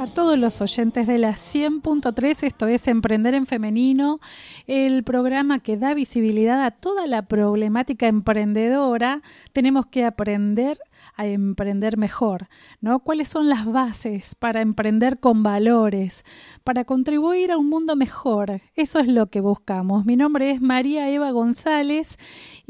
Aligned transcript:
a 0.00 0.06
todos 0.06 0.38
los 0.38 0.60
oyentes 0.60 1.08
de 1.08 1.18
la 1.18 1.32
100.3. 1.32 2.44
Esto 2.44 2.68
es 2.68 2.86
Emprender 2.86 3.34
en 3.34 3.46
Femenino, 3.46 4.20
el 4.68 5.02
programa 5.02 5.58
que 5.58 5.76
da 5.76 5.92
visibilidad 5.92 6.64
a 6.64 6.70
toda 6.70 7.08
la 7.08 7.22
problemática 7.22 8.06
emprendedora. 8.06 9.22
Tenemos 9.52 9.86
que 9.86 10.04
aprender 10.04 10.78
a 11.16 11.26
emprender 11.26 11.96
mejor, 11.96 12.48
¿no? 12.80 13.00
¿Cuáles 13.00 13.28
son 13.28 13.48
las 13.48 13.66
bases 13.66 14.36
para 14.36 14.60
emprender 14.60 15.18
con 15.18 15.42
valores, 15.42 16.24
para 16.62 16.84
contribuir 16.84 17.50
a 17.50 17.58
un 17.58 17.68
mundo 17.68 17.96
mejor? 17.96 18.60
Eso 18.76 19.00
es 19.00 19.08
lo 19.08 19.26
que 19.26 19.40
buscamos. 19.40 20.04
Mi 20.04 20.14
nombre 20.14 20.52
es 20.52 20.60
María 20.60 21.10
Eva 21.10 21.32
González 21.32 22.18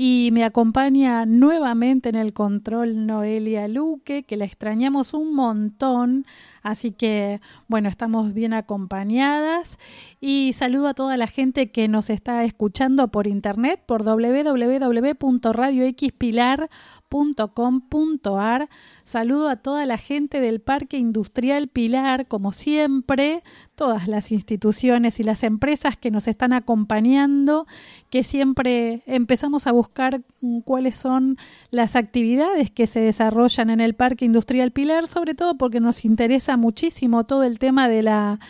y 0.00 0.30
me 0.32 0.44
acompaña 0.44 1.26
nuevamente 1.26 2.08
en 2.08 2.14
el 2.14 2.32
control 2.32 3.04
Noelia 3.04 3.66
Luque, 3.66 4.22
que 4.22 4.36
la 4.36 4.44
extrañamos 4.44 5.12
un 5.12 5.34
montón, 5.34 6.24
así 6.62 6.92
que 6.92 7.40
bueno, 7.66 7.88
estamos 7.88 8.32
bien 8.32 8.52
acompañadas. 8.52 9.76
Y 10.20 10.52
saludo 10.52 10.86
a 10.86 10.94
toda 10.94 11.16
la 11.16 11.26
gente 11.26 11.72
que 11.72 11.88
nos 11.88 12.10
está 12.10 12.44
escuchando 12.44 13.08
por 13.08 13.26
internet 13.26 13.82
por 13.86 14.04
www.radioxpilar.com 14.04 16.97
.com.ar. 17.08 18.68
Saludo 19.04 19.48
a 19.48 19.56
toda 19.56 19.86
la 19.86 19.98
gente 19.98 20.40
del 20.40 20.60
Parque 20.60 20.98
Industrial 20.98 21.68
Pilar, 21.68 22.26
como 22.26 22.52
siempre, 22.52 23.42
todas 23.74 24.08
las 24.08 24.32
instituciones 24.32 25.20
y 25.20 25.22
las 25.22 25.42
empresas 25.42 25.96
que 25.96 26.10
nos 26.10 26.28
están 26.28 26.52
acompañando, 26.52 27.66
que 28.10 28.22
siempre 28.24 29.02
empezamos 29.06 29.66
a 29.66 29.72
buscar 29.72 30.22
cuáles 30.64 30.96
son 30.96 31.38
las 31.70 31.96
actividades 31.96 32.70
que 32.70 32.86
se 32.86 33.00
desarrollan 33.00 33.70
en 33.70 33.80
el 33.80 33.94
Parque 33.94 34.24
Industrial 34.24 34.70
Pilar, 34.72 35.08
sobre 35.08 35.34
todo 35.34 35.56
porque 35.56 35.80
nos 35.80 36.04
interesa 36.04 36.56
muchísimo 36.56 37.24
todo 37.24 37.44
el 37.44 37.58
tema 37.58 37.88
de 37.88 38.02
la 38.02 38.40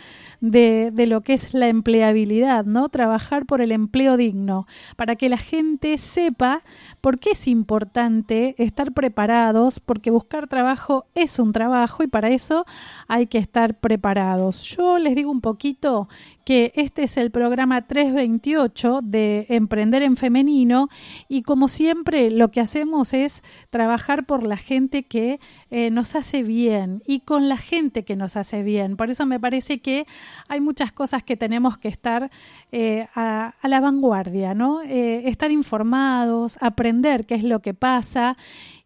de, 0.41 0.91
de, 0.93 1.07
lo 1.07 1.21
que 1.21 1.33
es 1.33 1.53
la 1.53 1.67
empleabilidad, 1.67 2.65
¿no? 2.65 2.89
Trabajar 2.89 3.45
por 3.45 3.61
el 3.61 3.71
empleo 3.71 4.17
digno, 4.17 4.67
para 4.95 5.15
que 5.15 5.29
la 5.29 5.37
gente 5.37 5.97
sepa 5.97 6.63
por 7.01 7.19
qué 7.19 7.31
es 7.31 7.47
importante 7.47 8.55
estar 8.57 8.93
preparados, 8.93 9.79
porque 9.79 10.11
buscar 10.11 10.47
trabajo 10.47 11.05
es 11.15 11.39
un 11.39 11.51
trabajo 11.51 12.03
y 12.03 12.07
para 12.07 12.29
eso 12.29 12.65
hay 13.07 13.27
que 13.27 13.37
estar 13.37 13.79
preparados. 13.79 14.61
Yo 14.63 14.97
les 14.99 15.15
digo 15.15 15.31
un 15.31 15.41
poquito 15.41 16.07
que 16.49 16.71
este 16.73 17.03
es 17.03 17.15
el 17.17 17.29
programa 17.29 17.85
328 17.85 19.01
de 19.03 19.45
Emprender 19.49 20.01
en 20.01 20.17
Femenino 20.17 20.89
y 21.27 21.43
como 21.43 21.67
siempre 21.67 22.31
lo 22.31 22.49
que 22.49 22.59
hacemos 22.59 23.13
es 23.13 23.43
trabajar 23.69 24.25
por 24.25 24.41
la 24.41 24.57
gente 24.57 25.03
que 25.03 25.39
eh, 25.69 25.91
nos 25.91 26.15
hace 26.15 26.41
bien 26.41 27.03
y 27.05 27.19
con 27.19 27.49
la 27.49 27.57
gente 27.57 28.03
que 28.03 28.15
nos 28.15 28.35
hace 28.35 28.63
bien. 28.63 28.97
Por 28.97 29.11
eso 29.11 29.27
me 29.27 29.39
parece 29.39 29.79
que 29.79 30.07
hay 30.47 30.59
muchas 30.59 30.91
cosas 30.91 31.21
que 31.21 31.37
tenemos 31.37 31.77
que 31.77 31.87
estar 31.87 32.31
eh, 32.71 33.05
a, 33.13 33.53
la 33.61 33.79
vanguardia, 33.79 34.55
¿no? 34.55 34.81
Eh, 34.81 35.29
estar 35.29 35.51
informados, 35.51 36.57
aprender 36.61 37.27
qué 37.27 37.35
es 37.35 37.43
lo 37.43 37.59
que 37.59 37.75
pasa 37.75 38.37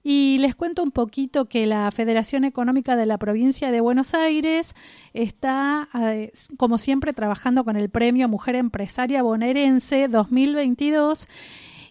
y 0.03 0.37
les 0.39 0.53
cuento 0.53 0.83
un 0.83 0.91
poquito 0.91 1.45
que 1.45 1.65
la 1.65 1.89
Federación 1.91 2.43
Económica 2.43 2.95
de 2.95 3.05
la 3.05 3.17
Provincia 3.17 3.71
de 3.71 3.79
Buenos 3.79 4.13
Aires 4.13 4.75
está, 5.13 5.87
eh, 5.93 6.31
como 6.57 6.77
siempre, 6.77 7.13
trabajando 7.13 7.63
con 7.63 7.77
el 7.77 7.89
Premio 7.89 8.27
Mujer 8.27 8.55
Empresaria 8.55 9.23
Bonaerense 9.23 10.09
2022 10.09 11.29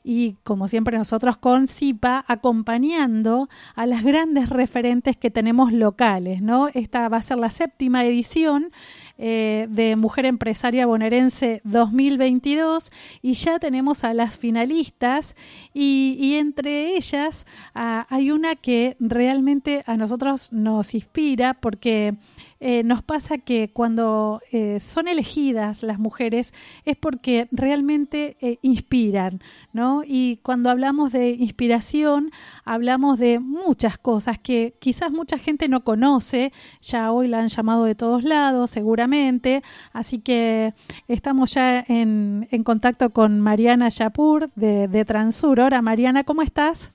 y 0.05 0.35
como 0.43 0.69
siempre 0.69 0.99
nosotros 0.99 1.37
con 1.37 1.69
CIPA 1.69 2.25
acompañando 2.27 3.49
a 3.75 3.87
las 3.87 4.03
grandes 4.03 4.49
referentes 4.49 5.17
que 5.17 5.31
tenemos 5.31 5.73
locales, 5.73 6.43
¿no? 6.43 6.69
Esta 6.75 7.09
va 7.09 7.19
a 7.19 7.23
ser 7.23 7.39
la 7.39 7.51
séptima 7.51 8.05
edición 8.05 8.73
eh, 9.25 9.69
de 9.71 9.95
Mujer 9.95 10.27
Empresaria 10.27 10.85
Bonaerense 10.85 11.61
2022 11.63 12.91
y 13.23 13.35
ya 13.35 13.61
tenemos 13.61 14.03
a 14.03 14.15
las 14.15 14.37
finalistas 14.37 15.37
y, 15.73 16.35
entre 16.35 16.97
ellas 16.97 17.47
ah, 17.73 18.05
hay 18.11 18.33
una 18.33 18.57
que 18.57 18.97
realmente 18.99 19.85
a 19.87 19.97
nosotros 19.97 20.53
nos 20.53 20.93
inspira 20.97 21.55
porque 21.55 22.15
eh, 22.65 22.85
nos 22.85 23.03
pasa 23.03 23.39
que 23.39 23.73
cuando 23.73 24.41
eh, 24.53 24.79
son 24.79 25.09
elegidas 25.09 25.83
las 25.83 25.99
mujeres 25.99 26.55
es 26.85 26.97
porque 26.97 27.49
realmente 27.51 28.37
eh, 28.41 28.61
inspiran, 28.63 29.43
¿no? 29.73 30.05
Y 30.07 30.37
cuando 30.45 30.71
hablamos 30.71 31.11
de 31.11 31.31
inspiración, 31.31 32.31
hablamos 32.65 33.19
de 33.19 33.41
muchas 33.41 33.99
cosas 33.99 34.39
que 34.39 34.77
quizás 34.79 35.11
mucha 35.11 35.39
gente 35.39 35.67
no 35.67 35.83
conoce, 35.83 36.53
ya 36.81 37.11
hoy 37.11 37.27
la 37.27 37.41
han 37.41 37.49
llamado 37.49 37.83
de 37.83 37.97
todos 37.97 38.23
lados, 38.23 38.71
seguramente, 38.71 39.65
así 39.93 40.21
que 40.21 40.73
estamos 41.09 41.55
ya 41.55 41.85
en, 41.89 42.47
en 42.53 42.63
contacto 42.63 43.11
con 43.11 43.41
Mariana 43.41 43.89
Yapur 43.89 44.53
de, 44.55 44.87
de 44.87 45.05
Transur. 45.05 45.61
Ahora, 45.61 45.83
Mariana, 45.83 46.23
¿cómo 46.23 46.43
estás? 46.43 46.93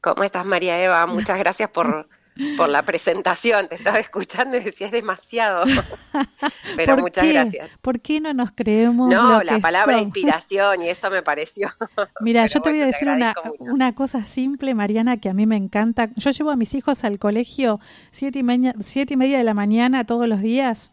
¿Cómo 0.00 0.24
estás, 0.24 0.46
María 0.46 0.82
Eva? 0.82 1.04
Muchas 1.06 1.38
gracias 1.38 1.68
por 1.68 2.08
por 2.56 2.68
la 2.68 2.82
presentación. 2.82 3.68
Te 3.68 3.76
estaba 3.76 3.98
escuchando 3.98 4.56
y 4.56 4.60
decía, 4.60 4.86
es 4.86 4.92
demasiado. 4.92 5.64
Pero 6.76 6.96
muchas 6.96 7.26
gracias. 7.26 7.70
¿Por 7.80 8.00
qué 8.00 8.20
no 8.20 8.32
nos 8.32 8.52
creemos? 8.52 9.10
No, 9.10 9.42
la 9.42 9.58
palabra 9.58 10.00
inspiración 10.00 10.82
y 10.82 10.88
eso 10.88 11.10
me 11.10 11.22
pareció. 11.22 11.68
Mira, 12.20 12.46
yo 12.46 12.60
te 12.60 12.70
voy 12.70 12.80
a 12.80 12.86
decir 12.86 13.08
una, 13.08 13.34
una, 13.60 13.94
cosa 13.94 14.24
simple, 14.24 14.74
Mariana, 14.74 15.18
que 15.18 15.28
a 15.28 15.34
mí 15.34 15.46
me 15.46 15.56
encanta. 15.56 16.10
Yo 16.16 16.30
llevo 16.30 16.50
a 16.50 16.56
mis 16.56 16.74
hijos 16.74 17.04
al 17.04 17.18
colegio 17.18 17.80
siete 18.10 18.40
y, 18.40 18.72
siete 18.82 19.14
y 19.14 19.16
media 19.16 19.38
de 19.38 19.44
la 19.44 19.54
mañana 19.54 20.04
todos 20.04 20.28
los 20.28 20.40
días 20.40 20.92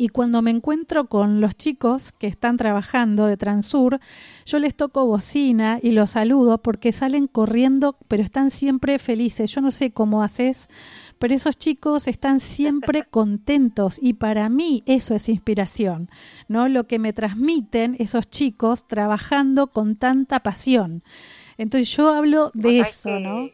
y 0.00 0.08
cuando 0.08 0.42
me 0.42 0.52
encuentro 0.52 1.08
con 1.08 1.40
los 1.40 1.56
chicos 1.56 2.12
que 2.12 2.28
están 2.28 2.56
trabajando 2.56 3.26
de 3.26 3.36
Transur, 3.36 3.98
yo 4.46 4.60
les 4.60 4.76
toco 4.76 5.04
bocina 5.04 5.80
y 5.82 5.90
los 5.90 6.12
saludo 6.12 6.58
porque 6.58 6.92
salen 6.92 7.26
corriendo, 7.26 7.98
pero 8.06 8.22
están 8.22 8.52
siempre 8.52 9.00
felices. 9.00 9.52
Yo 9.52 9.60
no 9.60 9.72
sé 9.72 9.90
cómo 9.90 10.22
haces, 10.22 10.68
pero 11.18 11.34
esos 11.34 11.58
chicos 11.58 12.06
están 12.06 12.38
siempre 12.38 13.02
contentos 13.10 13.98
y 14.00 14.14
para 14.14 14.48
mí 14.48 14.84
eso 14.86 15.16
es 15.16 15.28
inspiración, 15.28 16.08
¿no? 16.46 16.68
Lo 16.68 16.86
que 16.86 17.00
me 17.00 17.12
transmiten 17.12 17.96
esos 17.98 18.30
chicos 18.30 18.86
trabajando 18.86 19.66
con 19.66 19.96
tanta 19.96 20.40
pasión. 20.40 21.02
Entonces 21.56 21.90
yo 21.90 22.10
hablo 22.10 22.52
de 22.54 22.80
eso, 22.80 23.18
¿no? 23.18 23.50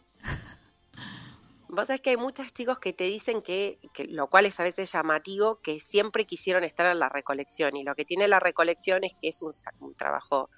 Vos 1.75 1.89
sabés 1.89 2.01
que 2.01 2.11
hay 2.11 2.17
muchos 2.17 2.53
chicos 2.55 2.79
que 2.79 2.93
te 2.93 3.05
dicen 3.05 3.43
que, 3.43 3.79
lo 4.09 4.29
cual 4.29 4.47
es 4.47 4.59
a 4.61 4.63
veces 4.63 4.93
llamativo, 4.93 5.61
que 5.61 5.81
siempre 5.81 6.25
quisieron 6.25 6.65
estar 6.65 6.87
en 6.87 6.99
la 6.99 7.09
recolección. 7.09 7.77
Y 7.77 7.85
lo 7.85 7.95
que 7.95 8.05
tiene 8.05 8.29
la 8.29 8.41
recolección 8.41 9.05
es 9.05 9.15
que 9.21 9.29
es 9.29 9.43
un, 9.43 9.95
trabajo 9.95 10.51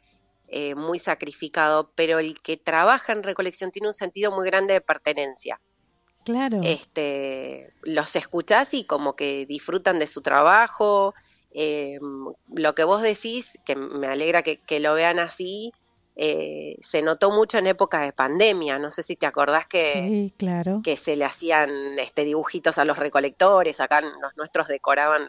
eh, 0.49 0.75
muy 0.75 0.99
sacrificado, 0.99 1.91
pero 1.95 2.19
el 2.19 2.41
que 2.41 2.57
trabaja 2.57 3.13
en 3.13 3.23
recolección 3.23 3.71
tiene 3.71 3.89
un 3.89 3.95
sentido 3.95 4.31
muy 4.31 4.47
grande 4.47 4.75
de 4.75 4.81
pertenencia. 4.81 5.61
Claro. 6.25 6.61
Este, 6.63 7.73
los 7.83 8.15
escuchás 8.17 8.75
y 8.75 8.85
como 8.85 9.17
que 9.17 9.47
disfrutan 9.47 9.99
de 9.99 10.07
su 10.07 10.23
trabajo. 10.23 11.15
Eh, 11.53 11.99
lo 12.53 12.75
que 12.75 12.85
vos 12.85 13.01
decís, 13.01 13.59
que 13.65 13.77
me 13.77 14.09
alegra 14.09 14.43
que, 14.43 14.59
que 14.59 14.81
lo 14.81 14.95
vean 14.95 15.19
así, 15.19 15.73
eh, 16.19 16.77
se 16.81 17.03
notó 17.03 17.31
mucho 17.31 17.59
en 17.59 17.67
época 17.67 18.01
de 18.01 18.13
pandemia. 18.13 18.79
No 18.79 18.91
sé 18.91 19.03
si 19.03 19.17
te 19.17 19.27
acordás 19.27 19.67
que, 19.67 19.93
sí, 19.93 20.35
claro. 20.39 20.81
que 20.83 20.97
se 20.97 21.15
le 21.15 21.27
hacían 21.27 21.99
este, 21.99 22.25
dibujitos 22.25 22.79
a 22.79 22.87
los 22.87 22.99
recolectores, 22.99 23.81
acá 23.81 24.01
los 24.01 24.35
nuestros 24.37 24.67
decoraban 24.67 25.27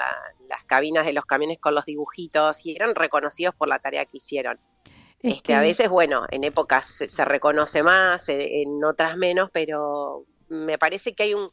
las 0.47 0.63
cabinas 0.65 1.05
de 1.05 1.11
los 1.11 1.25
camiones 1.25 1.59
con 1.59 1.75
los 1.75 1.85
dibujitos 1.85 2.65
y 2.65 2.73
eran 2.73 2.95
reconocidos 2.95 3.53
por 3.53 3.67
la 3.67 3.79
tarea 3.79 4.05
que 4.05 4.17
hicieron. 4.17 4.59
este, 5.21 5.53
A 5.53 5.59
veces, 5.59 5.89
bueno, 5.89 6.25
en 6.31 6.45
épocas 6.45 6.85
se, 6.85 7.25
reconoce 7.25 7.83
más, 7.83 8.29
en 8.29 8.81
otras 8.85 9.17
menos, 9.17 9.49
pero 9.51 10.23
me 10.47 10.77
parece 10.77 11.13
que 11.13 11.23
hay 11.23 11.33
un, 11.33 11.51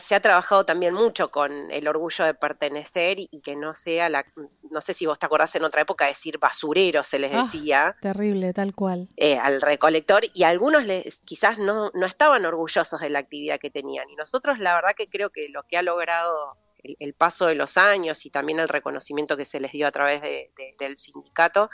se 0.00 0.14
ha 0.14 0.20
trabajado 0.20 0.64
también 0.64 0.94
mucho 0.94 1.30
con 1.30 1.70
el 1.70 1.88
orgullo 1.88 2.24
de 2.24 2.34
pertenecer 2.34 3.18
y, 3.18 3.28
que 3.42 3.56
no 3.56 3.74
sea 3.74 4.08
la, 4.08 4.24
no 4.70 4.80
sé 4.80 4.94
si 4.94 5.06
vos 5.06 5.18
te 5.18 5.26
acordás 5.26 5.54
en 5.54 5.64
otra 5.64 5.82
época 5.82 6.06
decir 6.06 6.38
basurero 6.38 7.04
se 7.04 7.18
les 7.18 7.34
ah, 7.34 7.42
decía. 7.42 7.96
terrible, 8.00 8.52
tal 8.52 8.74
cual. 8.74 9.08
Eh, 9.16 9.38
al 9.38 9.60
recolector 9.60 10.24
y 10.32 10.44
algunos 10.44 10.84
les, 10.84 11.18
quizás 11.18 11.58
no, 11.58 11.90
no 11.94 12.06
estaban 12.06 12.44
orgullosos 12.46 13.00
de 13.00 13.10
la 13.10 13.20
actividad 13.20 13.58
que 13.58 13.70
tenían. 13.70 14.08
Y 14.10 14.16
nosotros 14.16 14.58
la 14.58 14.74
verdad 14.74 14.90
que 14.96 15.08
creo 15.08 15.30
que 15.30 15.48
lo 15.48 15.62
que 15.64 15.76
ha 15.76 15.82
logrado 15.82 16.56
el, 16.82 17.14
paso 17.14 17.46
de 17.46 17.54
los 17.54 17.76
años 17.76 18.24
y 18.24 18.30
también 18.30 18.60
el 18.60 18.68
reconocimiento 18.68 19.36
que 19.36 19.44
se 19.44 19.60
les 19.60 19.72
dio 19.72 19.86
a 19.86 19.92
través 19.92 20.22
del 20.22 20.96
sindicato 20.96 21.70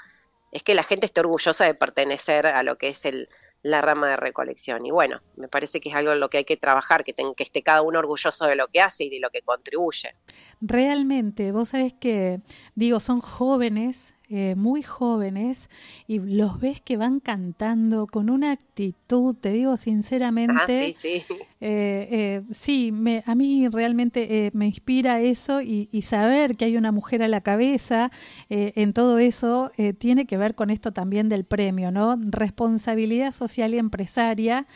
es 0.50 0.62
que 0.62 0.74
la 0.74 0.84
gente 0.84 1.06
esté 1.06 1.20
orgullosa 1.20 1.64
de 1.64 1.74
pertenecer 1.74 2.46
a 2.46 2.62
lo 2.62 2.76
que 2.76 2.88
es 2.88 3.04
el, 3.04 3.28
la 3.64 3.80
rama 3.80 4.10
de 4.10 4.16
recolección. 4.16 4.84
Y 4.86 4.90
bueno, 4.90 5.20
me 5.36 5.48
parece 5.48 5.80
que 5.80 5.88
es 5.88 5.94
algo 5.94 6.12
en 6.12 6.20
lo 6.20 6.28
que 6.28 6.38
hay 6.38 6.44
que 6.44 6.58
trabajar, 6.58 7.02
que, 7.02 7.14
que 7.14 7.42
esté 7.42 7.62
cada 7.62 7.82
uno 7.82 7.98
orgulloso 7.98 8.44
de 8.46 8.56
lo 8.56 8.68
que 8.68 8.80
hace 8.80 9.04
y 9.04 9.10
de 9.10 9.18
lo 9.18 9.30
que 9.30 9.40
contribuye. 9.40 10.14
Realmente, 10.60 11.50
vos 11.50 11.70
sabés 11.70 11.94
que, 11.94 12.40
digo, 12.74 13.00
son 13.00 13.20
jóvenes 13.20 14.13
eh, 14.30 14.54
muy 14.56 14.82
jóvenes 14.82 15.68
y 16.06 16.18
los 16.18 16.58
ves 16.58 16.80
que 16.80 16.96
van 16.96 17.20
cantando 17.20 18.06
con 18.06 18.30
una 18.30 18.52
actitud, 18.52 19.36
te 19.38 19.50
digo 19.50 19.76
sinceramente, 19.76 20.94
ah, 20.96 21.00
sí, 21.00 21.20
sí. 21.20 21.34
Eh, 21.60 22.08
eh, 22.10 22.42
sí 22.50 22.90
me, 22.90 23.22
a 23.26 23.34
mí 23.34 23.68
realmente 23.68 24.50
me 24.54 24.66
inspira 24.66 25.20
eso 25.20 25.60
y, 25.60 25.90
y, 25.92 26.02
saber 26.02 26.56
que 26.56 26.64
hay 26.64 26.78
una 26.78 26.90
mujer 26.90 27.22
a 27.22 27.28
la 27.28 27.42
cabeza 27.42 28.10
en 28.48 28.92
todo 28.94 29.18
eso 29.18 29.70
tiene 29.98 30.26
que 30.26 30.36
ver 30.36 30.54
con 30.54 30.70
esto 30.70 30.92
también 30.92 31.28
del 31.28 31.44
premio, 31.44 31.90
¿no? 31.90 32.16
Responsabilidad 32.18 33.30
social 33.30 33.74
y 33.74 33.78
empresaria 33.78 34.66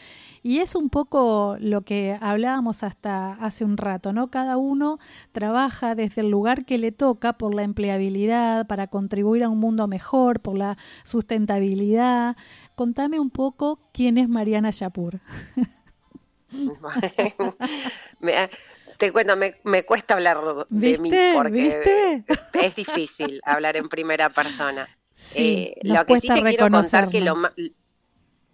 y 0.42 0.58
es 0.58 0.74
un 0.74 0.90
poco 0.90 1.56
lo 1.60 1.82
que 1.82 2.16
hablábamos 2.20 2.82
hasta 2.82 3.34
hace 3.34 3.64
un 3.64 3.76
rato, 3.76 4.12
¿no? 4.12 4.30
Cada 4.30 4.56
uno 4.56 4.98
trabaja 5.32 5.94
desde 5.94 6.22
el 6.22 6.30
lugar 6.30 6.64
que 6.64 6.78
le 6.78 6.92
toca 6.92 7.34
por 7.34 7.54
la 7.54 7.62
empleabilidad, 7.62 8.66
para 8.66 8.86
contribuir 8.86 9.44
a 9.44 9.48
un 9.48 9.58
mundo 9.58 9.86
mejor, 9.86 10.40
por 10.40 10.56
la 10.56 10.76
sustentabilidad. 11.04 12.36
Contame 12.74 13.20
un 13.20 13.30
poco 13.30 13.80
quién 13.92 14.18
es 14.18 14.28
Mariana 14.28 14.70
Yapur. 14.70 15.20
te 18.98 19.12
cuento, 19.12 19.36
me, 19.36 19.82
cuesta 19.84 20.14
hablar 20.14 20.38
de 20.68 20.98
mí 20.98 21.10
porque 21.34 22.24
es 22.54 22.76
difícil 22.76 23.40
hablar 23.44 23.76
en 23.76 23.88
primera 23.88 24.30
persona. 24.30 24.88
Sí, 25.14 25.72
eh, 25.74 25.80
lo 25.82 26.06
que 26.06 26.20
sí 26.20 26.28
te 26.28 26.42
quiero 26.42 26.70
contar 26.70 27.08
que 27.08 27.20
lo, 27.20 27.34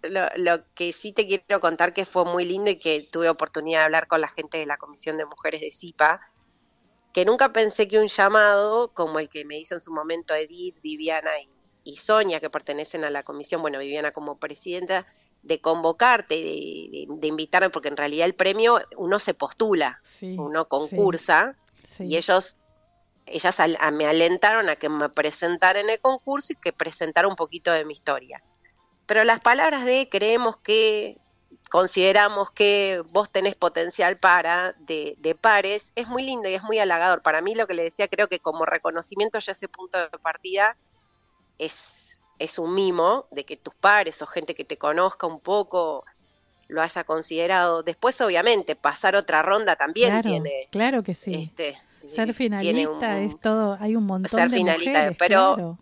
lo, 0.09 0.73
que 0.73 0.93
sí 0.93 1.11
te 1.11 1.25
quiero 1.25 1.59
contar 1.59 1.93
que 1.93 2.05
fue 2.05 2.25
muy 2.25 2.45
lindo 2.45 2.69
y 2.69 2.79
que 2.79 3.07
tuve 3.11 3.29
oportunidad 3.29 3.79
de 3.79 3.85
hablar 3.85 4.07
con 4.07 4.21
la 4.21 4.27
gente 4.27 4.57
de 4.57 4.65
la 4.65 4.77
Comisión 4.77 5.17
de 5.17 5.25
Mujeres 5.25 5.61
de 5.61 5.71
CIPA, 5.71 6.21
que 7.13 7.25
nunca 7.25 7.53
pensé 7.53 7.87
que 7.87 7.99
un 7.99 8.07
llamado 8.07 8.93
como 8.93 9.19
el 9.19 9.29
que 9.29 9.45
me 9.45 9.59
hizo 9.59 9.75
en 9.75 9.81
su 9.81 9.91
momento 9.93 10.33
Edith, 10.33 10.81
Viviana 10.81 11.31
y, 11.83 11.95
Sonia, 11.97 12.39
que 12.39 12.49
pertenecen 12.49 13.03
a 13.05 13.09
la 13.09 13.23
comisión, 13.23 13.61
bueno, 13.61 13.79
Viviana 13.79 14.11
como 14.11 14.37
presidenta, 14.37 15.05
de 15.43 15.61
convocarte, 15.61 16.35
de, 16.35 17.05
de, 17.07 17.27
invitarme, 17.27 17.69
porque 17.69 17.89
en 17.89 17.97
realidad 17.97 18.25
el 18.25 18.33
premio 18.33 18.81
uno 18.97 19.19
se 19.19 19.33
postula, 19.35 20.01
uno 20.21 20.67
concursa, 20.67 21.55
y 21.99 22.17
ellos 22.17 22.57
ellas 23.27 23.57
me 23.93 24.05
alentaron 24.05 24.69
a 24.69 24.75
que 24.75 24.89
me 24.89 25.09
presentara 25.09 25.79
en 25.79 25.89
el 25.89 25.99
concurso 25.99 26.53
y 26.53 26.55
que 26.55 26.73
presentara 26.73 27.27
un 27.27 27.35
poquito 27.35 27.71
de 27.71 27.85
mi 27.85 27.93
historia. 27.93 28.41
Pero 29.05 29.23
las 29.23 29.39
palabras 29.41 29.85
de 29.85 30.09
creemos 30.09 30.57
que, 30.57 31.17
consideramos 31.69 32.51
que 32.51 33.03
vos 33.11 33.29
tenés 33.29 33.55
potencial 33.55 34.17
para, 34.17 34.73
de, 34.79 35.15
de, 35.19 35.35
pares, 35.35 35.91
es 35.95 36.07
muy 36.07 36.23
lindo 36.23 36.49
y 36.49 36.53
es 36.53 36.63
muy 36.63 36.79
halagador. 36.79 37.21
Para 37.21 37.41
mí 37.41 37.55
lo 37.55 37.67
que 37.67 37.73
le 37.73 37.83
decía, 37.83 38.07
creo 38.07 38.27
que 38.27 38.39
como 38.39 38.65
reconocimiento 38.65 39.39
ya 39.39 39.51
ese 39.51 39.67
punto 39.67 39.97
de 39.97 40.09
partida 40.19 40.75
es, 41.57 42.17
es 42.39 42.59
un 42.59 42.73
mimo 42.73 43.25
de 43.31 43.45
que 43.45 43.57
tus 43.57 43.73
pares 43.75 44.21
o 44.21 44.25
gente 44.25 44.55
que 44.55 44.65
te 44.65 44.77
conozca 44.77 45.27
un 45.27 45.39
poco 45.39 46.05
lo 46.67 46.81
haya 46.81 47.03
considerado. 47.03 47.83
Después, 47.83 48.19
obviamente, 48.21 48.75
pasar 48.75 49.15
otra 49.15 49.41
ronda 49.41 49.75
también 49.75 50.21
tiene. 50.21 50.67
Claro 50.71 51.03
que 51.03 51.13
sí. 51.13 51.49
Este, 51.49 51.77
ser 52.07 52.33
finalista 52.33 53.19
es 53.19 53.39
todo, 53.39 53.77
hay 53.79 53.95
un 53.95 54.05
montón 54.05 54.49
de 54.49 54.59
mujeres, 54.59 55.15
pero 55.17 55.77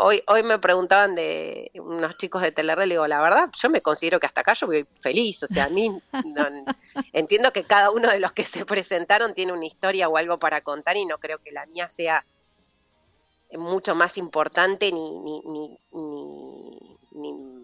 hoy, 0.00 0.22
hoy 0.26 0.42
me 0.42 0.58
preguntaban 0.58 1.14
de 1.14 1.70
unos 1.74 2.16
chicos 2.16 2.42
de 2.42 2.52
Telerre, 2.52 2.86
le 2.86 2.94
digo, 2.94 3.06
la 3.06 3.20
verdad, 3.20 3.50
yo 3.60 3.68
me 3.68 3.82
considero 3.82 4.18
que 4.18 4.26
hasta 4.26 4.40
acá 4.40 4.54
yo 4.54 4.66
voy 4.66 4.86
feliz, 5.00 5.42
o 5.42 5.46
sea, 5.46 5.66
a 5.66 5.68
mí 5.68 6.00
entiendo 7.12 7.52
que 7.52 7.64
cada 7.64 7.90
uno 7.90 8.10
de 8.10 8.18
los 8.18 8.32
que 8.32 8.44
se 8.44 8.64
presentaron 8.64 9.34
tiene 9.34 9.52
una 9.52 9.66
historia 9.66 10.08
o 10.08 10.16
algo 10.16 10.38
para 10.38 10.62
contar 10.62 10.96
y 10.96 11.04
no 11.04 11.18
creo 11.18 11.38
que 11.38 11.52
la 11.52 11.66
mía 11.66 11.88
sea 11.88 12.24
mucho 13.52 13.94
más 13.94 14.16
importante 14.16 14.90
ni, 14.92 15.18
ni, 15.18 15.42
ni, 15.44 15.78
ni, 17.12 17.59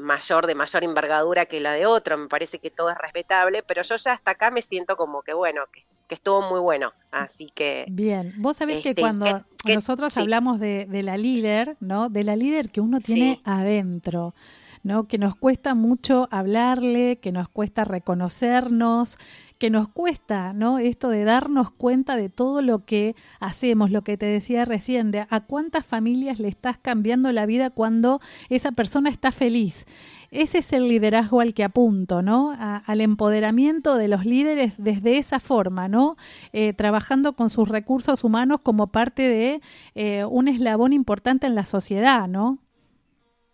mayor, 0.00 0.46
de 0.46 0.54
mayor 0.54 0.84
envergadura 0.84 1.46
que 1.46 1.60
la 1.60 1.74
de 1.74 1.86
otro, 1.86 2.18
me 2.18 2.28
parece 2.28 2.58
que 2.58 2.70
todo 2.70 2.90
es 2.90 2.98
respetable, 2.98 3.62
pero 3.62 3.82
yo 3.82 3.96
ya 3.96 4.12
hasta 4.12 4.32
acá 4.32 4.50
me 4.50 4.62
siento 4.62 4.96
como 4.96 5.22
que 5.22 5.34
bueno, 5.34 5.62
que 5.72 5.82
que 6.10 6.16
estuvo 6.16 6.42
muy 6.42 6.58
bueno. 6.58 6.92
Así 7.12 7.50
que. 7.54 7.86
Bien, 7.88 8.34
vos 8.36 8.56
sabés 8.56 8.82
que 8.82 8.90
este, 8.90 9.00
cuando 9.00 9.44
nosotros 9.64 10.16
hablamos 10.16 10.58
de, 10.58 10.86
de, 10.86 11.04
la 11.04 11.16
líder, 11.16 11.76
¿no? 11.78 12.08
De 12.08 12.24
la 12.24 12.34
líder 12.34 12.70
que 12.70 12.80
uno 12.80 13.00
tiene 13.00 13.40
adentro. 13.44 14.34
¿no? 14.82 15.04
que 15.04 15.18
nos 15.18 15.34
cuesta 15.34 15.74
mucho 15.74 16.26
hablarle, 16.30 17.18
que 17.18 17.32
nos 17.32 17.50
cuesta 17.50 17.84
reconocernos, 17.84 19.18
que 19.60 19.70
nos 19.70 19.88
cuesta, 19.88 20.54
¿no? 20.54 20.78
Esto 20.78 21.10
de 21.10 21.22
darnos 21.24 21.70
cuenta 21.70 22.16
de 22.16 22.30
todo 22.30 22.62
lo 22.62 22.78
que 22.86 23.14
hacemos, 23.40 23.90
lo 23.90 24.02
que 24.02 24.16
te 24.16 24.24
decía 24.24 24.64
recién, 24.64 25.10
de 25.10 25.26
a 25.28 25.40
cuántas 25.40 25.84
familias 25.84 26.40
le 26.40 26.48
estás 26.48 26.78
cambiando 26.78 27.30
la 27.30 27.44
vida 27.44 27.68
cuando 27.68 28.20
esa 28.48 28.72
persona 28.72 29.10
está 29.10 29.32
feliz. 29.32 29.86
Ese 30.30 30.58
es 30.58 30.72
el 30.72 30.88
liderazgo 30.88 31.40
al 31.40 31.52
que 31.52 31.62
apunto, 31.62 32.22
¿no? 32.22 32.56
al 32.58 33.00
empoderamiento 33.02 33.96
de 33.96 34.08
los 34.08 34.24
líderes 34.24 34.74
desde 34.78 35.18
esa 35.18 35.40
forma, 35.40 35.88
¿no? 35.88 36.16
Eh, 36.52 36.72
trabajando 36.72 37.34
con 37.34 37.50
sus 37.50 37.68
recursos 37.68 38.24
humanos 38.24 38.60
como 38.62 38.86
parte 38.86 39.28
de 39.28 39.60
eh, 39.94 40.24
un 40.24 40.48
eslabón 40.48 40.94
importante 40.94 41.46
en 41.46 41.54
la 41.54 41.66
sociedad, 41.66 42.28
¿no? 42.28 42.58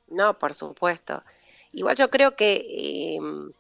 No, 0.08 0.38
por 0.38 0.54
supuesto. 0.54 1.24
Igual 1.72 1.96
yo 1.96 2.10
creo 2.10 2.36
que 2.36 3.16
em, 3.16 3.50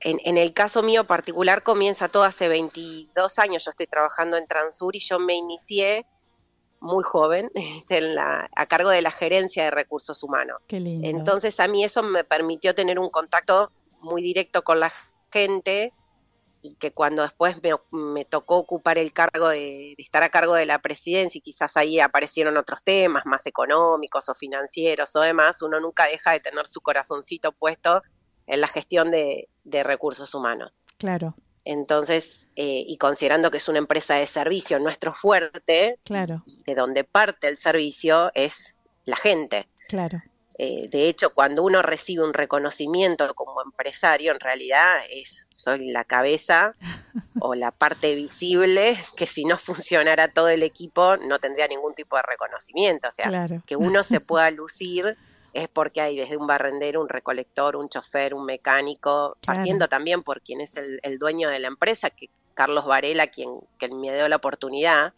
en, 0.00 0.36
el 0.36 0.52
caso 0.54 0.82
mío 0.82 1.06
particular 1.06 1.62
comienza 1.62 2.08
todo 2.08 2.24
hace 2.24 2.48
22 2.48 3.38
años. 3.38 3.64
Yo 3.64 3.70
estoy 3.70 3.86
trabajando 3.86 4.36
en 4.36 4.46
Transur 4.46 4.96
y 4.96 5.00
yo 5.00 5.18
me 5.18 5.34
inicié 5.34 6.06
muy 6.80 7.04
joven 7.04 7.50
en 7.88 8.14
la, 8.14 8.48
a 8.56 8.66
cargo 8.66 8.90
de 8.90 9.02
la 9.02 9.10
gerencia 9.10 9.64
de 9.64 9.70
recursos 9.70 10.22
humanos. 10.22 10.62
Qué 10.68 10.80
lindo. 10.80 11.06
Entonces 11.06 11.60
a 11.60 11.68
mí 11.68 11.84
eso 11.84 12.02
me 12.02 12.24
permitió 12.24 12.74
tener 12.74 12.98
un 12.98 13.10
contacto 13.10 13.70
muy 14.00 14.22
directo 14.22 14.62
con 14.62 14.80
la 14.80 14.92
gente 15.30 15.92
y 16.62 16.74
que 16.74 16.92
cuando 16.92 17.22
después 17.22 17.56
me, 17.90 18.24
tocó 18.24 18.58
ocupar 18.58 18.98
el 18.98 19.12
cargo 19.12 19.48
de, 19.48 19.94
estar 19.96 20.22
a 20.22 20.28
cargo 20.28 20.54
de 20.54 20.66
la 20.66 20.80
presidencia 20.80 21.38
y 21.38 21.42
quizás 21.42 21.76
ahí 21.76 22.00
aparecieron 22.00 22.56
otros 22.56 22.82
temas 22.84 23.24
más 23.24 23.46
económicos 23.46 24.28
o 24.28 24.34
financieros 24.34 25.14
o 25.16 25.20
demás, 25.20 25.62
uno 25.62 25.80
nunca 25.80 26.04
deja 26.04 26.32
de 26.32 26.40
tener 26.40 26.66
su 26.66 26.80
corazoncito 26.80 27.52
puesto 27.52 28.02
en 28.50 28.60
la 28.60 28.68
gestión 28.68 29.10
de, 29.10 29.48
recursos 29.84 30.34
humanos. 30.34 30.80
Claro. 30.98 31.34
Entonces, 31.64 32.48
eh, 32.56 32.84
y 32.86 32.96
considerando 32.98 33.50
que 33.50 33.58
es 33.58 33.68
una 33.68 33.78
empresa 33.78 34.16
de 34.16 34.26
servicio, 34.26 34.78
nuestro 34.80 35.14
fuerte, 35.14 35.98
claro. 36.04 36.42
de 36.66 36.74
donde 36.74 37.04
parte 37.04 37.48
el 37.48 37.56
servicio 37.56 38.32
es 38.34 38.74
la 39.04 39.16
gente. 39.16 39.68
Claro. 39.88 40.20
Eh, 40.58 40.88
de 40.90 41.08
hecho, 41.08 41.32
cuando 41.32 41.62
uno 41.62 41.80
recibe 41.80 42.24
un 42.24 42.34
reconocimiento 42.34 43.32
como 43.34 43.62
empresario, 43.62 44.32
en 44.32 44.40
realidad 44.40 44.98
es 45.08 45.46
soy 45.52 45.90
la 45.90 46.04
cabeza 46.04 46.74
o 47.40 47.54
la 47.54 47.70
parte 47.70 48.14
visible, 48.14 48.98
que 49.16 49.26
si 49.26 49.44
no 49.44 49.56
funcionara 49.56 50.28
todo 50.28 50.48
el 50.48 50.62
equipo 50.62 51.16
no 51.18 51.38
tendría 51.38 51.68
ningún 51.68 51.94
tipo 51.94 52.16
de 52.16 52.22
reconocimiento. 52.22 53.08
O 53.08 53.12
sea, 53.12 53.46
que 53.64 53.76
uno 53.76 54.02
se 54.02 54.20
pueda 54.20 54.50
lucir 54.50 55.16
es 55.52 55.68
porque 55.68 56.00
hay 56.00 56.16
desde 56.16 56.36
un 56.36 56.46
barrendero, 56.46 57.00
un 57.00 57.08
recolector, 57.08 57.76
un 57.76 57.88
chofer, 57.88 58.34
un 58.34 58.44
mecánico, 58.44 59.36
partiendo 59.44 59.88
también 59.88 60.22
por 60.22 60.42
quien 60.42 60.60
es 60.60 60.74
el, 60.76 61.18
dueño 61.18 61.48
de 61.48 61.58
la 61.58 61.68
empresa, 61.68 62.10
que 62.10 62.30
Carlos 62.54 62.86
Varela, 62.86 63.28
quien, 63.28 63.50
quien 63.78 64.00
me 64.00 64.14
dio 64.14 64.28
la 64.28 64.36
oportunidad, 64.36 65.14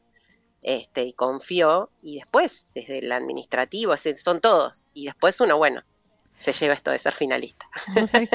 este, 0.62 1.02
y 1.02 1.12
confió, 1.12 1.90
y 2.02 2.16
después, 2.16 2.68
desde 2.74 3.00
el 3.00 3.12
administrativo, 3.12 3.94
son 3.96 4.40
todos, 4.40 4.86
y 4.94 5.06
después 5.06 5.40
uno, 5.40 5.58
bueno, 5.58 5.82
se 6.36 6.52
lleva 6.52 6.74
esto 6.74 6.90
de 6.90 6.98
ser 6.98 7.12
finalista. 7.12 7.66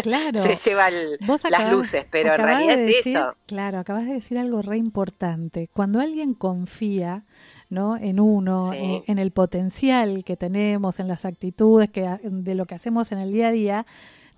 claro. 0.02 0.44
se 0.56 0.56
lleva 0.56 0.90
las 0.90 1.72
luces, 1.72 2.06
pero 2.10 2.34
en 2.34 2.38
realidad 2.38 2.80
es 2.80 3.06
eso. 3.06 3.36
Claro, 3.46 3.80
acabas 3.80 4.06
de 4.06 4.14
decir 4.14 4.38
algo 4.38 4.62
re 4.62 4.78
importante. 4.78 5.70
Cuando 5.74 6.00
alguien 6.00 6.34
confía, 6.34 7.24
¿no? 7.70 7.98
en 7.98 8.20
uno, 8.20 8.74
eh, 8.74 9.04
en, 9.08 9.20
el 9.20 9.32
potencial 9.32 10.24
que 10.24 10.38
tenemos, 10.38 11.00
en 11.00 11.08
las 11.08 11.26
actitudes 11.26 11.90
que, 11.90 12.10
de 12.24 12.56
lo 12.56 12.66
que 12.66 12.76
hacemos 12.76 13.12
en 13.12 13.20
el 13.20 13.32
día 13.32 13.50
a 13.50 13.52
día, 13.52 13.86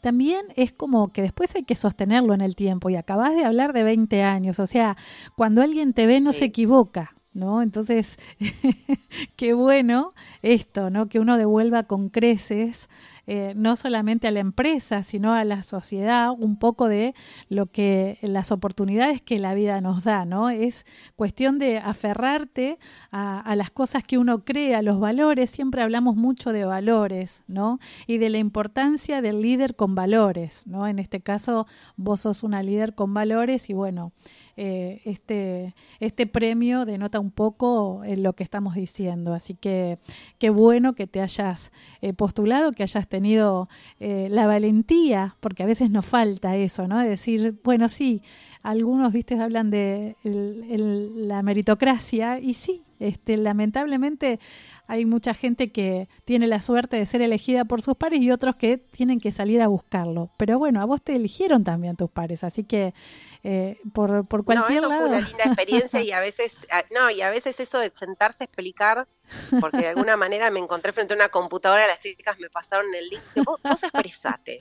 también 0.01 0.45
es 0.55 0.71
como 0.71 1.11
que 1.11 1.21
después 1.21 1.55
hay 1.55 1.63
que 1.63 1.75
sostenerlo 1.75 2.33
en 2.33 2.41
el 2.41 2.55
tiempo. 2.55 2.89
Y 2.89 2.95
acabas 2.95 3.35
de 3.35 3.45
hablar 3.45 3.73
de 3.73 3.83
20 3.83 4.23
años, 4.23 4.59
o 4.59 4.67
sea, 4.67 4.97
cuando 5.35 5.61
alguien 5.61 5.93
te 5.93 6.07
ve 6.07 6.21
no 6.21 6.33
se 6.33 6.45
equivoca, 6.45 7.15
¿no? 7.33 7.61
Entonces, 7.61 8.17
qué 9.35 9.53
bueno 9.53 10.13
esto, 10.41 10.89
¿no? 10.89 11.07
Que 11.07 11.19
uno 11.19 11.37
devuelva 11.37 11.83
con 11.83 12.09
creces 12.09 12.89
eh, 13.31 13.53
no 13.55 13.75
solamente 13.75 14.27
a 14.27 14.31
la 14.31 14.39
empresa, 14.39 15.03
sino 15.03 15.35
a 15.35 15.43
la 15.43 15.61
sociedad, 15.61 16.31
un 16.35 16.57
poco 16.57 16.87
de 16.87 17.13
lo 17.47 17.67
que 17.67 18.17
las 18.23 18.51
oportunidades 18.51 19.21
que 19.21 19.37
la 19.37 19.53
vida 19.53 19.81
nos 19.81 20.03
da, 20.03 20.25
¿no? 20.25 20.49
Es 20.49 20.83
cuestión 21.15 21.59
de 21.59 21.77
aferrarte 21.77 22.79
a, 23.11 23.55
las 23.55 23.69
cosas 23.69 24.03
que 24.03 24.17
uno 24.17 24.43
cree, 24.45 24.73
a 24.73 24.81
los 24.81 24.99
valores, 24.99 25.51
siempre 25.51 25.83
hablamos 25.83 26.15
mucho 26.15 26.51
de 26.51 26.65
valores, 26.65 27.43
¿no? 27.45 27.77
Y 28.07 28.17
de 28.17 28.31
la 28.31 28.39
importancia 28.39 29.21
del 29.21 29.43
líder 29.43 29.75
con 29.75 29.93
valores, 29.93 30.65
¿no? 30.65 30.87
En 30.87 30.97
este 30.97 31.21
caso, 31.21 31.67
vos 31.97 32.21
sos 32.21 32.41
una 32.41 32.63
líder 32.63 32.95
con 32.95 33.13
valores 33.13 33.69
y 33.69 33.73
bueno, 33.73 34.11
eh, 34.61 34.99
este, 35.05 35.73
este 36.01 36.27
premio 36.27 36.83
denota 36.83 37.21
un 37.21 37.31
poco 37.31 38.03
en 38.03 38.23
lo 38.23 38.33
que 38.33 38.43
estamos 38.43 38.75
diciendo. 38.75 39.33
Así 39.33 39.55
que 39.55 39.99
qué 40.37 40.49
bueno 40.49 40.95
que 40.95 41.07
te 41.07 41.21
hayas 41.21 41.71
eh, 42.01 42.11
postulado, 42.11 42.73
que 42.73 42.83
hayas 42.83 43.07
tenido 43.07 43.69
eh, 44.01 44.27
la 44.29 44.47
valentía, 44.47 45.37
porque 45.39 45.63
a 45.63 45.65
veces 45.65 45.91
nos 45.91 46.05
falta 46.05 46.57
eso, 46.57 46.89
¿no? 46.89 46.99
De 46.99 47.07
decir, 47.07 47.57
bueno, 47.63 47.87
sí, 47.87 48.21
algunos, 48.61 49.13
viste, 49.13 49.39
hablan 49.39 49.69
de 49.69 50.17
la 50.23 51.41
meritocracia 51.41 52.41
y 52.41 52.53
sí, 52.53 52.83
este, 52.99 53.37
lamentablemente 53.37 54.41
hay 54.87 55.05
mucha 55.05 55.33
gente 55.33 55.71
que 55.71 56.09
tiene 56.25 56.47
la 56.47 56.59
suerte 56.59 56.97
de 56.97 57.05
ser 57.05 57.21
elegida 57.21 57.63
por 57.63 57.81
sus 57.81 57.95
pares 57.95 58.21
y 58.21 58.31
otros 58.31 58.57
que 58.57 58.77
tienen 58.77 59.21
que 59.21 59.31
salir 59.31 59.61
a 59.61 59.67
buscarlo. 59.67 60.31
Pero 60.35 60.59
bueno, 60.59 60.81
a 60.81 60.85
vos 60.85 61.01
te 61.01 61.15
eligieron 61.15 61.63
también 61.63 61.95
tus 61.95 62.09
pares, 62.09 62.43
así 62.43 62.65
que 62.65 62.93
eh, 63.43 63.79
por, 63.93 64.27
por 64.27 64.43
cualquier 64.43 64.81
no, 64.81 64.89
lado. 64.89 65.07
Fue 65.07 65.09
una 65.17 65.27
linda 65.27 65.43
experiencia 65.45 66.01
y 66.01 66.11
a 66.11 66.19
veces, 66.19 66.57
no, 66.91 67.09
y 67.09 67.21
a 67.21 67.29
veces 67.29 67.59
eso 67.59 67.79
de 67.79 67.89
sentarse 67.91 68.43
a 68.43 68.45
explicar, 68.45 69.07
porque 69.61 69.77
de 69.77 69.87
alguna 69.89 70.17
manera 70.17 70.49
me 70.51 70.59
encontré 70.59 70.91
frente 70.91 71.13
a 71.13 71.15
una 71.15 71.29
computadora, 71.29 71.87
las 71.87 71.99
chicas 71.99 72.37
me 72.39 72.49
pasaron 72.49 72.93
el 72.93 73.07
link, 73.07 73.21
y 73.35 73.41
vos, 73.41 73.59
vos 73.63 73.83
expresate. 73.83 74.59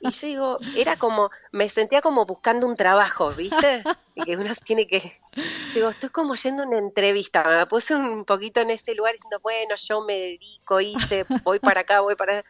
Y 0.00 0.10
yo 0.10 0.26
digo, 0.26 0.58
era 0.76 0.96
como, 0.96 1.30
me 1.52 1.68
sentía 1.68 2.02
como 2.02 2.24
buscando 2.24 2.66
un 2.66 2.76
trabajo, 2.76 3.30
¿viste? 3.32 3.82
Y 4.14 4.22
que 4.22 4.36
uno 4.36 4.52
tiene 4.64 4.86
que, 4.86 5.20
yo 5.34 5.74
digo, 5.74 5.88
estoy 5.90 6.10
como 6.10 6.36
yendo 6.36 6.62
a 6.62 6.66
una 6.66 6.78
entrevista, 6.78 7.42
me 7.42 7.66
puse 7.66 7.96
un 7.96 8.24
poquito 8.24 8.60
en 8.60 8.70
ese 8.70 8.94
lugar 8.94 9.14
diciendo, 9.14 9.40
bueno, 9.42 9.74
yo 9.76 10.02
me 10.02 10.14
dedico, 10.18 10.80
hice, 10.80 11.24
voy 11.42 11.58
para 11.58 11.80
acá, 11.80 12.00
voy 12.00 12.14
para 12.14 12.44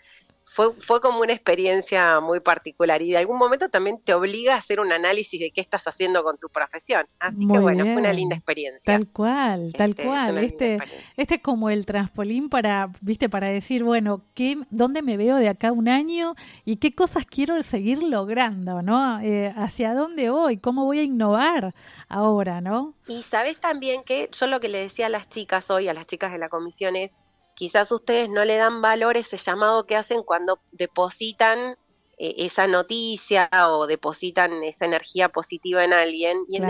fue, 0.55 0.73
fue 0.75 1.01
como 1.01 1.19
una 1.19 1.33
experiencia 1.33 2.21
muy 2.21 2.39
particular 2.39 3.03
y 3.03 3.11
de 3.11 3.19
algún 3.19 3.39
momento 3.39 3.69
también 3.71 4.01
te 4.01 4.15
obliga 4.15 4.55
a 4.55 4.59
hacer 4.59 4.79
un 4.79 4.93
análisis 4.93 5.41
de 5.41 5.51
qué 5.51 5.61
estás 5.61 5.89
haciendo 5.89 6.23
con 6.23 6.39
tu 6.39 6.49
profesión. 6.49 7.09
Así 7.19 7.45
que 7.45 7.59
bueno, 7.59 7.85
fue 7.85 7.97
una 7.97 8.13
linda 8.13 8.37
experiencia. 8.37 8.81
Tal 8.85 9.09
cual, 9.09 9.73
tal 9.77 9.91
este, 9.91 10.05
cual. 10.05 10.39
Este, 10.39 10.79
este 11.17 11.35
es 11.35 11.41
como 11.41 11.71
el 11.71 11.85
traspolín 11.87 12.49
para, 12.49 12.93
viste, 13.01 13.29
para 13.29 13.49
decir, 13.49 13.83
bueno, 13.83 14.23
¿qué, 14.35 14.57
¿dónde 14.71 15.03
me 15.03 15.17
veo 15.17 15.39
de 15.39 15.49
acá 15.49 15.73
un 15.73 15.89
año 15.89 16.37
y 16.65 16.77
qué 16.77 16.95
cosas 16.95 17.27
quiero 17.27 17.61
seguir 17.63 18.05
logrando, 18.05 18.81
¿no? 18.81 19.19
Eh, 19.23 19.53
¿Hacia 19.57 19.93
dónde 19.93 20.31
voy? 20.31 20.59
¿Cómo 20.59 20.85
voy 20.85 21.01
a 21.01 21.03
innovar 21.03 21.75
ahora, 22.09 22.61
no? 22.61 22.95
Y 23.09 23.25
sabes 23.25 23.57
también 23.59 24.05
que 24.05 24.31
yo 24.31 24.47
lo 24.47 24.61
que 24.61 24.69
le 24.69 24.79
decía 24.79 25.07
a 25.07 25.09
las 25.09 25.29
chicas 25.29 25.69
hoy, 25.69 25.89
a 25.89 25.95
las 25.95 26.07
chicas 26.07 26.31
de 26.31 26.39
la 26.39 26.49
comisión 26.49 26.95
es, 26.95 27.11
quizás 27.55 27.91
ustedes 27.93 28.29
no 28.29 28.45
le 28.45 28.57
dan 28.57 28.83
valor 28.83 29.17
a 29.17 29.21
ese 29.21 29.37
llamado 29.37 29.87
que 29.87 29.97
hacen 29.97 30.23
cuando 30.23 30.61
depositan 30.73 31.77
eh, 32.19 32.35
esa 32.39 32.67
noticia 32.67 33.49
o 33.69 33.87
depositan 33.87 34.63
esa 34.63 34.85
energía 34.85 35.29
positiva 35.29 35.85
en 35.85 35.93
alguien. 35.93 36.45
Y 36.49 36.57
en 36.57 36.69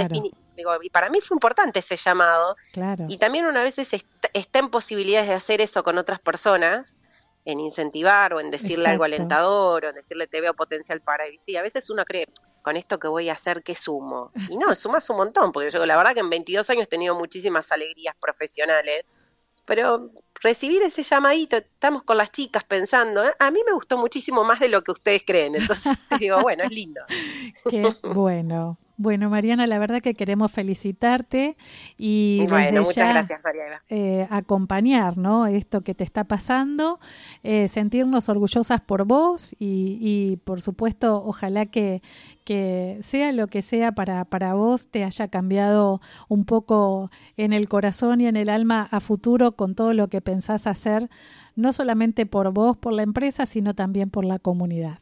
digo, 0.56 0.72
y 0.82 0.90
para 0.90 1.10
mí 1.10 1.20
fue 1.20 1.34
importante 1.34 1.80
ese 1.80 1.96
llamado. 1.96 2.56
Y 3.08 3.18
también 3.18 3.46
una 3.46 3.62
vez 3.62 3.78
está, 3.78 4.58
en 4.58 4.70
posibilidades 4.70 5.28
de 5.28 5.34
hacer 5.34 5.60
eso 5.60 5.82
con 5.82 5.98
otras 5.98 6.20
personas, 6.20 6.92
en 7.44 7.60
incentivar 7.60 8.32
o 8.34 8.40
en 8.40 8.50
decirle 8.50 8.88
algo 8.88 9.04
alentador 9.04 9.84
o 9.84 9.88
en 9.88 9.94
decirle 9.94 10.26
te 10.26 10.40
veo 10.40 10.54
potencial 10.54 11.00
para 11.00 11.28
y 11.28 11.38
sí, 11.44 11.56
a 11.56 11.62
veces 11.62 11.90
uno 11.90 12.04
cree 12.04 12.26
con 12.62 12.76
esto 12.76 12.98
que 12.98 13.06
voy 13.06 13.28
a 13.28 13.34
hacer 13.34 13.62
qué 13.62 13.74
sumo 13.74 14.32
y 14.48 14.56
no 14.56 14.74
sumas 14.74 15.10
un 15.10 15.18
montón 15.18 15.52
porque 15.52 15.70
yo 15.70 15.84
la 15.84 15.98
verdad 15.98 16.14
que 16.14 16.20
en 16.20 16.30
22 16.30 16.70
años 16.70 16.84
he 16.84 16.86
tenido 16.86 17.14
muchísimas 17.14 17.70
alegrías 17.70 18.16
profesionales 18.18 19.04
pero 19.66 20.10
recibir 20.44 20.82
ese 20.82 21.02
llamadito, 21.02 21.56
estamos 21.56 22.02
con 22.02 22.18
las 22.18 22.30
chicas 22.30 22.62
pensando, 22.64 23.24
¿eh? 23.24 23.32
a 23.38 23.50
mí 23.50 23.60
me 23.66 23.72
gustó 23.72 23.96
muchísimo 23.96 24.44
más 24.44 24.60
de 24.60 24.68
lo 24.68 24.84
que 24.84 24.92
ustedes 24.92 25.22
creen, 25.26 25.54
entonces 25.56 25.96
digo, 26.20 26.40
bueno, 26.42 26.62
es 26.64 26.70
lindo. 26.70 27.00
Qué 27.68 27.90
bueno. 28.02 28.78
Bueno, 28.96 29.28
Mariana, 29.28 29.66
la 29.66 29.80
verdad 29.80 30.00
que 30.00 30.14
queremos 30.14 30.52
felicitarte 30.52 31.56
y 31.98 32.46
bueno, 32.48 32.82
muchas 32.82 33.28
gracias, 33.28 33.40
eh, 33.88 34.28
acompañar 34.30 35.18
¿no? 35.18 35.46
esto 35.46 35.80
que 35.80 35.96
te 35.96 36.04
está 36.04 36.24
pasando, 36.24 37.00
eh, 37.42 37.66
sentirnos 37.66 38.28
orgullosas 38.28 38.80
por 38.80 39.04
vos 39.04 39.54
y, 39.58 39.98
y, 40.00 40.36
por 40.36 40.60
supuesto, 40.60 41.24
ojalá 41.24 41.66
que, 41.66 42.02
que 42.44 42.98
sea 43.02 43.32
lo 43.32 43.48
que 43.48 43.62
sea 43.62 43.92
para, 43.92 44.24
para 44.26 44.54
vos, 44.54 44.86
te 44.86 45.02
haya 45.02 45.26
cambiado 45.26 46.00
un 46.28 46.44
poco 46.44 47.10
en 47.36 47.52
el 47.52 47.68
corazón 47.68 48.20
y 48.20 48.28
en 48.28 48.36
el 48.36 48.48
alma 48.48 48.88
a 48.92 49.00
futuro 49.00 49.52
con 49.52 49.74
todo 49.74 49.92
lo 49.92 50.06
que 50.06 50.20
pensás 50.20 50.68
hacer, 50.68 51.08
no 51.56 51.72
solamente 51.72 52.26
por 52.26 52.52
vos, 52.52 52.76
por 52.76 52.92
la 52.92 53.02
empresa, 53.02 53.44
sino 53.46 53.74
también 53.74 54.10
por 54.10 54.24
la 54.24 54.38
comunidad. 54.38 55.00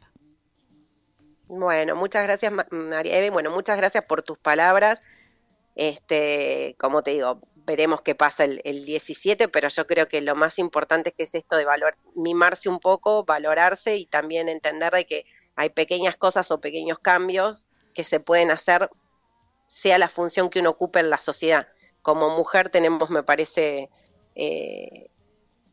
Bueno, 1.47 1.95
muchas 1.95 2.23
gracias, 2.23 2.51
María 2.71 3.17
Eve. 3.17 3.29
Bueno, 3.29 3.51
muchas 3.51 3.77
gracias 3.77 4.05
por 4.05 4.23
tus 4.23 4.37
palabras. 4.37 5.01
Este, 5.75 6.75
como 6.79 7.03
te 7.03 7.11
digo, 7.11 7.41
veremos 7.55 8.01
qué 8.01 8.15
pasa 8.15 8.43
el, 8.43 8.61
el, 8.63 8.85
17, 8.85 9.47
pero 9.47 9.69
yo 9.69 9.87
creo 9.87 10.07
que 10.07 10.21
lo 10.21 10.35
más 10.35 10.59
importante 10.59 11.09
es 11.09 11.15
que 11.15 11.23
es 11.23 11.35
esto 11.35 11.57
de 11.57 11.65
valor, 11.65 11.97
mimarse 12.15 12.69
un 12.69 12.79
poco, 12.79 13.23
valorarse 13.23 13.97
y 13.97 14.05
también 14.05 14.49
entender 14.49 14.93
de 14.93 15.05
que 15.05 15.25
hay 15.55 15.69
pequeñas 15.69 16.15
cosas 16.17 16.51
o 16.51 16.61
pequeños 16.61 16.99
cambios 16.99 17.69
que 17.93 18.03
se 18.03 18.19
pueden 18.19 18.51
hacer, 18.51 18.89
sea 19.67 19.97
la 19.97 20.09
función 20.09 20.49
que 20.49 20.59
uno 20.59 20.71
ocupe 20.71 20.99
en 20.99 21.09
la 21.09 21.17
sociedad. 21.17 21.67
Como 22.01 22.29
mujer 22.37 22.69
tenemos, 22.69 23.09
me 23.09 23.23
parece, 23.23 23.89
eh, 24.35 25.09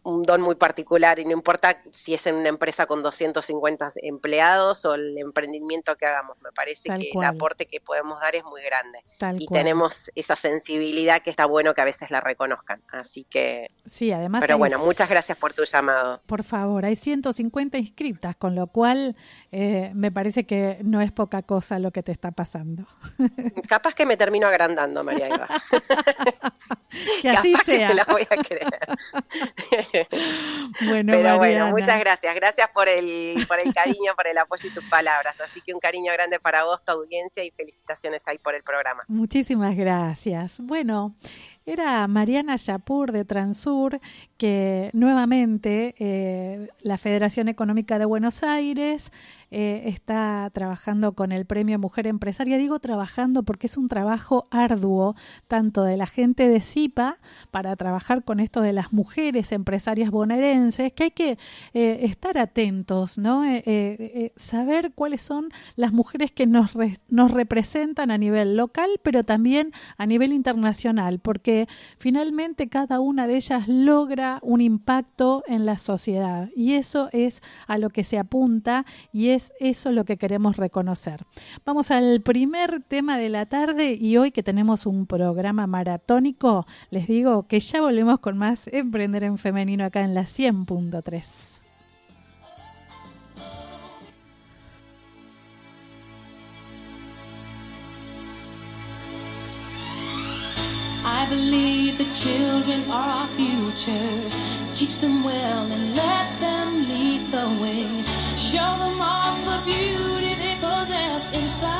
un 0.03 0.23
don 0.23 0.41
muy 0.41 0.55
particular 0.55 1.19
y 1.19 1.25
no 1.25 1.33
importa 1.33 1.83
si 1.91 2.15
es 2.15 2.27
en 2.27 2.37
una 2.37 2.49
empresa 2.49 2.87
con 2.87 3.03
250 3.03 3.93
empleados 4.03 4.85
o 4.85 4.95
el 4.95 5.19
emprendimiento 5.19 5.97
que 5.97 6.07
hagamos, 6.07 6.37
me 6.43 6.53
parece 6.53 6.89
que 6.95 7.11
el 7.13 7.25
aporte 7.25 7.67
que 7.67 7.81
podemos 7.81 8.21
dar 8.21 8.35
es 8.35 8.45
muy 8.45 8.63
grande 8.63 9.05
y 9.39 9.47
tenemos 9.47 10.11
esa 10.15 10.37
sensibilidad 10.37 11.23
que 11.23 11.31
está 11.31 11.47
bueno 11.47 11.75
que 11.75 11.81
a 11.81 11.85
veces 11.85 12.11
la 12.11 12.21
reconozcan, 12.21 12.83
así 12.93 13.25
que 13.25 13.69
Sí, 13.91 14.13
además 14.13 14.41
Pero 14.41 14.57
bueno, 14.57 14.79
muchas 14.79 15.09
gracias 15.09 15.37
por 15.37 15.53
tu 15.53 15.65
llamado. 15.65 16.21
Por 16.27 16.45
favor, 16.45 16.85
hay 16.85 16.95
150 16.95 17.77
inscriptas, 17.77 18.37
con 18.37 18.55
lo 18.55 18.69
cual 18.69 19.17
eh, 19.51 19.91
me 19.95 20.13
parece 20.13 20.45
que 20.45 20.79
no 20.83 21.01
es 21.01 21.11
poca 21.11 21.43
cosa 21.43 21.79
lo 21.81 21.91
que 21.91 22.03
te 22.03 22.13
está 22.13 22.31
pasando. 22.31 22.87
Capaz 23.69 23.95
que 23.95 24.07
me 24.07 24.17
termino 24.17 24.47
agrandando, 24.47 25.03
María 25.03 25.27
Eva. 25.27 25.49
que 27.23 27.31
así 27.31 27.55
sea. 27.65 27.89
Que 27.89 27.95
la 27.95 28.05
voy 28.05 28.23
a 28.31 28.37
creer. 28.37 28.69
bueno, 30.87 31.13
Pero 31.13 31.39
bueno, 31.39 31.71
muchas 31.71 32.01
gracias. 32.01 32.35
Gracias 32.35 32.71
por 32.71 32.89
el, 32.89 33.47
por 33.47 33.59
el 33.59 33.73
cariño, 33.75 34.15
por 34.17 34.27
el 34.27 34.39
apoyo 34.39 34.69
y 34.69 34.75
tus 34.75 34.85
palabras. 34.85 35.41
Así 35.41 35.61
que 35.61 35.75
un 35.75 35.81
cariño 35.81 36.13
grande 36.13 36.39
para 36.41 36.65
vos, 36.65 36.85
tu 36.85 36.93
audiencia 36.93 37.45
y 37.45 37.51
felicitaciones 37.51 38.23
ahí 38.27 38.39
por 38.39 38.55
el 38.55 38.63
programa. 38.63 39.05
Muchísimas 39.09 39.77
gracias. 39.77 40.61
Bueno, 40.61 41.15
era 41.67 42.07
Mariana 42.09 42.57
Yapur 42.57 43.13
de 43.13 43.25
Transur, 43.25 44.01
que 44.37 44.91
nuevamente 44.93 45.95
eh, 45.99 46.69
la 46.81 46.99
Federación 46.99 47.49
Económica 47.49 47.99
de 47.99 48.07
Buenos 48.07 48.43
Aires 48.43 49.13
eh, 49.51 49.83
está 49.87 50.49
trabajando 50.53 51.13
con 51.13 51.33
el 51.33 51.45
Premio 51.45 51.79
Mujer 51.79 52.07
Empresaria. 52.07 52.57
Digo 52.59 52.79
trabajando 52.79 53.43
porque 53.43 53.67
es 53.67 53.77
un 53.77 53.89
trabajo 53.89 54.47
arduo, 54.51 55.17
tanto 55.49 55.83
de 55.83 55.97
la 55.97 56.07
gente 56.07 56.49
de 56.49 56.61
CIPA 56.61 57.19
para 57.51 57.75
trabajar 57.77 58.25
con 58.25 58.39
esto 58.41 58.61
de 58.61 58.73
las 58.73 58.93
mujeres 58.93 59.53
empresarias 59.53 60.11
bonaerenses, 60.11 60.93
que 60.93 61.05
hay 61.05 61.11
que 61.11 61.39
eh, 61.75 61.99
estar 62.03 62.39
atentos, 62.39 63.19
¿no? 63.19 63.45
Eh, 63.45 64.33
saber 64.37 64.93
cuáles 64.95 65.23
son 65.23 65.49
las 65.77 65.93
mujeres 65.93 66.31
que 66.31 66.47
nos, 66.47 66.73
nos 67.09 67.31
representan 67.31 68.11
a 68.11 68.19
nivel 68.19 68.57
local, 68.57 68.89
pero 69.03 69.25
también 69.25 69.73
a 69.97 70.07
nivel 70.07 70.33
internacional, 70.33 71.19
porque 71.19 71.69
finalmente 71.99 72.69
cada 72.69 73.01
una 73.01 73.27
de 73.27 73.37
ellas 73.37 73.67
logra 73.69 74.39
un 74.43 74.61
impacto 74.61 75.43
en 75.47 75.67
la 75.67 75.79
sociedad 75.79 76.51
y 76.55 76.75
eso 76.75 77.09
es 77.13 77.43
a 77.67 77.79
lo 77.79 77.91
que 77.91 78.05
se 78.05 78.19
apunta 78.19 78.85
y 79.13 79.29
es 79.29 79.40
eso 79.61 79.93
lo 79.93 80.05
que 80.05 80.17
queremos 80.17 80.57
reconocer. 80.57 81.25
Vamos 81.65 81.91
al 81.91 82.21
primer 82.23 82.83
tema 82.83 83.19
de 83.19 83.29
la 83.29 83.47
tarde 83.47 83.97
y 84.01 84.17
hoy 84.17 84.31
que 84.31 84.43
tenemos 84.43 84.87
un 84.87 85.07
programa 85.07 85.67
maratónico, 85.67 86.67
les 86.91 87.07
digo 87.07 87.47
que 87.47 87.61
ya 87.61 87.81
volvemos 87.81 88.21
con 88.21 88.39
más 88.39 88.69
Emprender 88.69 89.25
en 89.25 89.39
Femenino 89.39 89.85
acá 89.85 90.03
en 90.03 90.15
la 90.15 90.23
100.3. 90.23 91.61
I 101.21 101.27
believe 101.29 101.99
the 101.99 102.05
children 102.15 102.91
are 102.91 103.11
our 103.21 103.27
future. 103.37 104.31
Teach 104.75 104.99
them 104.99 105.23
well 105.23 105.67
and 105.71 105.97
let 105.97 106.41
them 106.41 106.89
lead 106.89 107.31
the 107.31 107.47
way. 107.61 108.00
Show 108.51 108.57
them 108.57 109.01
all 109.01 109.37
the 109.45 109.63
beauty 109.65 110.35
they 110.35 110.57
possess 110.61 111.33
inside. 111.33 111.71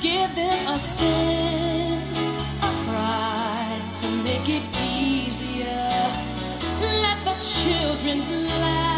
Give 0.00 0.34
them 0.34 0.68
a 0.68 0.78
sense 0.78 2.22
of 2.62 2.74
pride 2.86 3.82
to 3.96 4.08
make 4.24 4.48
it 4.48 4.62
easier. 4.82 5.90
Let 6.80 7.22
the 7.26 7.36
children's 7.38 8.30
laughter 8.30 8.91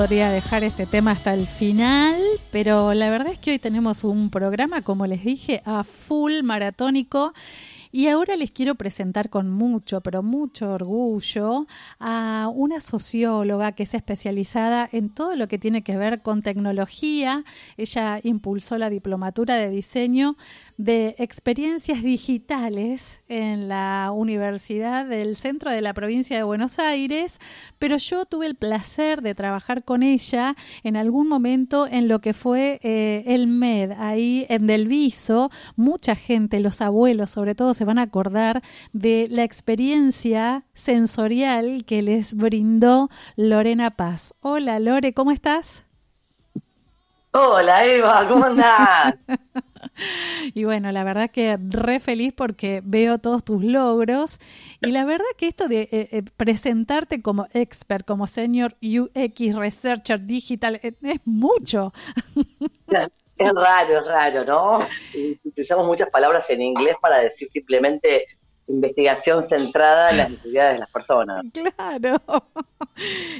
podría 0.00 0.30
dejar 0.30 0.64
este 0.64 0.86
tema 0.86 1.10
hasta 1.10 1.34
el 1.34 1.46
final, 1.46 2.18
pero 2.50 2.94
la 2.94 3.10
verdad 3.10 3.34
es 3.34 3.38
que 3.38 3.50
hoy 3.50 3.58
tenemos 3.58 4.02
un 4.02 4.30
programa, 4.30 4.80
como 4.80 5.06
les 5.06 5.22
dije, 5.22 5.60
a 5.66 5.84
full 5.84 6.42
maratónico. 6.42 7.34
Y 7.92 8.06
ahora 8.06 8.36
les 8.36 8.50
quiero 8.50 8.76
presentar 8.76 9.28
con 9.28 9.50
mucho, 9.50 10.00
pero 10.00 10.22
mucho 10.22 10.72
orgullo 10.72 11.66
a 11.98 12.48
una 12.54 12.80
socióloga 12.80 13.72
que 13.72 13.82
es 13.82 13.92
especializada 13.92 14.88
en 14.90 15.10
todo 15.10 15.34
lo 15.34 15.48
que 15.48 15.58
tiene 15.58 15.82
que 15.82 15.98
ver 15.98 16.22
con 16.22 16.40
tecnología. 16.40 17.44
Ella 17.76 18.20
impulsó 18.22 18.78
la 18.78 18.88
diplomatura 18.88 19.56
de 19.56 19.68
diseño 19.68 20.36
de 20.80 21.14
experiencias 21.18 22.02
digitales 22.02 23.20
en 23.28 23.68
la 23.68 24.12
Universidad 24.14 25.04
del 25.04 25.36
Centro 25.36 25.70
de 25.70 25.82
la 25.82 25.92
Provincia 25.92 26.38
de 26.38 26.42
Buenos 26.42 26.78
Aires, 26.78 27.38
pero 27.78 27.98
yo 27.98 28.24
tuve 28.24 28.46
el 28.46 28.54
placer 28.54 29.20
de 29.20 29.34
trabajar 29.34 29.84
con 29.84 30.02
ella 30.02 30.56
en 30.82 30.96
algún 30.96 31.28
momento 31.28 31.86
en 31.86 32.08
lo 32.08 32.20
que 32.20 32.32
fue 32.32 32.80
eh, 32.82 33.24
el 33.26 33.46
MED, 33.46 33.92
ahí 33.98 34.46
en 34.48 34.66
Del 34.66 34.88
Viso. 34.88 35.50
Mucha 35.76 36.16
gente, 36.16 36.60
los 36.60 36.80
abuelos 36.80 37.30
sobre 37.30 37.54
todo, 37.54 37.74
se 37.74 37.84
van 37.84 37.98
a 37.98 38.02
acordar 38.04 38.62
de 38.94 39.28
la 39.30 39.44
experiencia 39.44 40.64
sensorial 40.72 41.84
que 41.84 42.00
les 42.00 42.32
brindó 42.32 43.10
Lorena 43.36 43.90
Paz. 43.90 44.32
Hola 44.40 44.78
Lore, 44.78 45.12
¿cómo 45.12 45.30
estás? 45.30 45.84
Hola 47.32 47.84
Eva, 47.84 48.26
¿cómo 48.26 48.46
andás? 48.46 49.16
Y 50.54 50.64
bueno, 50.64 50.90
la 50.92 51.04
verdad 51.04 51.30
que 51.30 51.58
re 51.60 52.00
feliz 52.00 52.32
porque 52.34 52.80
veo 52.84 53.18
todos 53.18 53.44
tus 53.44 53.62
logros 53.62 54.38
y 54.80 54.90
la 54.90 55.04
verdad 55.04 55.24
que 55.36 55.48
esto 55.48 55.68
de 55.68 55.82
eh, 55.82 56.08
eh, 56.12 56.22
presentarte 56.36 57.22
como 57.22 57.46
expert, 57.52 58.06
como 58.06 58.26
senior 58.26 58.76
UX 58.82 59.54
researcher 59.54 60.26
digital, 60.26 60.80
eh, 60.82 60.94
es 61.02 61.20
mucho. 61.24 61.92
Es 63.36 63.52
raro, 63.54 63.98
es 63.98 64.06
raro, 64.06 64.44
¿no? 64.44 64.86
Utilizamos 65.44 65.86
muchas 65.86 66.10
palabras 66.10 66.50
en 66.50 66.60
inglés 66.60 66.96
para 67.00 67.20
decir 67.20 67.48
simplemente 67.50 68.26
investigación 68.70 69.42
centrada 69.42 70.10
en 70.10 70.16
las 70.18 70.30
necesidades 70.30 70.74
de 70.74 70.78
las 70.80 70.90
personas. 70.90 71.44
Claro, 71.52 72.20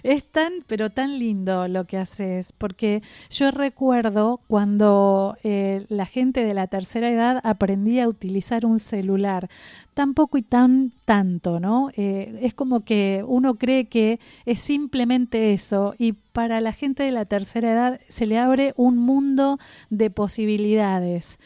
es 0.03 0.25
tan, 0.25 0.65
pero 0.67 0.91
tan 0.91 1.19
lindo 1.19 1.69
lo 1.69 1.85
que 1.85 1.97
haces, 1.97 2.53
porque 2.53 3.03
yo 3.31 3.51
recuerdo 3.51 4.41
cuando 4.47 5.37
eh, 5.43 5.85
la 5.89 6.07
gente 6.07 6.45
de 6.45 6.55
la 6.55 6.67
tercera 6.67 7.11
edad 7.11 7.41
aprendía 7.45 8.05
a 8.05 8.09
utilizar 8.09 8.67
un 8.67 8.79
celular, 8.79 9.49
tan 9.95 10.15
poco 10.15 10.39
y 10.39 10.43
tan 10.43 10.93
tanto, 11.05 11.61
¿no? 11.61 11.91
Eh, 11.97 12.39
es 12.43 12.55
como 12.55 12.85
que 12.85 13.25
uno 13.27 13.57
cree 13.57 13.89
que 13.89 14.21
es 14.47 14.61
simplemente 14.61 15.53
eso 15.53 15.95
y 15.99 16.13
para 16.13 16.61
la 16.61 16.73
gente 16.73 17.03
de 17.03 17.11
la 17.11 17.25
tercera 17.25 17.73
edad 17.73 18.01
se 18.09 18.27
le 18.27 18.39
abre 18.39 18.73
un 18.77 18.97
mundo 18.97 19.59
de 19.91 20.11
posibilidades. 20.11 21.39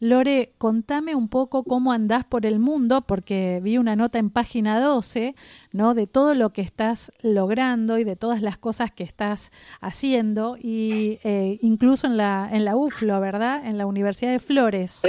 Lore, 0.00 0.52
contame 0.58 1.14
un 1.14 1.28
poco 1.28 1.64
cómo 1.64 1.92
andás 1.92 2.24
por 2.24 2.46
el 2.46 2.58
mundo, 2.58 3.02
porque 3.02 3.60
vi 3.62 3.78
una 3.78 3.96
nota 3.96 4.18
en 4.18 4.30
página 4.30 4.80
12, 4.80 5.34
¿no? 5.72 5.94
De 5.94 6.06
todo 6.06 6.34
lo 6.34 6.50
que 6.50 6.62
estás 6.62 7.12
logrando 7.20 7.98
y 7.98 8.04
de 8.04 8.14
todas 8.14 8.40
las 8.40 8.58
cosas 8.58 8.92
que 8.92 9.02
estás 9.02 9.50
haciendo, 9.80 10.56
y 10.56 11.18
eh, 11.24 11.58
incluso 11.62 12.06
en 12.06 12.16
la, 12.16 12.48
en 12.52 12.64
la 12.64 12.76
UFLO, 12.76 13.20
¿verdad? 13.20 13.66
En 13.66 13.76
la 13.76 13.86
Universidad 13.86 14.30
de 14.30 14.38
Flores. 14.38 15.02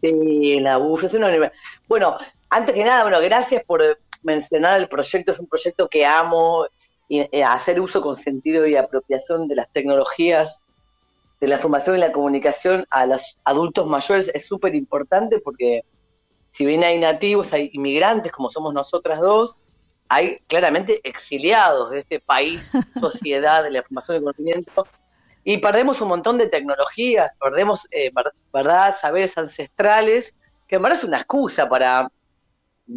Sí, 0.00 0.60
la 0.60 0.78
UF 0.78 1.04
es 1.04 1.14
una 1.14 1.28
universidad. 1.28 1.60
Bueno, 1.88 2.16
antes 2.48 2.74
que 2.74 2.84
nada, 2.84 3.02
bueno, 3.02 3.20
gracias 3.20 3.62
por 3.64 3.98
mencionar 4.22 4.80
el 4.80 4.88
proyecto. 4.88 5.32
Es 5.32 5.38
un 5.38 5.46
proyecto 5.46 5.88
que 5.88 6.06
amo, 6.06 6.66
y 7.12 7.20
eh, 7.30 7.44
hacer 7.44 7.78
uso 7.78 8.00
con 8.00 8.16
sentido 8.16 8.66
y 8.66 8.74
apropiación 8.74 9.46
de 9.46 9.56
las 9.56 9.70
tecnologías 9.70 10.61
de 11.42 11.48
la 11.48 11.56
información 11.56 11.96
y 11.96 12.00
la 12.00 12.12
comunicación 12.12 12.86
a 12.88 13.04
los 13.04 13.36
adultos 13.42 13.88
mayores 13.88 14.30
es 14.32 14.46
súper 14.46 14.76
importante 14.76 15.40
porque 15.40 15.82
si 16.50 16.64
bien 16.64 16.84
hay 16.84 17.00
nativos, 17.00 17.52
hay 17.52 17.68
inmigrantes 17.72 18.30
como 18.30 18.48
somos 18.48 18.72
nosotras 18.72 19.18
dos, 19.18 19.56
hay 20.08 20.38
claramente 20.46 21.00
exiliados 21.02 21.90
de 21.90 21.98
este 21.98 22.20
país, 22.20 22.70
sociedad 23.00 23.64
de 23.64 23.72
la 23.72 23.78
información 23.78 24.18
y 24.18 24.20
conocimiento, 24.20 24.86
y 25.42 25.58
perdemos 25.58 26.00
un 26.00 26.10
montón 26.10 26.38
de 26.38 26.46
tecnologías, 26.46 27.32
perdemos, 27.40 27.88
eh, 27.90 28.12
ver- 28.14 28.32
¿verdad?, 28.52 28.94
saberes 29.00 29.36
ancestrales, 29.36 30.32
que 30.68 30.76
en 30.76 30.82
verdad 30.82 30.98
es 30.98 31.04
una 31.04 31.16
excusa 31.16 31.68
para 31.68 32.08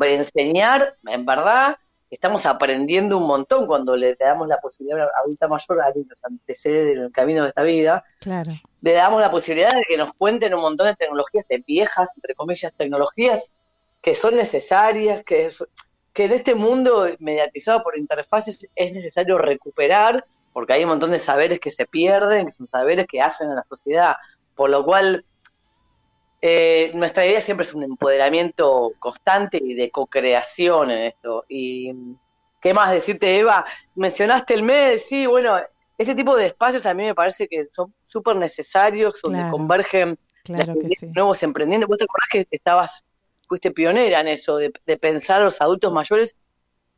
enseñar, 0.02 0.96
en 1.08 1.26
verdad, 1.26 1.78
estamos 2.10 2.46
aprendiendo 2.46 3.18
un 3.18 3.28
montón 3.28 3.66
cuando 3.68 3.96
le 3.96 4.16
damos 4.16 4.48
la 4.48 4.60
posibilidad 4.60 5.02
a 5.02 5.06
una 5.06 5.12
adulta 5.24 5.48
mayor, 5.48 5.82
a 5.82 5.86
alguien 5.88 6.06
que 6.06 6.10
nos 6.12 6.24
antecede 6.24 6.94
en 6.94 7.00
el 7.00 7.12
camino 7.12 7.44
de 7.44 7.50
esta 7.50 7.64
vida, 7.64 8.04
Claro. 8.20 8.52
le 8.82 8.94
damos 8.94 9.22
la 9.22 9.32
posibilidad 9.32 9.72
de 9.72 9.84
que 9.88 9.98
nos 9.98 10.14
cuenten 10.14 10.54
un 10.54 10.62
montón 10.62 10.88
de 10.88 10.96
tecnologías, 10.96 11.46
de 11.48 11.64
viejas, 11.66 12.12
entre 12.16 12.36
comillas, 12.36 12.74
tecnologías, 12.78 13.52
que 14.02 14.16
son 14.16 14.36
necesarias, 14.36 15.24
que, 15.26 15.48
es- 15.48 15.66
que 16.14 16.26
en 16.26 16.32
este 16.34 16.56
mundo 16.56 17.08
mediatizado 17.20 17.84
por 17.84 17.98
interfaces 17.98 18.68
es 18.76 18.94
necesario 18.94 19.38
recuperar, 19.38 20.26
porque 20.54 20.74
hay 20.74 20.84
un 20.84 20.90
montón 20.92 21.12
de 21.12 21.20
saberes 21.20 21.60
que 21.60 21.72
se 21.72 21.86
pierden, 21.86 22.46
que 22.46 22.52
son 22.54 22.68
saberes 22.68 23.08
que 23.10 23.20
hacen 23.20 23.50
a 23.52 23.56
la 23.56 23.66
sociedad, 23.68 24.16
por 24.56 24.70
lo 24.70 24.86
cual 24.86 25.26
eh, 26.48 26.92
nuestra 26.94 27.26
idea 27.26 27.42
siempre 27.42 27.64
es 27.66 27.74
un 27.74 27.82
empoderamiento 27.82 28.94
constante 29.00 29.58
y 29.60 29.74
de 29.74 29.90
co-creación 29.90 30.92
en 30.92 31.06
esto. 31.06 31.44
Y 31.50 31.92
qué 32.62 32.72
más 32.72 32.92
decirte, 32.92 33.36
Eva, 33.40 33.66
mencionaste 33.96 34.54
el 34.54 34.62
MED, 34.62 35.00
sí, 35.00 35.26
bueno, 35.26 35.58
ese 35.98 36.14
tipo 36.14 36.36
de 36.36 36.46
espacios 36.46 36.86
a 36.86 36.94
mí 36.94 37.04
me 37.04 37.16
parece 37.16 37.48
que 37.48 37.66
son 37.66 37.92
súper 38.04 38.36
necesarios, 38.36 39.20
donde 39.24 39.40
Claro. 39.40 39.52
convergen 39.54 40.20
Claro 40.44 40.66
las 40.68 40.76
que 40.76 40.86
ideas 40.86 41.00
sí. 41.00 41.06
de 41.08 41.14
nuevos 41.14 41.42
emprendientes. 41.42 41.88
¿Vos 41.88 41.98
te 41.98 42.04
acordás 42.04 42.28
que 42.32 42.48
estabas, 42.52 43.04
fuiste 43.48 43.72
pionera 43.72 44.20
en 44.22 44.28
eso, 44.28 44.58
de, 44.58 44.72
de 44.86 44.98
pensar 44.98 45.42
a 45.42 45.46
los 45.46 45.60
adultos 45.62 45.92
mayores 45.92 46.36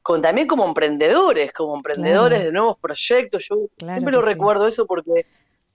con 0.02 0.22
también 0.22 0.48
como 0.48 0.66
emprendedores, 0.66 1.54
como 1.54 1.74
emprendedores 1.78 2.40
Claro. 2.40 2.46
de 2.48 2.52
nuevos 2.52 2.78
proyectos? 2.80 3.48
Yo 3.50 3.56
siempre 3.78 4.12
lo 4.12 4.22
sí. 4.22 4.28
recuerdo 4.28 4.68
eso 4.68 4.86
porque 4.86 5.26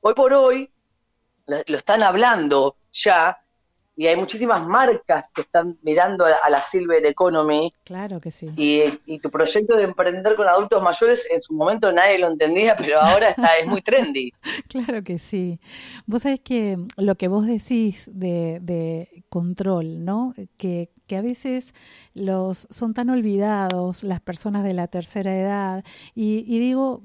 hoy 0.03 0.13
por 0.13 0.35
hoy 0.35 0.71
lo, 1.47 1.57
lo 1.67 1.77
están 1.79 2.03
hablando 2.03 2.77
ya 2.93 3.39
y 3.97 4.07
hay 4.07 4.17
muchísimas 4.17 4.67
marcas 4.67 5.31
que 5.35 5.43
están 5.43 5.79
mirando 5.83 6.25
a, 6.25 6.49
la 6.51 6.63
Silver 6.63 7.05
Economy 7.05 7.73
Claro 7.85 8.21
que 8.21 8.31
sí. 8.31 8.51
y, 8.57 8.83
y 9.07 9.19
tu 9.19 9.31
proyecto 9.31 9.77
de 9.77 9.85
emprender 9.85 10.35
con 10.35 10.49
adultos 10.49 10.83
mayores 10.83 11.27
en 11.31 11.43
su 11.43 11.53
momento 11.55 11.93
nadie 11.93 12.19
lo 12.19 12.29
entendía, 12.29 12.75
pero 12.77 12.99
ahora 13.01 13.31
está 13.31 13.57
es 13.57 13.67
muy 13.67 13.83
trendy. 13.83 14.33
Claro 14.69 15.03
que 15.03 15.19
sí. 15.19 15.61
Vos 16.07 16.23
sabés 16.23 16.41
que 16.41 16.79
lo 16.97 17.17
que 17.17 17.29
vos 17.29 17.47
decís 17.47 18.09
de, 18.13 18.59
de 18.63 19.25
control, 19.29 20.05
¿no? 20.05 20.35
Que, 20.57 20.91
que 21.07 21.17
a 21.17 21.23
veces 21.23 21.75
los 22.15 22.67
son 22.71 22.95
tan 22.95 23.11
olvidados 23.11 24.03
las 24.03 24.21
personas 24.21 24.65
de 24.65 24.73
la 24.75 24.89
tercera 24.89 25.37
edad 25.37 25.85
y, 26.15 26.45
y 26.47 26.59
digo, 26.59 27.03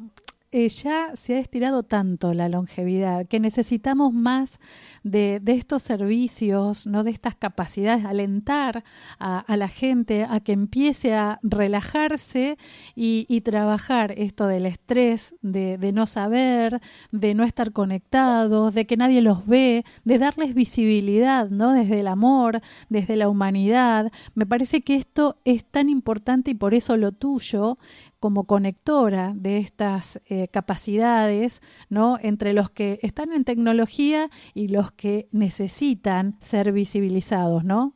eh, 0.52 0.70
ya 0.70 1.12
se 1.16 1.36
ha 1.36 1.40
estirado 1.40 1.84
tanto 1.84 2.34
la 2.34 2.48
longevidad 2.48 3.28
que 3.28 3.40
necesitamos 3.40 4.14
más 4.14 4.60
de, 5.04 5.42
estos 5.46 5.84
servicios, 5.84 6.88
no 6.88 7.04
de 7.04 7.12
estas 7.12 7.36
capacidades, 7.36 8.06
alentar 8.06 8.86
a, 9.20 9.44
la 9.58 9.68
gente 9.68 10.26
a 10.30 10.40
que 10.40 10.54
empiece 10.54 11.14
a 11.14 11.40
relajarse 11.44 12.58
y, 12.96 13.26
y 13.28 13.42
trabajar 13.42 14.14
esto 14.18 14.48
del 14.48 14.66
estrés, 14.66 15.36
de, 15.42 15.78
de 15.78 15.92
no 15.92 16.06
saber, 16.06 16.82
de 17.12 17.34
no 17.34 17.44
estar 17.44 17.74
conectados, 17.74 18.74
de 18.74 18.86
que 18.86 18.96
nadie 18.96 19.22
los 19.22 19.46
ve, 19.46 19.84
de 20.06 20.18
darles 20.18 20.54
visibilidad, 20.54 21.50
¿no? 21.50 21.74
Desde 21.74 22.00
el 22.00 22.08
amor, 22.08 22.62
desde 22.88 23.18
la 23.18 23.28
humanidad. 23.28 24.12
Me 24.34 24.46
parece 24.46 24.82
que 24.82 24.96
esto 24.96 25.38
es 25.44 25.66
tan 25.66 25.90
importante 25.90 26.52
y 26.52 26.56
por 26.56 26.74
eso 26.74 26.96
lo 26.96 27.12
tuyo 27.12 27.78
como 28.20 28.46
conectora 28.46 29.32
de 29.36 29.58
estas 29.58 30.20
eh, 30.26 30.48
capacidades, 30.48 31.62
¿no? 31.90 32.18
Entre 32.22 32.54
los 32.54 32.70
que 32.70 33.00
están 33.02 33.32
en 33.32 33.44
tecnología 33.44 34.30
y 34.54 34.70
los 34.70 34.92
que 34.92 35.28
necesitan 35.32 36.38
ser 36.42 36.72
visibilizados, 36.72 37.64
¿no? 37.64 37.94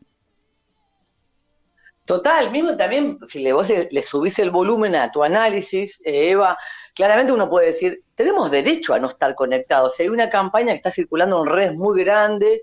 Total, 2.06 2.52
mismo 2.52 2.76
también, 2.76 3.20
si 3.28 3.42
le, 3.42 3.54
vos 3.54 3.70
le, 3.70 4.04
subís 4.04 4.38
el 4.40 4.52
volumen 4.52 4.96
a 4.96 5.12
tu 5.12 5.24
análisis, 5.24 6.02
eh, 6.04 6.32
Eva, 6.32 6.58
claramente 6.94 7.32
uno 7.32 7.50
puede 7.50 7.68
decir, 7.68 8.04
tenemos 8.16 8.52
derecho 8.52 8.94
a 8.94 9.00
no 9.00 9.08
estar 9.08 9.34
conectados. 9.36 10.00
Hay 10.00 10.10
una 10.10 10.30
campaña 10.30 10.74
que 10.74 10.78
está 10.78 10.92
circulando 10.92 11.42
en 11.42 11.50
redes 11.50 11.76
muy 11.76 12.04
grande 12.04 12.62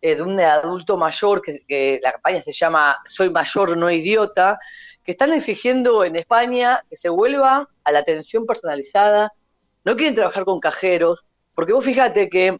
eh, 0.00 0.14
de 0.14 0.22
un 0.22 0.40
adulto 0.40 0.96
mayor, 0.96 1.42
que 1.42 2.00
la 2.02 2.12
campaña 2.12 2.42
se 2.42 2.52
llama 2.52 2.98
Soy 3.04 3.28
mayor, 3.30 3.76
no 3.76 3.90
idiota, 3.90 4.58
que 5.06 5.12
están 5.12 5.32
exigiendo 5.32 6.04
en 6.04 6.16
España 6.16 6.82
que 6.90 6.96
se 6.96 7.08
vuelva 7.08 7.68
a 7.84 7.92
la 7.92 8.00
atención 8.00 8.44
personalizada, 8.44 9.32
no 9.84 9.94
quieren 9.96 10.16
trabajar 10.16 10.44
con 10.44 10.58
cajeros, 10.58 11.24
porque 11.54 11.72
vos 11.72 11.84
fíjate 11.84 12.28
que 12.28 12.58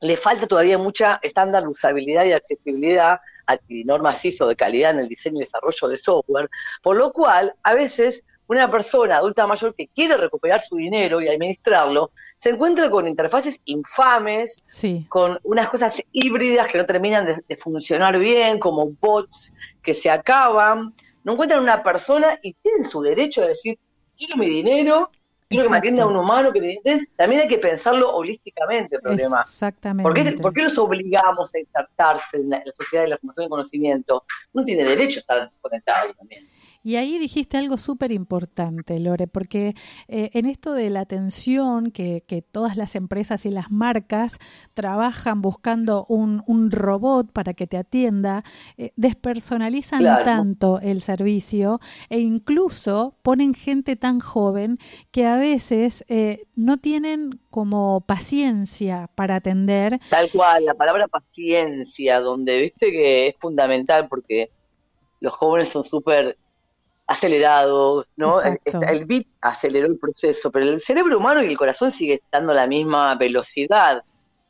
le 0.00 0.16
falta 0.16 0.46
todavía 0.46 0.78
mucha 0.78 1.18
estándar 1.22 1.64
de 1.64 1.70
usabilidad 1.70 2.24
y 2.26 2.32
accesibilidad 2.32 3.18
a- 3.46 3.58
y 3.68 3.84
normas 3.84 4.24
ISO 4.24 4.46
de 4.46 4.54
calidad 4.56 4.92
en 4.92 5.00
el 5.00 5.08
diseño 5.08 5.38
y 5.38 5.40
desarrollo 5.40 5.88
de 5.88 5.96
software, 5.96 6.48
por 6.82 6.96
lo 6.96 7.12
cual 7.12 7.54
a 7.62 7.74
veces 7.74 8.22
una 8.46 8.70
persona 8.70 9.16
adulta 9.16 9.46
mayor 9.46 9.74
que 9.74 9.88
quiere 9.88 10.16
recuperar 10.18 10.60
su 10.60 10.76
dinero 10.76 11.20
y 11.22 11.28
administrarlo, 11.28 12.10
se 12.36 12.50
encuentra 12.50 12.90
con 12.90 13.06
interfaces 13.06 13.58
infames, 13.64 14.62
Sí, 14.66 15.06
con 15.08 15.38
unas 15.44 15.68
cosas 15.70 16.02
híbridas 16.12 16.68
que 16.68 16.76
no 16.78 16.84
terminan 16.84 17.24
de, 17.24 17.42
de 17.48 17.56
funcionar 17.56 18.18
bien, 18.18 18.58
como 18.58 18.90
bots 19.00 19.54
que 19.82 19.94
se 19.94 20.10
acaban, 20.10 20.92
no 21.24 21.32
encuentran 21.32 21.60
una 21.60 21.82
persona 21.82 22.38
y 22.42 22.52
tienen 22.54 22.84
su 22.84 23.02
derecho 23.02 23.42
a 23.42 23.46
decir, 23.46 23.78
quiero 24.16 24.36
mi 24.36 24.46
dinero, 24.48 25.10
quiero 25.48 25.64
que 25.64 25.70
me 25.70 25.78
atienda 25.78 26.06
un 26.06 26.16
humano, 26.16 26.52
que 26.52 26.60
me... 26.60 26.72
Entonces, 26.74 27.08
también 27.16 27.42
hay 27.42 27.48
que 27.48 27.58
pensarlo 27.58 28.14
holísticamente 28.14 28.96
el 28.96 29.02
problema. 29.02 29.40
exactamente. 29.40 30.02
¿Por 30.02 30.14
qué, 30.14 30.32
por 30.40 30.52
qué 30.52 30.62
los 30.62 30.78
obligamos 30.78 31.54
a 31.54 31.58
insertarse 31.58 32.36
en 32.36 32.50
la, 32.50 32.58
en 32.58 32.66
la 32.66 32.72
sociedad 32.72 33.04
de 33.04 33.10
la 33.10 33.18
formación 33.18 33.46
y 33.46 33.48
conocimiento? 33.48 34.24
Uno 34.52 34.64
tiene 34.64 34.84
derecho 34.84 35.18
a 35.18 35.20
estar 35.20 35.52
conectado 35.60 36.14
también. 36.14 36.46
Y 36.84 36.96
ahí 36.96 37.18
dijiste 37.18 37.56
algo 37.56 37.78
súper 37.78 38.12
importante, 38.12 38.98
Lore, 39.00 39.26
porque 39.26 39.74
eh, 40.06 40.28
en 40.34 40.44
esto 40.44 40.74
de 40.74 40.90
la 40.90 41.00
atención 41.00 41.90
que, 41.90 42.24
que 42.26 42.42
todas 42.42 42.76
las 42.76 42.94
empresas 42.94 43.46
y 43.46 43.50
las 43.50 43.70
marcas 43.70 44.38
trabajan 44.74 45.40
buscando 45.40 46.04
un, 46.10 46.42
un 46.46 46.70
robot 46.70 47.32
para 47.32 47.54
que 47.54 47.66
te 47.66 47.78
atienda, 47.78 48.44
eh, 48.76 48.92
despersonalizan 48.96 50.00
Claro. 50.00 50.24
tanto 50.24 50.78
el 50.80 51.00
servicio 51.00 51.80
e 52.10 52.18
incluso 52.20 53.16
ponen 53.22 53.54
gente 53.54 53.96
tan 53.96 54.20
joven 54.20 54.78
que 55.10 55.24
a 55.26 55.36
veces 55.36 56.04
eh, 56.08 56.44
no 56.54 56.76
tienen 56.76 57.40
como 57.48 58.02
paciencia 58.02 59.08
para 59.14 59.36
atender 59.36 60.00
Tal 60.10 60.30
cual, 60.30 60.66
la 60.66 60.74
palabra 60.74 61.08
paciencia, 61.08 62.20
donde 62.20 62.60
viste 62.60 62.90
que 62.90 63.28
es 63.28 63.36
fundamental 63.38 64.06
porque 64.08 64.50
los 65.20 65.32
jóvenes 65.32 65.70
son 65.70 65.84
súper 65.84 66.36
acelerados, 67.06 68.06
¿no? 68.16 68.40
El, 68.40 68.54
Exacto. 68.64 68.86
el 68.88 69.04
bit 69.04 69.28
aceleró 69.40 69.86
el 69.86 69.98
proceso, 69.98 70.50
pero 70.50 70.66
el 70.66 70.80
cerebro 70.80 71.18
humano 71.18 71.42
y 71.42 71.46
el 71.46 71.56
corazón 71.58 71.90
sigue 71.90 72.14
estando 72.14 72.52
a 72.52 72.56
la 72.56 72.66
misma 72.66 73.14
velocidad. 73.16 74.02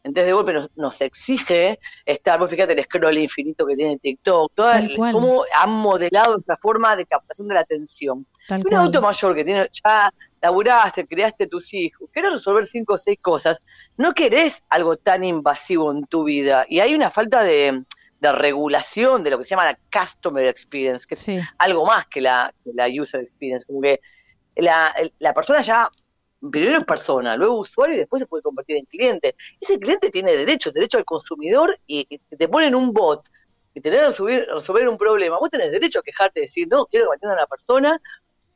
Entonces, 0.02 0.26
de 0.26 0.32
golpe 0.34 0.52
nos, 0.52 0.70
nos 0.76 1.00
exige 1.00 1.78
estar, 2.04 2.38
vos 2.38 2.50
fíjate 2.50 2.74
el 2.74 2.84
scroll 2.84 3.16
infinito 3.16 3.64
que 3.66 3.74
tiene 3.74 3.98
TikTok, 3.98 4.52
toda 4.54 4.78
el- 4.80 4.94
cómo 4.96 5.44
han 5.54 5.70
modelado 5.70 6.34
nuestra 6.34 6.58
forma 6.58 6.94
de 6.94 7.06
captación 7.06 7.48
de 7.48 7.54
la 7.54 7.60
atención. 7.60 8.26
tal 8.46 8.58
Un 8.58 8.64
cual. 8.64 8.80
adulto 8.82 9.00
mayor 9.00 9.34
que 9.34 9.44
tiene, 9.44 9.70
ya 9.84 10.12
laburaste, 10.42 11.06
creaste 11.06 11.46
tus 11.46 11.72
hijos, 11.72 12.10
querés 12.12 12.32
resolver 12.32 12.66
cinco 12.66 12.94
o 12.94 12.98
seis 12.98 13.18
cosas, 13.22 13.62
no 13.96 14.12
querés 14.12 14.62
algo 14.68 14.98
tan 14.98 15.24
invasivo 15.24 15.90
en 15.90 16.04
tu 16.04 16.24
vida. 16.24 16.66
Y 16.68 16.80
hay 16.80 16.94
una 16.94 17.10
falta 17.10 17.42
de, 17.42 17.82
de 18.24 18.32
regulación 18.32 19.22
de 19.22 19.30
lo 19.30 19.38
que 19.38 19.44
se 19.44 19.50
llama 19.50 19.64
la 19.64 19.78
customer 19.92 20.46
experience, 20.46 21.06
que 21.06 21.14
es 21.14 21.44
algo 21.58 21.84
más 21.84 22.06
que 22.06 22.20
la, 22.20 22.52
que 22.64 22.70
la 22.74 22.88
user 22.88 23.20
experience. 23.20 23.66
Como 23.66 23.80
que 23.80 24.00
la, 24.56 24.94
la 25.18 25.34
persona 25.34 25.60
ya, 25.60 25.90
primero 26.50 26.78
es 26.78 26.84
persona, 26.84 27.36
luego 27.36 27.60
usuario 27.60 27.96
y 27.96 27.98
después 27.98 28.20
se 28.20 28.26
puede 28.26 28.42
convertir 28.42 28.76
en 28.76 28.84
cliente. 28.86 29.34
Ese 29.60 29.78
cliente 29.78 30.10
tiene 30.10 30.36
derechos, 30.36 30.72
derecho 30.72 30.98
al 30.98 31.04
consumidor 31.04 31.78
y, 31.86 32.06
y 32.08 32.18
te 32.18 32.48
ponen 32.48 32.74
un 32.74 32.92
bot 32.92 33.24
y 33.74 33.80
te 33.80 33.90
deben 33.90 34.06
resolver, 34.06 34.46
resolver 34.54 34.88
un 34.88 34.96
problema. 34.96 35.38
Vos 35.38 35.50
tenés 35.50 35.72
derecho 35.72 35.98
a 35.98 36.02
quejarte 36.02 36.40
y 36.40 36.42
decir, 36.42 36.68
no, 36.68 36.86
quiero 36.86 37.06
que 37.06 37.10
me 37.10 37.16
atienda 37.16 37.34
una 37.36 37.46
persona 37.46 38.00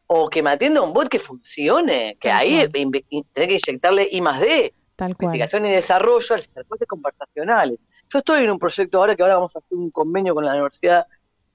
o 0.07 0.31
que 0.31 0.43
me 0.43 0.51
atienda 0.51 0.81
un 0.81 0.93
bot 0.93 1.09
que 1.09 1.19
funcione, 1.19 2.17
que 2.21 2.29
Tal 2.29 2.39
ahí 2.39 2.69
tenés 2.71 3.03
que 3.35 3.59
inyectarle 3.69 4.09
I 4.11 4.21
más 4.21 4.41
D, 4.41 4.73
tal 4.97 5.15
cual. 5.17 5.27
investigación 5.27 5.67
y 5.67 5.73
desarrollo 5.73 6.35
a 6.35 6.39
las 6.39 6.47
interfaces 6.47 6.89
conversacionales. 6.89 7.79
Yo 8.11 8.21
estoy 8.21 8.45
en 8.45 8.51
un 8.51 8.59
proyecto 8.59 8.99
ahora 8.99 9.15
que 9.15 9.23
ahora 9.23 9.35
vamos 9.37 9.55
a 9.55 9.59
hacer 9.59 9.77
un 9.77 9.91
convenio 9.91 10.35
con 10.35 10.45
la 10.45 10.53
Universidad 10.53 11.07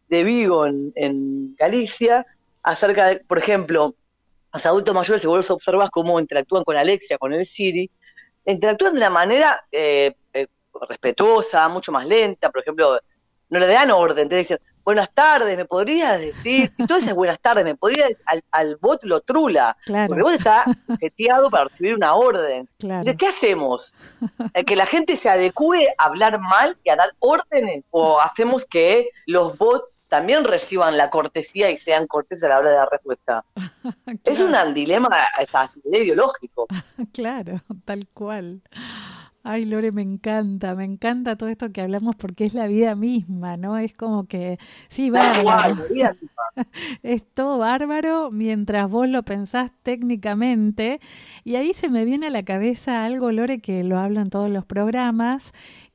de 0.07 0.23
Vigo 0.23 0.67
en, 0.67 0.91
en 0.95 1.55
Galicia 1.55 2.25
acerca 2.61 3.07
de, 3.07 3.15
por 3.17 3.39
ejemplo, 3.39 3.95
los 4.53 4.65
adultos 4.65 4.93
mayores, 4.93 5.21
si 5.21 5.27
vos 5.27 5.49
observas 5.49 5.89
cómo 5.89 6.19
interactúan 6.19 6.63
con 6.63 6.77
Alexia, 6.77 7.17
con 7.17 7.33
el 7.33 7.45
Siri, 7.45 7.89
interactúan 8.45 8.93
de 8.93 8.99
una 8.99 9.09
manera 9.09 9.65
eh, 9.71 10.15
eh, 10.33 10.47
respetuosa, 10.87 11.67
mucho 11.69 11.91
más 11.91 12.05
lenta, 12.05 12.51
por 12.51 12.61
ejemplo, 12.61 12.99
no 13.59 13.65
le 13.65 13.73
dan 13.73 13.91
orden, 13.91 14.27
te 14.29 14.35
dicen, 14.37 14.59
buenas 14.83 15.09
tardes, 15.13 15.55
¿me 15.55 15.65
podrías 15.65 16.19
decir? 16.19 16.71
Y 16.77 16.85
todo 16.87 16.97
esas 16.97 17.13
buenas 17.13 17.39
tardes, 17.39 17.63
¿me 17.63 17.75
podrías? 17.75 18.11
Al, 18.25 18.43
al 18.51 18.75
bot 18.77 19.03
lo 19.03 19.21
trula, 19.21 19.77
Claro, 19.85 20.07
porque 20.09 20.23
vos 20.23 20.33
está 20.33 20.63
seteado 20.99 21.49
para 21.49 21.65
recibir 21.65 21.95
una 21.95 22.15
orden. 22.15 22.67
claro. 22.79 23.03
¿De 23.03 23.15
qué 23.15 23.27
hacemos? 23.27 23.93
¿Eh, 24.53 24.65
¿Que 24.65 24.75
la 24.75 24.85
gente 24.85 25.15
se 25.17 25.29
adecue 25.29 25.87
a 25.97 26.05
hablar 26.05 26.39
mal 26.39 26.77
y 26.83 26.89
a 26.89 26.95
dar 26.95 27.09
órdenes? 27.19 27.83
¿O 27.91 28.19
hacemos 28.19 28.65
que 28.65 29.09
los 29.25 29.57
bots 29.57 29.85
también 30.09 30.43
reciban 30.43 30.95
la 30.95 31.09
cortesía 31.09 31.71
y 31.71 31.77
sean 31.77 32.05
corteses 32.05 32.43
a 32.43 32.49
la 32.49 32.59
hora 32.59 32.69
de 32.71 32.75
dar 32.75 32.89
respuesta? 32.91 33.45
Es 34.25 34.39
un 34.39 34.73
dilema 34.73 35.09
hasta 35.37 35.71
ideológico. 35.85 36.67
Claro, 37.13 37.61
tal 37.85 38.07
cual. 38.13 38.61
Ay, 39.45 39.65
Lore, 39.65 39.91
me 39.91 40.01
encanta, 40.01 40.73
me 40.73 40.86
encanta 40.86 41.36
todo 41.36 41.49
esto 41.49 41.71
que 41.73 41.82
hablamos 41.82 42.15
porque 42.15 42.45
es 42.45 42.53
la 42.53 42.65
vida 42.67 42.95
misma, 42.95 43.58
¿no? 43.58 43.77
Es 43.77 43.93
como 43.93 44.25
que, 44.25 44.58
sí, 44.88 45.10
bárbaro, 45.10 45.84
es 47.03 47.25
todo 47.34 47.58
bárbaro 47.58 48.32
mientras 48.32 48.89
vos 48.89 49.08
lo 49.10 49.23
pensás 49.23 49.71
técnicamente. 49.84 50.99
Y 51.43 51.56
ahí 51.56 51.73
se 51.73 51.89
me 51.89 52.06
viene 52.06 52.27
a 52.27 52.29
la 52.29 52.43
cabeza 52.43 53.03
algo, 53.06 53.32
Lore, 53.32 53.60
que 53.60 53.84
lo 53.84 53.99
hablo 53.99 54.21
en 54.21 54.29
todos 54.29 54.49
los 54.49 54.65
programas, 54.65 55.53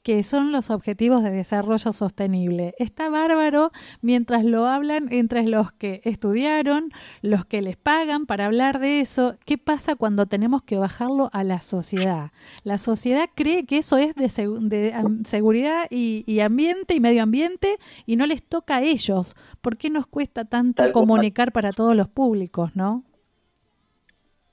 que 0.09 0.23
son 0.23 0.53
los 0.53 0.71
objetivos 0.71 1.23
de 1.23 1.31
desarrollo 1.31 1.93
sostenible. 1.93 2.75
Está 2.79 3.11
bárbaro 3.11 3.73
mientras 4.01 4.43
lo 4.43 4.67
hablan 4.67 5.13
entre 5.13 5.43
los 5.43 5.71
que 5.73 6.01
estudiaron, 6.03 6.93
los 7.21 7.45
que 7.45 7.61
les 7.61 7.77
pagan 7.77 8.25
para 8.25 8.47
hablar 8.47 8.79
de 8.79 9.01
eso. 9.01 9.37
¿Qué 9.45 9.59
pasa 9.59 9.97
cuando 9.97 10.25
tenemos 10.25 10.63
que 10.63 10.79
bajarlo 10.79 11.29
a 11.35 11.45
la 11.45 11.61
sociedad? 11.61 12.31
La 12.65 12.79
sociedad 12.79 13.29
cree 13.35 13.67
que 13.67 13.77
eso 13.77 13.99
es 13.99 14.15
de, 14.15 14.31
seguridad 15.27 15.87
y, 15.91 16.25
y 16.27 16.41
ambiente 16.41 16.95
y 16.95 17.01
medio 17.01 17.23
ambiente 17.23 17.77
y 18.07 18.17
no 18.17 18.27
les 18.27 18.43
toca 18.43 18.77
a 18.77 18.83
ellos. 18.83 19.37
¿Por 19.61 19.77
qué 19.77 19.91
nos 19.91 20.07
cuesta 20.07 20.47
tanto 20.47 20.91
comunicar 20.91 21.53
para 21.53 21.71
todos 21.71 21.95
los 21.95 22.09
públicos, 22.09 22.75
no? 22.75 23.05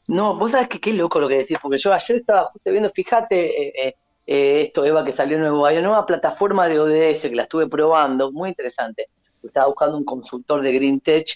No, 0.07 0.37
vos 0.37 0.51
sabés 0.51 0.67
que 0.67 0.81
qué 0.81 0.91
loco 0.91 1.17
lo 1.17 1.29
que 1.29 1.37
decís, 1.37 1.57
porque 1.61 1.77
yo 1.77 1.93
ayer 1.93 2.17
estaba 2.17 2.47
justo 2.47 2.71
viendo, 2.71 2.91
fíjate, 2.91 3.69
eh, 3.69 3.73
eh, 3.87 3.95
eh, 4.27 4.63
esto, 4.63 4.83
Eva, 4.85 5.05
que 5.05 5.13
salió 5.13 5.37
nuevo, 5.37 5.65
hay 5.65 5.77
una 5.77 5.87
nueva 5.87 6.05
plataforma 6.05 6.67
de 6.67 6.79
ODS 6.79 7.21
que 7.21 7.35
la 7.35 7.43
estuve 7.43 7.67
probando, 7.67 8.31
muy 8.31 8.49
interesante. 8.49 9.09
Estaba 9.43 9.67
buscando 9.67 9.97
un 9.97 10.05
consultor 10.05 10.61
de 10.61 10.73
Green 10.73 10.99
Tech. 10.99 11.27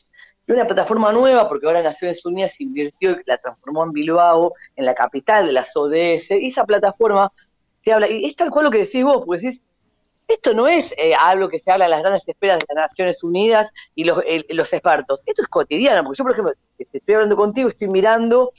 Y 0.47 0.51
una 0.51 0.65
plataforma 0.65 1.11
nueva, 1.11 1.47
porque 1.47 1.67
ahora 1.67 1.83
Naciones 1.83 2.25
Unidas 2.25 2.59
invirtió 2.59 3.11
y 3.11 3.21
la 3.27 3.37
transformó 3.37 3.83
en 3.83 3.91
Bilbao, 3.91 4.53
en 4.75 4.85
la 4.85 4.95
capital 4.95 5.45
de 5.45 5.51
las 5.51 5.75
ODS, 5.75 6.31
y 6.31 6.47
esa 6.47 6.65
plataforma 6.65 7.31
te 7.83 7.93
habla, 7.93 8.09
y 8.09 8.25
es 8.25 8.35
tal 8.35 8.49
cual 8.49 8.65
lo 8.65 8.71
que 8.71 8.79
decís 8.79 9.03
vos, 9.03 9.23
porque 9.23 9.45
decís, 9.45 9.61
esto 10.27 10.55
no 10.55 10.67
es 10.67 10.91
eh, 10.97 11.13
algo 11.13 11.49
que 11.49 11.59
se 11.59 11.71
habla 11.71 11.85
en 11.85 11.91
las 11.91 12.01
grandes 12.01 12.27
esferas 12.27 12.57
de 12.57 12.65
las 12.73 12.89
Naciones 12.89 13.23
Unidas 13.23 13.71
y 13.93 14.05
los, 14.05 14.23
los 14.49 14.73
expertos. 14.73 15.21
Esto 15.27 15.43
es 15.43 15.47
cotidiano, 15.47 16.03
porque 16.03 16.17
yo, 16.17 16.23
por 16.23 16.33
ejemplo, 16.33 16.53
estoy 16.79 17.13
hablando 17.13 17.35
contigo, 17.35 17.69
estoy 17.69 17.87
mirando 17.87 18.51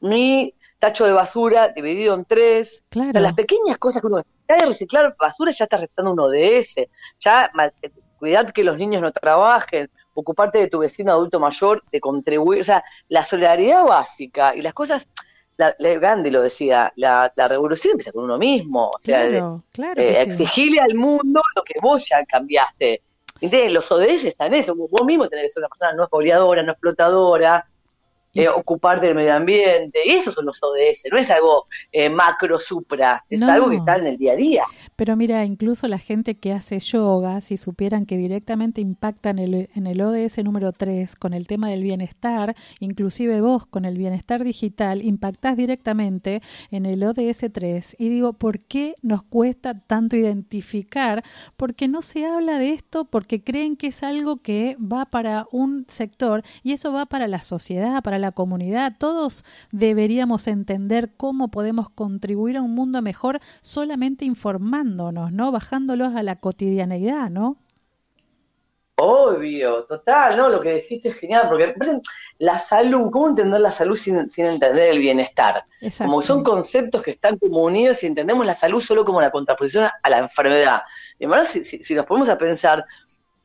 mi 0.00 0.54
tacho 0.80 1.04
de 1.06 1.12
basura 1.12 1.68
dividido 1.68 2.14
en 2.14 2.24
tres. 2.24 2.82
O 2.86 2.90
Claro. 2.90 3.12
sea, 3.12 3.20
las 3.20 3.34
pequeñas 3.34 3.78
cosas 3.78 4.00
que 4.00 4.08
uno 4.08 4.20
ya 4.48 4.56
de 4.56 4.66
reciclar 4.66 5.14
basura 5.18 5.52
ya 5.52 5.64
está 5.64 5.76
restando 5.76 6.12
un 6.12 6.20
ODS. 6.20 6.88
Ya 7.20 7.50
eh, 7.82 7.90
cuidar 8.18 8.52
que 8.52 8.64
los 8.64 8.76
niños 8.76 9.00
no 9.02 9.12
trabajen, 9.12 9.88
ocuparte 10.14 10.58
de 10.58 10.66
tu 10.66 10.78
vecino 10.80 11.12
adulto 11.12 11.38
mayor, 11.38 11.82
de 11.92 12.00
contribuir. 12.00 12.62
O 12.62 12.64
sea, 12.64 12.82
la 13.08 13.24
solidaridad 13.24 13.84
básica 13.84 14.54
y 14.56 14.62
las 14.62 14.74
cosas. 14.74 15.06
La, 15.56 15.74
la- 15.78 15.98
Gandhi 15.98 16.30
lo 16.30 16.40
decía, 16.40 16.90
la, 16.96 17.30
la 17.36 17.46
revolución 17.46 17.92
empieza 17.92 18.12
con 18.12 18.24
uno 18.24 18.38
mismo. 18.38 18.88
O 18.88 18.98
sea, 18.98 19.28
Claro, 19.28 19.62
claro 19.72 20.00
eh, 20.00 20.14
sí. 20.16 20.20
exigirle 20.22 20.80
al 20.80 20.94
mundo 20.94 21.42
lo 21.54 21.62
que 21.62 21.74
vos 21.82 22.02
ya 22.08 22.24
cambiaste. 22.24 23.02
¿Entendés? 23.42 23.70
Los 23.72 23.90
ODS 23.92 24.24
están 24.24 24.54
en 24.54 24.60
eso. 24.60 24.74
Vos 24.74 25.04
mismo 25.04 25.28
tenés 25.28 25.44
que 25.46 25.50
ser 25.50 25.60
una 25.60 25.68
persona 25.68 25.92
no 25.92 26.04
expoliadora, 26.04 26.62
no 26.62 26.72
explotadora, 26.72 27.66
eh, 28.34 28.48
ocuparte 28.48 29.06
del 29.06 29.14
medio 29.16 29.34
ambiente. 29.34 30.00
Y 30.04 30.10
esos 30.12 30.34
son 30.34 30.46
los 30.46 30.62
ODS. 30.62 31.04
No 31.10 31.18
es 31.18 31.30
algo 31.30 31.66
eh, 31.92 32.08
macro, 32.08 32.58
supra. 32.60 33.24
Es 33.28 33.40
No. 33.40 33.50
algo 33.50 33.70
que 33.70 33.76
está 33.76 33.96
en 33.96 34.06
el 34.06 34.16
día 34.16 34.32
a 34.32 34.36
día. 34.36 34.64
Pero 34.96 35.16
mira, 35.16 35.44
incluso 35.44 35.88
la 35.88 35.98
gente 35.98 36.36
que 36.36 36.52
hace 36.52 36.78
yoga, 36.78 37.40
si 37.40 37.56
supieran 37.56 38.06
que 38.06 38.16
directamente 38.16 38.80
impactan 38.80 39.38
el, 39.38 39.68
en 39.74 39.86
el 39.86 40.00
ODS 40.00 40.38
número 40.44 40.72
3 40.72 41.16
con 41.16 41.34
el 41.34 41.46
tema 41.46 41.68
del 41.70 41.82
bienestar, 41.82 42.54
inclusive 42.78 43.40
vos 43.40 43.66
con 43.66 43.84
el 43.84 43.96
bienestar 43.98 44.44
digital, 44.44 45.02
impactás 45.04 45.56
directamente 45.56 46.42
en 46.70 46.86
el 46.86 47.02
ODS 47.02 47.46
3. 47.52 47.96
Y 47.98 48.08
digo, 48.08 48.32
¿por 48.34 48.58
qué 48.60 48.94
nos 49.02 49.22
cuesta 49.22 49.74
tanto 49.80 50.16
identificar? 50.16 51.24
Porque 51.56 51.88
no 51.88 52.02
se 52.02 52.26
habla 52.26 52.58
de 52.58 52.70
esto, 52.72 53.04
porque 53.06 53.42
creen 53.42 53.76
que 53.76 53.88
es 53.88 54.02
algo 54.02 54.36
que 54.38 54.76
va 54.80 55.06
para 55.06 55.46
un 55.50 55.84
sector 55.88 56.42
y 56.62 56.72
eso 56.72 56.92
va 56.92 57.06
para 57.06 57.26
la 57.28 57.42
sociedad, 57.42 58.02
para 58.02 58.18
la 58.20 58.32
comunidad. 58.32 58.94
Todos 58.98 59.44
deberíamos 59.72 60.46
entender 60.48 61.12
cómo 61.16 61.48
podemos 61.50 61.90
contribuir 61.90 62.56
a 62.56 62.62
un 62.62 62.74
mundo 62.74 63.02
mejor 63.02 63.40
solamente 63.60 64.24
informándonos, 64.24 65.32
¿no? 65.32 65.50
Bajándolos 65.52 66.14
a 66.14 66.22
la 66.22 66.36
cotidianeidad, 66.36 67.30
¿no? 67.30 67.56
Obvio, 69.02 69.84
total, 69.84 70.36
¿no? 70.36 70.50
Lo 70.50 70.60
que 70.60 70.74
dijiste 70.74 71.08
es 71.08 71.16
genial, 71.16 71.46
porque 71.48 71.74
la 72.38 72.58
salud, 72.58 73.10
¿cómo 73.10 73.28
entender 73.28 73.58
la 73.58 73.72
salud 73.72 73.96
sin, 73.96 74.28
sin 74.28 74.44
entender 74.44 74.90
el 74.90 74.98
bienestar? 74.98 75.64
Exacto. 75.80 76.10
Como 76.10 76.20
son 76.20 76.42
conceptos 76.44 77.02
que 77.02 77.12
están 77.12 77.38
como 77.38 77.62
unidos 77.64 78.02
y 78.02 78.06
entendemos 78.08 78.44
la 78.44 78.54
salud 78.54 78.82
solo 78.82 79.06
como 79.06 79.22
la 79.22 79.30
contraposición 79.30 79.88
a 80.02 80.10
la 80.10 80.18
enfermedad. 80.18 80.82
Y 81.18 81.26
si, 81.46 81.64
si- 81.64 81.82
si 81.82 81.94
nos 81.94 82.04
ponemos 82.04 82.28
a 82.28 82.36
pensar, 82.36 82.84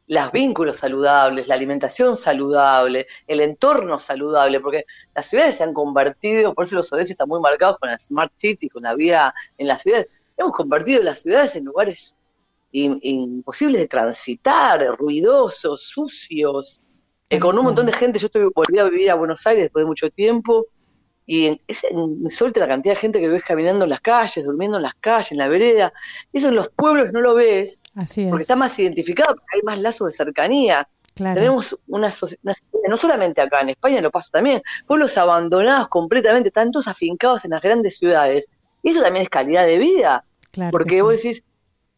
los 0.08 0.32
vínculos 0.32 0.78
saludables, 0.78 1.48
la 1.48 1.56
alimentación 1.56 2.16
saludable, 2.16 3.08
el 3.28 3.42
entorno 3.42 3.98
saludable, 3.98 4.60
porque 4.60 4.86
las 5.16 5.28
ciudades 5.28 5.56
se 5.58 5.64
han 5.64 5.74
convertido, 5.74 6.54
por 6.54 6.66
eso 6.66 6.76
los 6.76 6.92
ODS 6.94 7.10
están 7.12 7.28
muy 7.28 7.40
marcados 7.40 7.78
con 7.80 7.90
la 7.90 7.98
Smart 7.98 8.32
City, 8.36 8.70
con 8.70 8.84
la 8.84 8.94
vida 8.94 9.34
en 9.58 9.68
las 9.68 9.82
ciudades, 9.82 10.08
hemos 10.38 10.52
convertido 10.54 11.02
las 11.02 11.22
ciudades 11.22 11.56
en 11.56 11.66
lugares 11.66 12.16
in- 12.72 13.00
imposibles 13.02 13.82
de 13.82 13.88
transitar, 13.88 14.86
ruidosos, 14.98 15.82
sucios, 15.82 16.82
eh, 17.30 17.40
con 17.40 17.58
un 17.58 17.66
montón 17.66 17.88
de 17.88 17.94
gente. 17.94 18.20
Yo 18.20 18.28
estoy, 18.28 18.48
volví 18.54 18.78
a 18.78 18.84
vivir 18.84 19.10
a 19.10 19.16
Buenos 19.16 19.48
Aires 19.48 19.64
después 19.66 19.82
de 19.84 19.88
mucho 19.88 20.10
tiempo 20.12 20.68
y 21.28 21.60
es 21.68 21.84
insólita 21.90 22.60
la 22.60 22.68
cantidad 22.68 22.94
de 22.94 23.00
gente 23.02 23.20
que 23.20 23.28
ves 23.28 23.44
caminando 23.44 23.86
en 23.86 23.90
las 23.90 24.02
calles, 24.02 24.46
durmiendo 24.46 24.78
en 24.78 24.84
las 24.84 24.94
calles, 24.96 25.32
en 25.32 25.40
la 25.40 25.48
vereda. 25.48 25.92
Eso 26.32 26.50
en 26.50 26.56
los 26.56 26.70
pueblos 26.70 27.12
no 27.12 27.22
lo 27.22 27.34
ves 27.34 27.80
Así 27.96 28.24
es. 28.24 28.30
porque 28.30 28.44
está 28.44 28.56
más 28.56 28.78
identificado, 28.78 29.36
porque 29.36 29.58
hay 29.58 29.62
más 29.64 29.80
lazos 29.80 30.08
de 30.08 30.14
cercanía. 30.14 30.88
claro. 31.16 31.36
Tenemos 31.40 31.78
una 31.88 32.12
sociedad, 32.12 32.54
no 32.88 32.98
solamente 32.98 33.42
acá, 33.42 33.62
en 33.62 33.70
España 33.70 34.02
lo 34.02 34.12
pasa 34.12 34.30
también, 34.34 34.62
pueblos 34.86 35.18
abandonados 35.18 35.88
completamente, 35.88 36.50
están 36.50 36.72
todos 36.72 36.88
afincados 36.88 37.44
en 37.46 37.52
las 37.52 37.62
grandes 37.62 37.98
ciudades. 37.98 38.48
Y 38.84 38.92
eso 38.92 39.02
también 39.02 39.24
es 39.24 39.30
calidad 39.30 39.66
de 39.66 39.78
vida. 39.80 40.24
claro 40.52 40.72
Porque 40.72 40.96
sí. 40.98 41.02
vos 41.02 41.14
decís, 41.24 41.44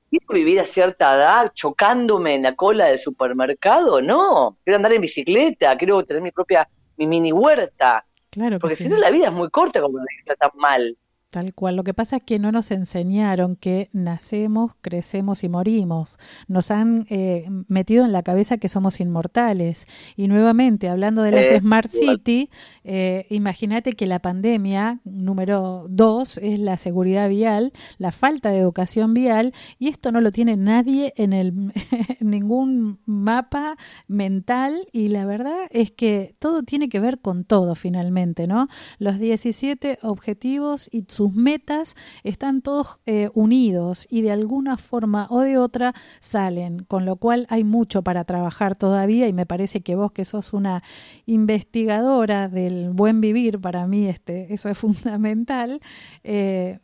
¿quiero 0.10 0.26
vivir 0.30 0.62
a 0.62 0.66
cierta 0.66 1.16
edad 1.16 1.52
chocándome 1.54 2.36
en 2.36 2.44
la 2.44 2.56
cola 2.56 2.86
del 2.86 2.98
supermercado? 3.00 4.02
No, 4.02 4.58
quiero 4.63 4.78
andar 4.78 4.94
en 4.94 5.02
bicicleta, 5.02 5.78
quiero 5.78 6.02
tener 6.06 6.24
mi 6.24 6.32
propia, 6.32 6.66
mi 6.96 7.08
mini 7.08 7.34
huerta. 7.34 8.06
Claro 8.38 8.58
que 8.58 8.60
Porque 8.60 8.76
si 8.76 8.88
no 8.88 8.97
la 8.97 9.10
vida 9.10 9.30
es 9.30 9.34
muy 9.34 9.50
corta 9.50 9.82
como 9.82 9.97
vivirla 9.97 10.36
tan 10.36 10.52
mal. 10.58 10.95
Tal 11.30 11.54
cual. 11.54 11.76
Lo 11.76 11.84
que 11.84 11.94
pasa 11.94 12.18
es 12.18 12.24
que 12.24 12.40
no 12.40 12.54
nos 12.54 12.72
enseñaron 12.72 13.58
que 13.58 13.90
nacemos, 13.92 14.72
crecemos 14.80 15.44
y 15.44 15.50
morimos. 15.50 16.18
Nos 16.48 16.72
han 16.72 17.06
eh, 17.10 17.50
metido 17.68 18.06
en 18.06 18.13
la 18.13 18.24
cabeza 18.24 18.58
que 18.58 18.70
somos 18.70 19.02
inmortales. 19.02 19.88
Y 20.16 20.30
nuevamente, 20.30 20.88
hablando 20.88 21.24
de 21.24 21.32
las 21.32 21.44
Eh, 21.44 21.60
Smart. 21.60 21.90
City, 21.90 22.50
eh, 22.86 23.26
imagínate 23.30 23.92
que 23.92 24.06
la 24.06 24.20
pandemia 24.20 25.02
número 25.04 25.88
dos 25.90 26.38
es 26.38 26.60
la 26.60 26.78
seguridad 26.78 27.28
vial, 27.28 27.74
la 27.98 28.13
falta 28.13 28.52
de 28.52 28.60
educación 28.60 29.13
vial, 29.13 29.54
y 29.80 29.90
esto 29.90 30.13
no 30.13 30.22
lo 30.22 30.32
tiene 30.32 30.56
nadie 30.56 31.13
en, 31.18 31.34
el, 31.34 31.74
en 32.22 32.30
ningún 32.30 33.00
mapa 33.06 33.76
mental. 34.08 34.88
Y 34.94 35.10
la 35.10 35.26
verdad 35.26 35.68
es 35.72 35.92
que 35.92 36.36
todo 36.40 36.63
tiene 36.63 36.88
que 36.88 37.02
ver 37.02 37.20
con 37.20 37.44
todo 37.44 37.76
finalmente, 37.76 38.48
¿no? 38.48 38.68
Los 38.98 39.20
17 39.20 40.00
objetivos 40.04 40.90
y 40.90 41.04
sus 41.17 41.34
metas 41.34 41.95
están 42.23 42.62
todos 42.62 42.99
eh, 43.08 43.32
unidos 43.34 44.06
y 44.08 44.21
de 44.21 44.32
alguna 44.32 44.77
forma 44.77 45.25
o 45.32 45.39
de 45.39 45.58
otra 45.58 45.95
salen, 46.19 46.84
con 46.84 47.06
lo 47.06 47.15
cual 47.15 47.47
hay 47.49 47.63
mucho 47.63 48.03
para 48.03 48.23
trabajar 48.23 48.75
todavía 48.75 49.27
y 49.27 49.34
me 49.34 49.47
parece 49.47 49.82
que 49.82 49.95
vos 49.95 50.12
que 50.12 50.25
sos 50.25 50.53
una 50.53 50.84
investigadora 51.25 52.49
del 52.49 52.91
buen 52.91 53.19
vivir, 53.19 53.60
para 53.60 53.88
mí 53.88 54.08
este, 54.08 54.53
eso 54.53 54.69
es 54.69 54.77
fundamental, 54.86 55.80
eh, 56.23 56.77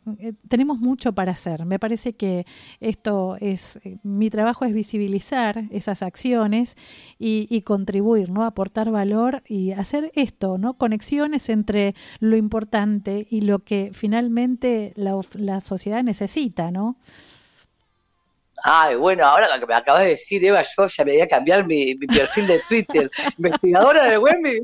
tenemos 0.48 0.80
mucho 0.80 1.12
para 1.12 1.30
hacer. 1.30 1.64
Me 1.64 1.78
parece 1.78 2.14
que 2.14 2.44
esto 2.80 3.36
es, 3.38 3.78
eh, 3.84 3.98
mi 4.02 4.30
trabajo 4.30 4.64
es 4.64 4.74
visibilizar 4.74 5.62
esas 5.70 6.02
acciones 6.02 6.76
y, 7.20 7.46
y 7.48 7.62
contribuir, 7.62 8.30
¿no? 8.30 8.42
Aportar 8.44 8.90
valor 8.90 9.44
y 9.46 9.70
hacer 9.70 10.10
esto, 10.16 10.58
¿no? 10.58 10.74
Conexiones 10.74 11.48
entre 11.50 11.94
lo 12.18 12.36
importante 12.36 13.28
y 13.30 13.42
lo 13.42 13.60
que 13.60 13.90
finalmente 13.92 14.23
la, 14.96 15.16
of- 15.16 15.34
la 15.36 15.60
sociedad 15.60 16.02
necesita, 16.02 16.70
¿no? 16.70 16.96
Ay, 18.66 18.96
bueno, 18.96 19.26
ahora 19.26 19.54
lo 19.54 19.60
que 19.60 19.66
me 19.66 19.74
acabas 19.74 20.04
de 20.04 20.08
decir, 20.08 20.42
Eva, 20.42 20.62
yo 20.62 20.86
ya 20.86 21.04
me 21.04 21.12
voy 21.12 21.20
a 21.20 21.28
cambiar 21.28 21.66
mi, 21.66 21.94
mi 21.96 22.06
perfil 22.06 22.46
de 22.46 22.60
Twitter. 22.66 23.10
Investigadora 23.36 24.04
de 24.04 24.16
web, 24.16 24.38
me 24.40 24.58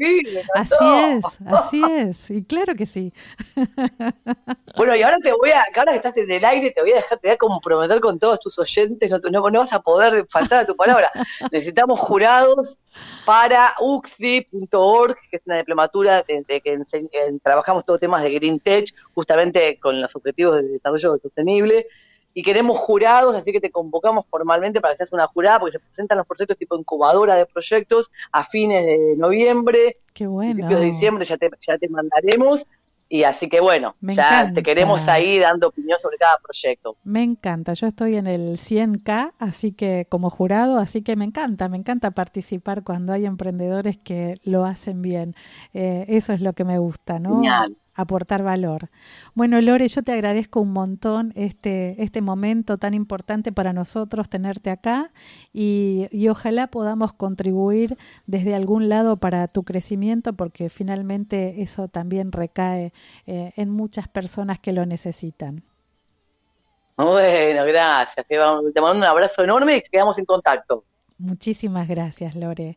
Así 0.55 0.75
es, 0.81 1.39
así 1.47 1.83
es. 1.87 2.31
Y 2.31 2.43
claro 2.43 2.75
que 2.75 2.87
sí. 2.87 3.13
Bueno, 4.77 4.95
y 4.95 5.03
ahora 5.03 5.19
te 5.23 5.33
voy 5.33 5.51
a, 5.51 5.65
ahora 5.77 5.93
que 5.93 5.97
estás 5.97 6.17
en 6.17 6.31
el 6.31 6.45
aire, 6.45 6.71
te 6.71 6.81
voy 6.81 6.93
a 6.93 6.97
dejar, 6.97 7.19
te 7.19 7.29
voy 7.29 7.35
a 7.35 7.37
comprometer 7.37 8.01
con 8.01 8.19
todos 8.19 8.41
tus 8.41 8.59
oyentes, 8.59 9.11
no, 9.11 9.19
no, 9.19 9.51
no 9.51 9.59
vas 9.59 9.73
a 9.73 9.81
poder 9.81 10.25
faltar 10.31 10.61
a 10.61 10.67
tu 10.67 10.77
palabra. 10.77 11.11
Necesitamos 11.53 11.99
jurados 11.99 12.79
para 13.27 13.75
uxi.org, 13.81 15.17
que 15.31 15.37
es 15.37 15.43
una 15.45 15.59
diplomatura 15.59 16.23
de, 16.23 16.43
de 16.49 16.61
que 16.63 16.79
trabajamos 17.43 17.85
todos 17.85 18.01
temas 18.01 18.23
de 18.23 18.31
Green 18.31 18.61
Tech, 18.61 18.95
justamente 19.13 19.79
con 19.79 20.01
los 20.01 20.15
objetivos 20.17 20.63
de 20.63 20.69
desarrollo 20.69 21.19
sostenible. 21.19 21.87
Y 22.33 22.43
queremos 22.43 22.79
jurados, 22.79 23.35
así 23.35 23.51
que 23.53 23.61
te 23.61 23.71
convocamos 23.71 24.25
formalmente 24.31 24.81
para 24.81 24.93
que 24.95 24.99
seas 24.99 25.13
una 25.13 25.27
jurada, 25.27 25.59
porque 25.61 25.73
se 25.73 25.81
presentan 25.81 26.19
los 26.19 26.27
proyectos 26.27 26.57
tipo 26.57 26.79
incubadora 26.79 27.35
de 27.35 27.47
proyectos 27.47 28.11
a 28.33 28.45
fines 28.45 28.85
de 28.87 29.15
noviembre, 29.17 29.99
Qué 30.15 30.27
bueno. 30.27 30.53
principios 30.55 30.81
de 30.81 30.87
diciembre 30.87 31.25
ya 31.25 31.37
te, 31.37 31.51
ya 31.67 31.77
te 31.79 31.89
mandaremos. 31.89 32.67
Y 33.13 33.25
así 33.25 33.49
que 33.49 33.59
bueno, 33.61 33.97
Me 34.01 34.15
ya 34.15 34.23
encanta. 34.43 34.55
te 34.55 34.63
queremos 34.63 35.09
ahí 35.09 35.41
dando 35.41 35.67
opinión 35.67 35.99
sobre 35.99 36.17
cada 36.17 36.37
proyecto. 36.41 36.97
Me 37.03 37.25
encanta, 37.25 37.73
yo 37.73 37.89
estoy 37.89 38.15
en 38.15 38.29
el 38.29 38.57
100K, 38.57 39.33
así 39.41 39.73
que 39.73 40.07
como 40.09 40.31
jurado, 40.31 40.79
así 40.79 41.03
que 41.03 41.17
me 41.17 41.25
encanta, 41.25 41.69
me 41.69 41.77
encanta 41.77 42.13
participar 42.13 42.85
cuando 42.85 43.13
hay 43.13 43.27
emprendedores 43.27 43.99
que 43.99 44.37
lo 44.45 44.65
hacen 44.65 45.03
bien. 45.03 45.35
Eh, 45.75 46.05
eso 46.07 46.33
es 46.33 46.41
lo 46.41 46.53
que 46.53 46.63
me 46.63 46.79
gusta, 46.79 47.19
¿no? 47.19 47.35
Genial. 47.35 47.77
Aportar 47.95 48.43
valor. 48.43 48.89
Bueno, 49.35 49.61
Lore, 49.61 49.89
yo 49.89 50.03
te 50.03 50.13
agradezco 50.13 50.61
un 50.61 50.73
montón 50.73 51.33
este, 51.35 52.03
este 52.03 52.21
momento 52.21 52.79
tan 52.79 52.95
importante 52.95 53.53
para 53.53 53.73
nosotros 53.73 54.29
tenerte 54.29 54.71
acá 54.71 55.11
y, 55.53 56.07
y 56.11 56.29
ojalá 56.29 56.69
podamos 56.69 57.13
contribuir 57.13 57.99
desde 58.27 58.55
algún 58.55 58.89
lado 58.89 59.17
para 59.17 59.49
tu 59.49 59.65
crecimiento 59.65 60.33
porque 60.33 60.71
finalmente 60.71 61.63
eso 61.63 61.89
también 61.89 62.33
recae 62.33 62.93
eh, 63.27 63.53
en 63.57 63.71
muchas 63.71 64.09
personas 64.09 64.59
que 64.59 64.73
lo 64.73 64.87
necesitan. 64.87 65.63
Bueno, 66.97 67.65
gracias. 67.65 68.27
Te 68.27 68.39
mando 68.39 68.93
un 68.93 69.05
abrazo 69.05 69.43
enorme 69.43 69.77
y 69.77 69.83
quedamos 69.83 70.19
en 70.19 70.27
contacto. 70.27 70.85
Muchísimas 71.19 71.89
gracias, 71.89 72.35
Lore. 72.35 72.77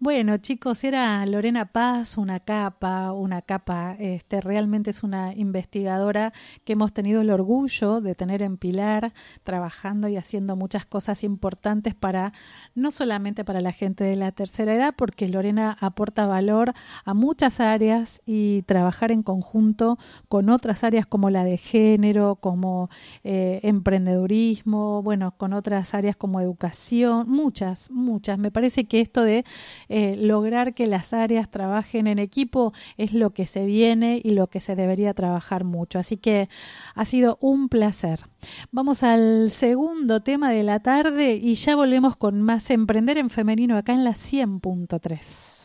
Bueno, 0.00 0.36
chicos, 0.36 0.84
era 0.84 1.26
Lorena 1.26 1.64
Paz, 1.72 2.18
una 2.18 2.38
capa, 2.38 3.10
una 3.12 3.42
capa, 3.42 3.96
este, 3.98 4.40
realmente 4.40 4.90
es 4.90 5.02
una 5.02 5.34
investigadora 5.34 6.32
que 6.64 6.74
hemos 6.74 6.92
tenido 6.92 7.20
el 7.20 7.30
orgullo 7.30 8.00
de 8.00 8.14
tener 8.14 8.42
en 8.42 8.58
Pilar, 8.58 9.12
trabajando 9.42 10.06
y 10.06 10.16
haciendo 10.16 10.54
muchas 10.54 10.86
cosas 10.86 11.24
importantes 11.24 11.96
para, 11.96 12.32
no 12.76 12.92
solamente 12.92 13.44
para 13.44 13.60
la 13.60 13.72
gente 13.72 14.04
de 14.04 14.14
la 14.14 14.30
tercera 14.30 14.72
edad, 14.72 14.94
porque 14.96 15.26
Lorena 15.26 15.76
aporta 15.80 16.26
valor 16.26 16.74
a 17.04 17.12
muchas 17.12 17.58
áreas 17.58 18.22
y 18.24 18.62
trabajar 18.62 19.10
en 19.10 19.24
conjunto 19.24 19.98
con 20.28 20.48
otras 20.48 20.84
áreas 20.84 21.06
como 21.06 21.28
la 21.28 21.42
de 21.42 21.56
género, 21.56 22.36
como 22.36 22.88
eh, 23.24 23.58
emprendedurismo, 23.64 25.02
bueno, 25.02 25.34
con 25.36 25.52
otras 25.52 25.92
áreas 25.92 26.14
como 26.14 26.40
educación, 26.40 27.28
muchas, 27.28 27.90
muchas. 27.90 28.38
Me 28.38 28.52
parece 28.52 28.84
que 28.84 29.00
esto 29.00 29.24
de 29.24 29.44
eh, 29.88 30.16
lograr 30.16 30.74
que 30.74 30.86
las 30.86 31.12
áreas 31.12 31.50
trabajen 31.50 32.06
en 32.06 32.18
equipo 32.18 32.72
es 32.96 33.12
lo 33.12 33.30
que 33.30 33.46
se 33.46 33.66
viene 33.66 34.20
y 34.22 34.30
lo 34.30 34.48
que 34.48 34.60
se 34.60 34.76
debería 34.76 35.14
trabajar 35.14 35.64
mucho. 35.64 35.98
Así 35.98 36.16
que 36.16 36.48
ha 36.94 37.04
sido 37.04 37.38
un 37.40 37.68
placer. 37.68 38.20
Vamos 38.70 39.02
al 39.02 39.50
segundo 39.50 40.20
tema 40.20 40.50
de 40.50 40.62
la 40.62 40.80
tarde 40.80 41.34
y 41.34 41.54
ya 41.54 41.76
volvemos 41.76 42.16
con 42.16 42.42
más 42.42 42.70
Emprender 42.70 43.18
en 43.18 43.30
Femenino 43.30 43.76
acá 43.76 43.92
en 43.92 44.04
la 44.04 44.12
100.3. 44.12 45.57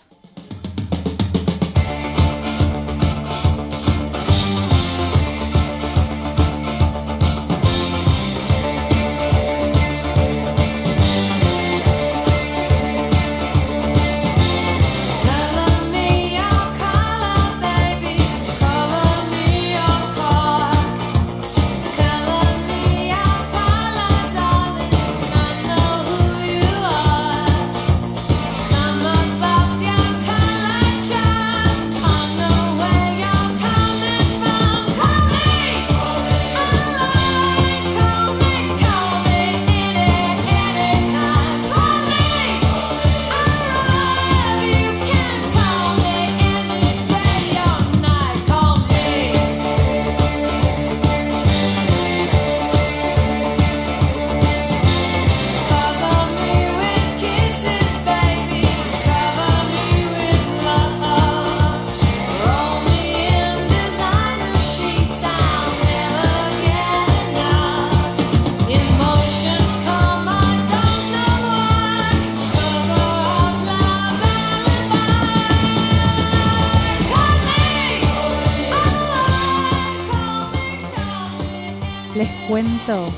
Les 82.24 82.32
cuento 82.48 83.12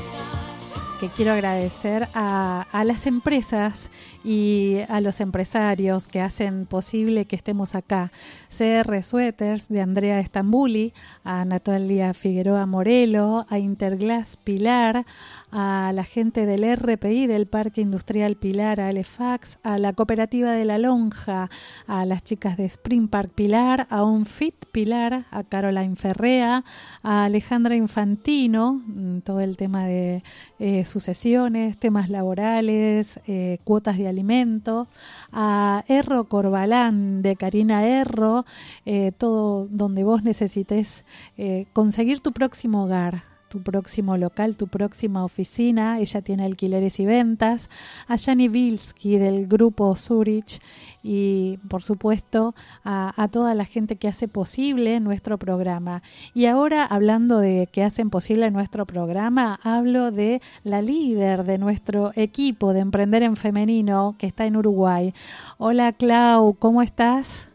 que 0.98 1.08
quiero 1.08 1.30
agradecer 1.30 2.08
a, 2.12 2.66
las 2.84 3.06
empresas 3.06 3.88
y 4.24 4.78
a 4.88 5.00
los 5.00 5.20
empresarios 5.20 6.08
que 6.08 6.20
hacen 6.20 6.66
posible 6.66 7.26
que 7.26 7.36
estemos 7.36 7.76
acá. 7.76 8.10
CR 8.48 9.04
Sweaters 9.04 9.68
de 9.68 9.80
Andrea 9.80 10.18
Estambuli, 10.18 10.92
a 11.22 11.44
Natalia 11.44 12.14
Figueroa 12.14 12.66
Morelo, 12.66 13.46
a 13.48 13.60
Interglass 13.60 14.36
Pilar, 14.38 15.06
a 15.50 15.92
la 15.94 16.04
gente 16.04 16.46
del 16.46 16.64
RPI 16.76 17.26
del 17.26 17.46
Parque 17.46 17.80
Industrial 17.80 18.36
Pilar, 18.36 18.80
a 18.80 18.88
Alefax, 18.88 19.58
a 19.62 19.78
la 19.78 19.92
Cooperativa 19.92 20.52
de 20.52 20.64
la 20.64 20.78
Lonja, 20.78 21.50
a 21.86 22.04
las 22.04 22.24
chicas 22.24 22.56
de 22.56 22.64
Spring 22.64 23.08
Park 23.08 23.32
Pilar, 23.34 23.86
a 23.90 24.04
Unfit 24.04 24.66
Pilar, 24.72 25.26
a 25.30 25.44
Caroline 25.44 25.96
Ferrea, 25.96 26.64
a 27.02 27.24
Alejandra 27.24 27.76
Infantino, 27.76 28.82
mm, 28.86 29.20
todo 29.20 29.40
el 29.40 29.56
tema 29.56 29.86
de 29.86 30.22
eh, 30.58 30.84
sucesiones, 30.84 31.78
temas 31.78 32.10
laborales, 32.10 33.20
eh, 33.26 33.58
cuotas 33.64 33.98
de 33.98 34.08
alimento, 34.08 34.88
a 35.32 35.84
Erro 35.88 36.24
Corbalán 36.24 37.22
de 37.22 37.36
Karina 37.36 37.86
Erro, 37.86 38.44
eh, 38.84 39.12
todo 39.16 39.66
donde 39.68 40.04
vos 40.04 40.22
necesites 40.22 41.04
eh, 41.36 41.66
conseguir 41.72 42.20
tu 42.20 42.32
próximo 42.32 42.84
hogar 42.84 43.35
tu 43.48 43.62
próximo 43.62 44.16
local, 44.16 44.56
tu 44.56 44.66
próxima 44.66 45.24
oficina. 45.24 45.98
Ella 46.00 46.22
tiene 46.22 46.44
alquileres 46.44 47.00
y 47.00 47.06
ventas. 47.06 47.70
A 48.08 48.16
Jani 48.18 48.48
Vilsky 48.48 49.18
del 49.18 49.46
grupo 49.46 49.94
Zurich 49.96 50.60
y, 51.02 51.58
por 51.68 51.82
supuesto, 51.82 52.54
a, 52.84 53.12
a 53.20 53.28
toda 53.28 53.54
la 53.54 53.64
gente 53.64 53.96
que 53.96 54.08
hace 54.08 54.28
posible 54.28 55.00
nuestro 55.00 55.38
programa. 55.38 56.02
Y 56.34 56.46
ahora, 56.46 56.84
hablando 56.84 57.38
de 57.38 57.68
que 57.70 57.82
hacen 57.82 58.10
posible 58.10 58.50
nuestro 58.50 58.86
programa, 58.86 59.60
hablo 59.62 60.10
de 60.10 60.40
la 60.64 60.82
líder 60.82 61.44
de 61.44 61.58
nuestro 61.58 62.12
equipo 62.14 62.72
de 62.72 62.80
Emprender 62.80 63.22
en 63.22 63.36
Femenino 63.36 64.16
que 64.18 64.26
está 64.26 64.46
en 64.46 64.56
Uruguay. 64.56 65.14
Hola, 65.58 65.92
Clau, 65.92 66.54
¿cómo 66.54 66.82
estás? 66.82 67.48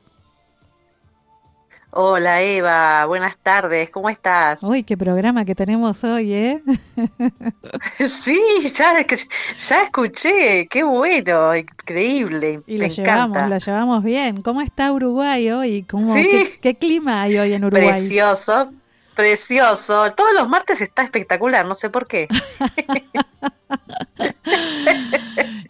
Hola 1.93 2.41
Eva, 2.41 3.05
buenas 3.05 3.35
tardes, 3.43 3.89
¿cómo 3.89 4.09
estás? 4.09 4.63
Uy, 4.63 4.83
qué 4.83 4.95
programa 4.95 5.43
que 5.43 5.53
tenemos 5.53 6.01
hoy, 6.05 6.33
¿eh? 6.33 6.61
Sí, 8.07 8.39
ya, 8.73 9.05
ya 9.05 9.83
escuché, 9.83 10.67
qué 10.69 10.83
bueno, 10.83 11.53
increíble, 11.53 12.61
Y 12.65 12.77
lo 12.77 12.87
llevamos, 12.87 13.49
lo 13.49 13.57
llevamos 13.57 14.03
bien. 14.05 14.41
¿Cómo 14.41 14.61
está 14.61 14.91
Uruguay 14.93 15.51
hoy? 15.51 15.83
¿Cómo, 15.83 16.13
Sí. 16.13 16.27
qué, 16.29 16.59
qué 16.61 16.75
clima 16.75 17.23
hay 17.23 17.37
hoy 17.37 17.53
en 17.53 17.65
Uruguay? 17.65 17.89
Precioso, 17.89 18.71
precioso. 19.15 20.09
Todos 20.11 20.33
los 20.33 20.49
martes 20.49 20.81
está 20.81 21.03
espectacular, 21.03 21.65
no 21.65 21.75
sé 21.75 21.89
por 21.89 22.07
qué. 22.07 22.27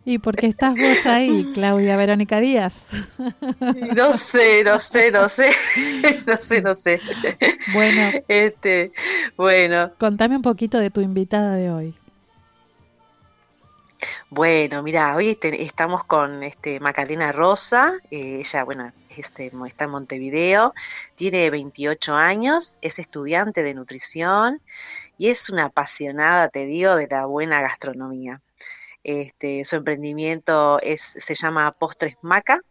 ¿Y 0.04 0.18
por 0.18 0.36
qué 0.36 0.48
estás 0.48 0.76
vos 0.76 1.06
ahí, 1.06 1.52
Claudia 1.54 1.96
Verónica 1.96 2.40
Díaz? 2.40 2.88
No 3.96 4.14
sé, 4.14 4.64
no 4.64 4.80
sé, 4.80 5.12
no 5.12 5.28
sé, 5.28 5.52
no 6.26 6.38
sé, 6.38 6.62
no 6.62 6.74
sé. 6.74 7.00
Bueno. 7.74 8.12
Este, 8.28 8.92
bueno, 9.38 9.92
Contame 10.00 10.36
un 10.36 10.42
poquito 10.42 10.80
de 10.80 10.90
tu 10.90 11.02
invitada 11.02 11.56
de 11.56 11.70
hoy. 11.70 11.96
Bueno, 14.30 14.82
mira, 14.84 15.16
hoy 15.16 15.38
estamos 15.42 16.04
con 16.06 16.44
este 16.44 16.80
Macarena 16.80 17.32
Rosa, 17.32 17.94
eh, 18.10 18.40
ella, 18.40 18.64
bueno, 18.64 18.92
este, 19.10 19.52
está 19.68 19.86
en 19.86 19.92
Montevideo, 19.92 20.74
tiene 21.16 21.50
28 21.50 22.14
años, 22.14 22.78
es 22.82 23.00
estudiante 23.00 23.64
de 23.64 23.74
nutrición 23.74 24.62
y 25.18 25.30
es 25.30 25.50
una 25.50 25.66
apasionada, 25.66 26.50
te 26.50 26.66
digo, 26.66 26.96
de 26.96 27.08
la 27.10 27.26
buena 27.26 27.62
gastronomía. 27.62 28.42
Este, 29.04 29.66
su 29.66 29.76
emprendimiento 29.78 30.80
es, 30.82 31.16
se 31.18 31.36
llama 31.36 31.72
Postres 31.72 32.16
Maca. 32.22 32.62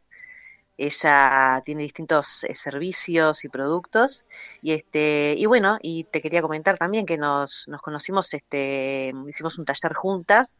Ella 0.77 1.63
tiene 1.67 1.83
distintos 1.83 2.45
eh, 2.45 2.55
servicios 2.55 3.45
y 3.45 3.49
productos 3.49 4.25
y 4.63 4.73
este 4.73 5.35
y 5.37 5.45
bueno 5.45 5.79
y 5.83 6.05
te 6.05 6.23
quería 6.23 6.41
comentar 6.41 6.79
también 6.79 7.05
que 7.05 7.19
nos, 7.19 7.69
nos 7.69 7.83
conocimos 7.83 8.33
este 8.33 9.13
hicimos 9.29 9.59
un 9.59 9.67
taller 9.67 9.93
juntas 9.93 10.59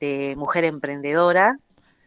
de 0.00 0.34
mujer 0.36 0.64
emprendedora 0.64 1.58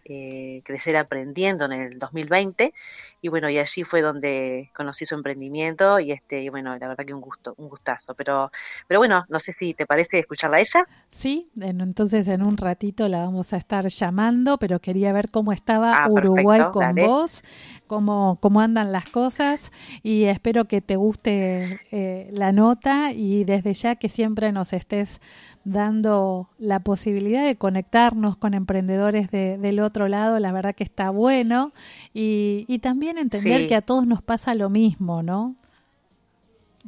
eh, 0.09 0.61
crecer 0.63 0.95
aprendiendo 0.95 1.65
en 1.65 1.73
el 1.73 1.99
2020 1.99 2.73
y 3.21 3.27
bueno 3.29 3.49
y 3.49 3.57
allí 3.59 3.83
fue 3.83 4.01
donde 4.01 4.69
conocí 4.73 5.05
su 5.05 5.15
emprendimiento 5.15 5.99
y 5.99 6.11
este 6.13 6.41
y 6.43 6.49
bueno 6.49 6.77
la 6.77 6.87
verdad 6.87 7.05
que 7.05 7.13
un 7.13 7.21
gusto 7.21 7.53
un 7.57 7.67
gustazo. 7.69 8.15
Pero 8.15 8.49
pero 8.87 8.99
bueno 8.99 9.25
no 9.29 9.39
sé 9.39 9.51
si 9.51 9.73
te 9.73 9.85
parece 9.85 10.19
escucharla 10.19 10.57
a 10.57 10.61
ella. 10.61 10.85
Sí, 11.11 11.49
en- 11.59 11.81
entonces 11.81 12.27
en 12.27 12.41
un 12.43 12.57
ratito 12.57 13.07
la 13.07 13.19
vamos 13.19 13.51
a 13.53 13.57
estar 13.57 13.87
llamando, 13.87 14.57
pero 14.59 14.79
quería 14.79 15.11
ver 15.13 15.29
cómo 15.31 15.51
estaba 15.51 15.93
Ah, 15.93 16.07
Uruguay 16.09 16.59
perfecto, 16.59 16.71
con 16.71 16.81
dale. 16.81 17.01
vos, 17.01 17.41
cómo, 17.87 18.37
cómo 18.41 18.61
andan 18.61 18.91
las 18.91 19.05
cosas 19.09 19.71
y 20.03 20.23
espero 20.25 20.65
que 20.65 20.81
te 20.81 20.95
guste 20.97 21.79
eh, 21.91 22.29
la 22.31 22.51
nota 22.51 23.11
y 23.13 23.43
desde 23.45 23.73
ya 23.73 23.95
que 23.95 24.09
siempre 24.09 24.51
nos 24.51 24.73
estés 24.73 25.19
dando 25.63 26.49
la 26.59 26.79
posibilidad 26.79 27.45
de 27.45 27.55
conectarnos 27.57 28.37
con 28.37 28.53
emprendedores 28.53 29.29
de- 29.31 29.57
del 29.57 29.79
otro 29.81 30.07
lado, 30.07 30.39
la 30.39 30.51
verdad 30.51 30.73
que 30.75 30.83
está 30.83 31.09
bueno 31.09 31.73
y, 32.13 32.63
y 32.67 32.79
también 32.79 33.17
entender 33.17 33.61
Sí. 33.61 33.67
que 33.67 33.75
a 33.75 33.81
todos 33.81 34.07
nos 34.07 34.21
pasa 34.21 34.55
lo 34.55 34.69
mismo, 34.69 35.23
¿no? 35.23 35.55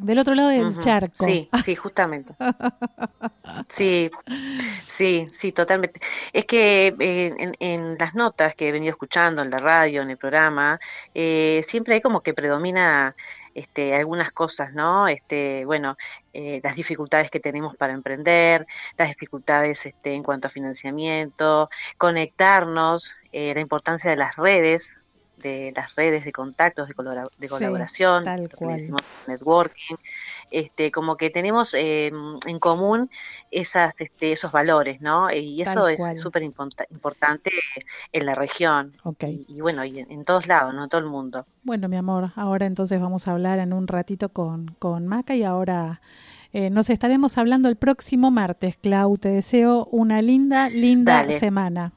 Del 0.01 0.19
otro 0.19 0.33
lado 0.33 0.49
del 0.49 0.77
charco. 0.79 1.25
Sí, 1.25 1.49
sí, 1.63 1.75
justamente. 1.75 2.33
Sí, 3.67 4.09
sí, 4.87 5.25
sí, 5.29 5.51
totalmente. 5.51 5.99
Es 6.31 6.45
que 6.45 6.87
eh, 6.99 7.33
en, 7.37 7.55
en 7.59 7.97
las 7.99 8.13
notas 8.13 8.55
que 8.55 8.69
he 8.69 8.71
venido 8.71 8.91
escuchando 8.91 9.41
en 9.41 9.49
la 9.49 9.57
radio, 9.57 10.01
en 10.03 10.11
el 10.11 10.17
programa, 10.17 10.79
eh, 11.13 11.61
siempre 11.65 11.95
hay 11.95 12.01
como 12.01 12.21
que 12.21 12.33
predomina 12.33 13.15
este, 13.53 13.93
algunas 13.93 14.31
cosas, 14.31 14.73
¿no? 14.73 15.07
Este, 15.07 15.65
bueno, 15.65 15.97
eh, 16.33 16.61
las 16.63 16.75
dificultades 16.75 17.29
que 17.31 17.39
tenemos 17.39 17.75
para 17.75 17.93
emprender, 17.93 18.65
las 18.97 19.09
dificultades 19.09 19.85
este, 19.85 20.13
en 20.13 20.23
cuanto 20.23 20.47
a 20.47 20.51
financiamiento, 20.51 21.69
conectarnos, 21.97 23.15
eh, 23.31 23.53
la 23.53 23.61
importancia 23.61 24.09
de 24.09 24.17
las 24.17 24.35
redes, 24.35 24.97
de 25.41 25.71
las 25.75 25.95
redes 25.95 26.25
de 26.25 26.31
contactos, 26.31 26.87
de, 26.87 26.93
colabora- 26.93 27.27
de 27.37 27.47
Sí, 27.47 27.53
colaboración, 27.53 28.23
tal 28.25 28.49
cual. 28.49 28.77
decimos 28.77 29.01
networking, 29.27 29.95
este, 30.51 30.91
como 30.91 31.15
que 31.17 31.29
tenemos 31.29 31.73
eh, 31.73 32.11
en 32.45 32.59
común 32.59 33.09
esas, 33.51 33.99
este, 34.01 34.31
esos 34.31 34.51
valores, 34.51 35.01
¿no? 35.01 35.31
Y 35.31 35.63
Tal 35.63 35.77
eso 35.77 35.87
es 35.87 36.21
súper 36.21 36.43
importante 36.43 37.51
en 38.11 38.25
la 38.25 38.35
región 38.35 38.93
Ok. 39.03 39.23
y, 39.23 39.45
y 39.47 39.61
bueno, 39.61 39.83
y 39.85 39.99
en, 39.99 40.11
en 40.11 40.25
todos 40.25 40.47
lados, 40.47 40.73
¿no? 40.73 40.83
En 40.83 40.89
todo 40.89 41.01
el 41.01 41.07
mundo. 41.07 41.45
Bueno, 41.63 41.87
mi 41.89 41.97
amor, 41.97 42.31
ahora 42.35 42.65
entonces 42.65 42.99
vamos 42.99 43.27
a 43.27 43.31
hablar 43.31 43.59
en 43.59 43.73
un 43.73 43.87
ratito 43.87 44.29
con, 44.29 44.75
con 44.79 45.07
Maca 45.07 45.35
y 45.35 45.43
ahora 45.43 46.01
eh, 46.51 46.69
nos 46.71 46.89
estaremos 46.89 47.37
hablando 47.37 47.69
el 47.69 47.75
próximo 47.75 48.31
martes, 48.31 48.77
Clau. 48.77 49.17
Te 49.17 49.29
deseo 49.29 49.85
una 49.91 50.21
linda, 50.21 50.69
linda 50.69 51.17
Dale. 51.21 51.37
semana. 51.39 51.91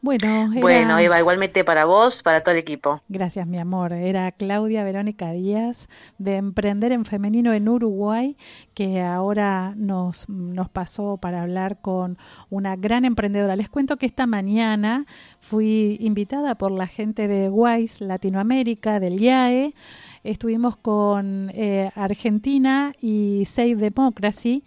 Bueno, 0.00 0.52
era- 0.52 0.60
Bueno, 0.60 0.98
Eva, 0.98 1.18
igualmente 1.18 1.64
para 1.64 1.84
vos, 1.84 2.22
para 2.22 2.40
todo 2.42 2.52
el 2.52 2.60
equipo. 2.60 3.00
Gracias, 3.08 3.46
mi 3.48 3.58
amor. 3.58 3.92
Era 3.92 4.30
Claudia 4.30 4.84
Verónica 4.84 5.32
Díaz 5.32 5.88
de 6.18 6.36
Emprender 6.36 6.92
en 6.92 7.04
Femenino 7.04 7.52
en 7.52 7.68
Uruguay, 7.68 8.36
que 8.74 9.02
ahora 9.02 9.74
nos, 9.76 10.28
nos 10.28 10.68
pasó 10.68 11.16
para 11.16 11.42
hablar 11.42 11.80
con 11.80 12.16
una 12.48 12.76
gran 12.76 13.04
emprendedora. 13.04 13.56
Les 13.56 13.68
cuento 13.68 13.96
que 13.96 14.06
esta 14.06 14.26
mañana 14.26 15.04
fui 15.40 15.96
invitada 16.00 16.54
por 16.54 16.70
la 16.70 16.86
gente 16.86 17.26
de 17.26 17.48
WISE 17.50 18.04
Latinoamérica, 18.04 19.00
del 19.00 19.20
IAE. 19.20 19.74
Estuvimos 20.22 20.76
con 20.76 21.50
eh, 21.54 21.90
Argentina 21.96 22.92
y 23.00 23.44
Save 23.46 23.76
Democracy 23.76 24.62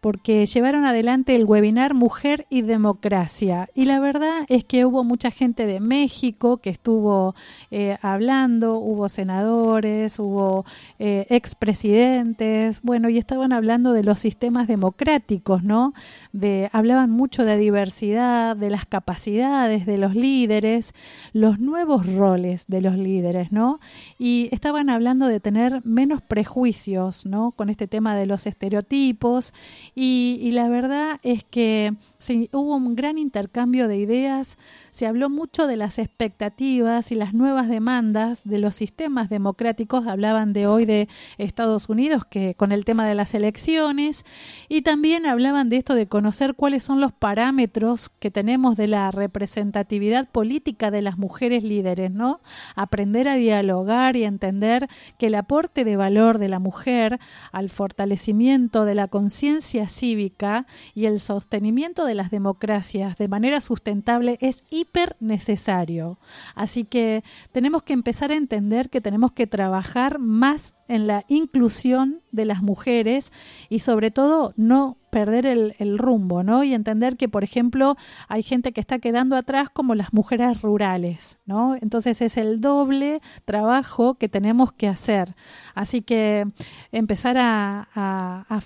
porque 0.00 0.46
llevaron 0.46 0.84
adelante 0.84 1.34
el 1.34 1.44
webinar 1.44 1.94
Mujer 1.94 2.46
y 2.50 2.62
Democracia. 2.62 3.68
Y 3.74 3.84
la 3.84 3.98
verdad 3.98 4.44
es 4.48 4.64
que 4.64 4.84
hubo 4.84 5.02
mucha 5.02 5.30
gente 5.30 5.66
de 5.66 5.80
México 5.80 6.58
que 6.58 6.70
estuvo 6.70 7.34
eh, 7.70 7.98
hablando, 8.00 8.76
hubo 8.76 9.08
senadores, 9.08 10.18
hubo 10.18 10.64
eh, 10.98 11.26
expresidentes, 11.30 12.80
bueno, 12.82 13.08
y 13.08 13.18
estaban 13.18 13.52
hablando 13.52 13.92
de 13.92 14.04
los 14.04 14.20
sistemas 14.20 14.68
democráticos, 14.68 15.64
¿no? 15.64 15.94
De, 16.32 16.70
hablaban 16.72 17.10
mucho 17.10 17.44
de 17.44 17.56
diversidad, 17.56 18.56
de 18.56 18.70
las 18.70 18.86
capacidades 18.86 19.86
de 19.86 19.98
los 19.98 20.14
líderes, 20.14 20.94
los 21.32 21.58
nuevos 21.58 22.06
roles 22.14 22.66
de 22.68 22.80
los 22.80 22.96
líderes, 22.96 23.50
¿no? 23.50 23.80
Y 24.18 24.48
estaban 24.52 24.90
hablando 24.90 25.26
de 25.26 25.40
tener 25.40 25.84
menos 25.84 26.22
prejuicios, 26.22 27.26
¿no? 27.26 27.52
Con 27.52 27.68
este 27.68 27.88
tema 27.88 28.14
de 28.14 28.26
los 28.26 28.46
estereotipos 28.46 29.52
y, 29.98 30.38
y 30.40 30.52
la 30.52 30.68
verdad 30.68 31.18
es 31.24 31.42
que 31.44 31.94
sí, 32.18 32.48
hubo 32.52 32.76
un 32.76 32.96
gran 32.96 33.18
intercambio 33.18 33.86
de 33.88 33.96
ideas, 33.96 34.58
se 34.90 35.06
habló 35.06 35.30
mucho 35.30 35.66
de 35.66 35.76
las 35.76 35.98
expectativas 35.98 37.12
y 37.12 37.14
las 37.14 37.32
nuevas 37.32 37.68
demandas 37.68 38.42
de 38.44 38.58
los 38.58 38.74
sistemas 38.74 39.28
democráticos, 39.28 40.06
hablaban 40.06 40.52
de 40.52 40.66
hoy 40.66 40.84
de 40.84 41.08
Estados 41.38 41.88
Unidos 41.88 42.24
que 42.24 42.54
con 42.54 42.72
el 42.72 42.84
tema 42.84 43.06
de 43.06 43.14
las 43.14 43.34
elecciones 43.34 44.24
y 44.68 44.82
también 44.82 45.26
hablaban 45.26 45.70
de 45.70 45.76
esto 45.76 45.94
de 45.94 46.08
conocer 46.08 46.54
cuáles 46.54 46.82
son 46.82 47.00
los 47.00 47.12
parámetros 47.12 48.10
que 48.18 48.30
tenemos 48.30 48.76
de 48.76 48.88
la 48.88 49.10
representatividad 49.10 50.28
política 50.28 50.90
de 50.90 51.02
las 51.02 51.18
mujeres 51.18 51.62
líderes, 51.62 52.10
¿no? 52.10 52.40
Aprender 52.74 53.28
a 53.28 53.34
dialogar 53.34 54.16
y 54.16 54.24
entender 54.24 54.88
que 55.18 55.26
el 55.26 55.36
aporte 55.36 55.84
de 55.84 55.96
valor 55.96 56.38
de 56.38 56.48
la 56.48 56.58
mujer 56.58 57.20
al 57.52 57.68
fortalecimiento 57.68 58.84
de 58.84 58.94
la 58.94 59.08
conciencia 59.08 59.88
cívica 59.88 60.66
y 60.94 61.06
el 61.06 61.20
sostenimiento 61.20 62.04
de 62.04 62.07
las 62.14 62.30
democracias 62.30 63.16
de 63.16 63.28
manera 63.28 63.60
sustentable 63.60 64.38
es 64.40 64.64
hiper 64.70 65.16
necesario. 65.20 66.18
Así 66.54 66.84
que 66.84 67.24
tenemos 67.52 67.82
que 67.82 67.94
empezar 67.94 68.30
a 68.30 68.36
entender 68.36 68.90
que 68.90 69.00
tenemos 69.00 69.32
que 69.32 69.46
trabajar 69.46 70.18
más 70.18 70.74
en 70.88 71.06
la 71.06 71.24
inclusión 71.28 72.20
de 72.32 72.44
las 72.44 72.62
mujeres 72.62 73.32
y 73.68 73.78
sobre 73.78 74.10
todo 74.10 74.52
no 74.56 74.97
perder 75.10 75.46
el, 75.46 75.74
el 75.78 75.98
rumbo, 75.98 76.42
¿no? 76.42 76.64
Y 76.64 76.74
entender 76.74 77.16
que, 77.16 77.28
por 77.28 77.44
ejemplo, 77.44 77.96
hay 78.28 78.42
gente 78.42 78.72
que 78.72 78.80
está 78.80 78.98
quedando 78.98 79.36
atrás 79.36 79.68
como 79.70 79.94
las 79.94 80.12
mujeres 80.12 80.62
rurales, 80.62 81.38
¿no? 81.46 81.76
Entonces 81.80 82.20
es 82.22 82.36
el 82.36 82.60
doble 82.60 83.20
trabajo 83.44 84.14
que 84.14 84.28
tenemos 84.28 84.72
que 84.72 84.88
hacer. 84.88 85.34
Así 85.74 86.02
que 86.02 86.46
empezar 86.92 87.36
a, 87.38 87.88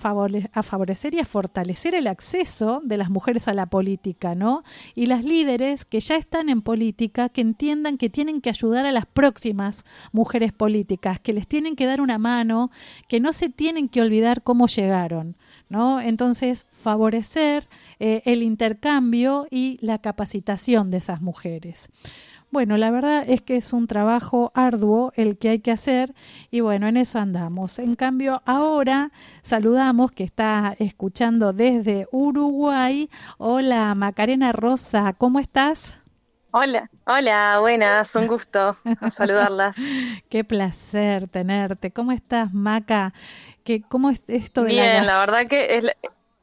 favore- 0.01 0.49
a 0.53 0.63
favorecer 0.63 1.13
y 1.13 1.19
a 1.19 1.25
fortalecer 1.25 1.95
el 1.95 2.07
acceso 2.07 2.81
de 2.83 2.97
las 2.97 3.09
mujeres 3.09 3.47
a 3.47 3.53
la 3.53 3.65
política, 3.67 4.35
¿no? 4.35 4.63
Y 4.95 5.05
las 5.05 5.23
líderes 5.23 5.85
que 5.85 5.99
ya 5.99 6.15
están 6.15 6.49
en 6.49 6.61
política, 6.61 7.29
que 7.29 7.41
entiendan 7.41 7.97
que 7.97 8.09
tienen 8.09 8.41
que 8.41 8.49
ayudar 8.49 8.85
a 8.85 8.91
las 8.91 9.05
próximas 9.05 9.85
mujeres 10.11 10.51
políticas, 10.53 11.19
que 11.19 11.33
les 11.33 11.47
tienen 11.47 11.75
que 11.75 11.85
dar 11.85 12.01
una 12.01 12.17
mano, 12.17 12.71
que 13.07 13.19
no 13.19 13.33
se 13.33 13.49
tienen 13.49 13.89
que 13.89 14.01
olvidar 14.01 14.43
cómo 14.43 14.67
llegaron. 14.67 15.35
¿No? 15.73 15.99
Entonces, 15.99 16.67
favorecer 16.83 17.67
eh, 17.99 18.21
el 18.25 18.43
intercambio 18.43 19.47
y 19.49 19.79
la 19.81 19.97
capacitación 19.97 20.91
de 20.91 20.97
esas 20.97 21.19
mujeres. 21.19 21.89
Bueno, 22.51 22.77
la 22.77 22.91
verdad 22.91 23.25
es 23.27 23.41
que 23.41 23.55
es 23.55 23.73
un 23.73 23.87
trabajo 23.87 24.51
arduo 24.53 25.11
el 25.15 25.39
que 25.39 25.49
hay 25.49 25.59
que 25.59 25.71
hacer 25.71 26.13
y 26.51 26.59
bueno, 26.59 26.87
en 26.87 26.97
eso 26.97 27.17
andamos. 27.17 27.79
En 27.79 27.95
cambio, 27.95 28.43
ahora 28.45 29.11
saludamos 29.41 30.11
que 30.11 30.23
está 30.23 30.75
escuchando 30.77 31.53
desde 31.53 32.05
Uruguay. 32.11 33.09
Hola, 33.39 33.95
Macarena 33.95 34.51
Rosa, 34.51 35.13
¿cómo 35.17 35.39
estás? 35.39 35.95
Hola, 36.55 36.87
hola, 37.05 37.57
buenas, 37.61 38.15
un 38.15 38.27
gusto 38.27 38.77
saludarlas. 39.11 39.75
Qué 40.29 40.43
placer 40.43 41.27
tenerte. 41.27 41.89
¿Cómo 41.89 42.11
estás, 42.11 42.53
Maca? 42.53 43.11
¿Qué, 43.63 43.81
¿Cómo 43.81 44.11
es 44.11 44.21
esto 44.27 44.61
de 44.61 44.69
Bien, 44.69 45.07
la 45.07 45.17
verdad 45.17 45.47
que 45.47 45.77
es 45.77 45.83
la, 45.83 45.95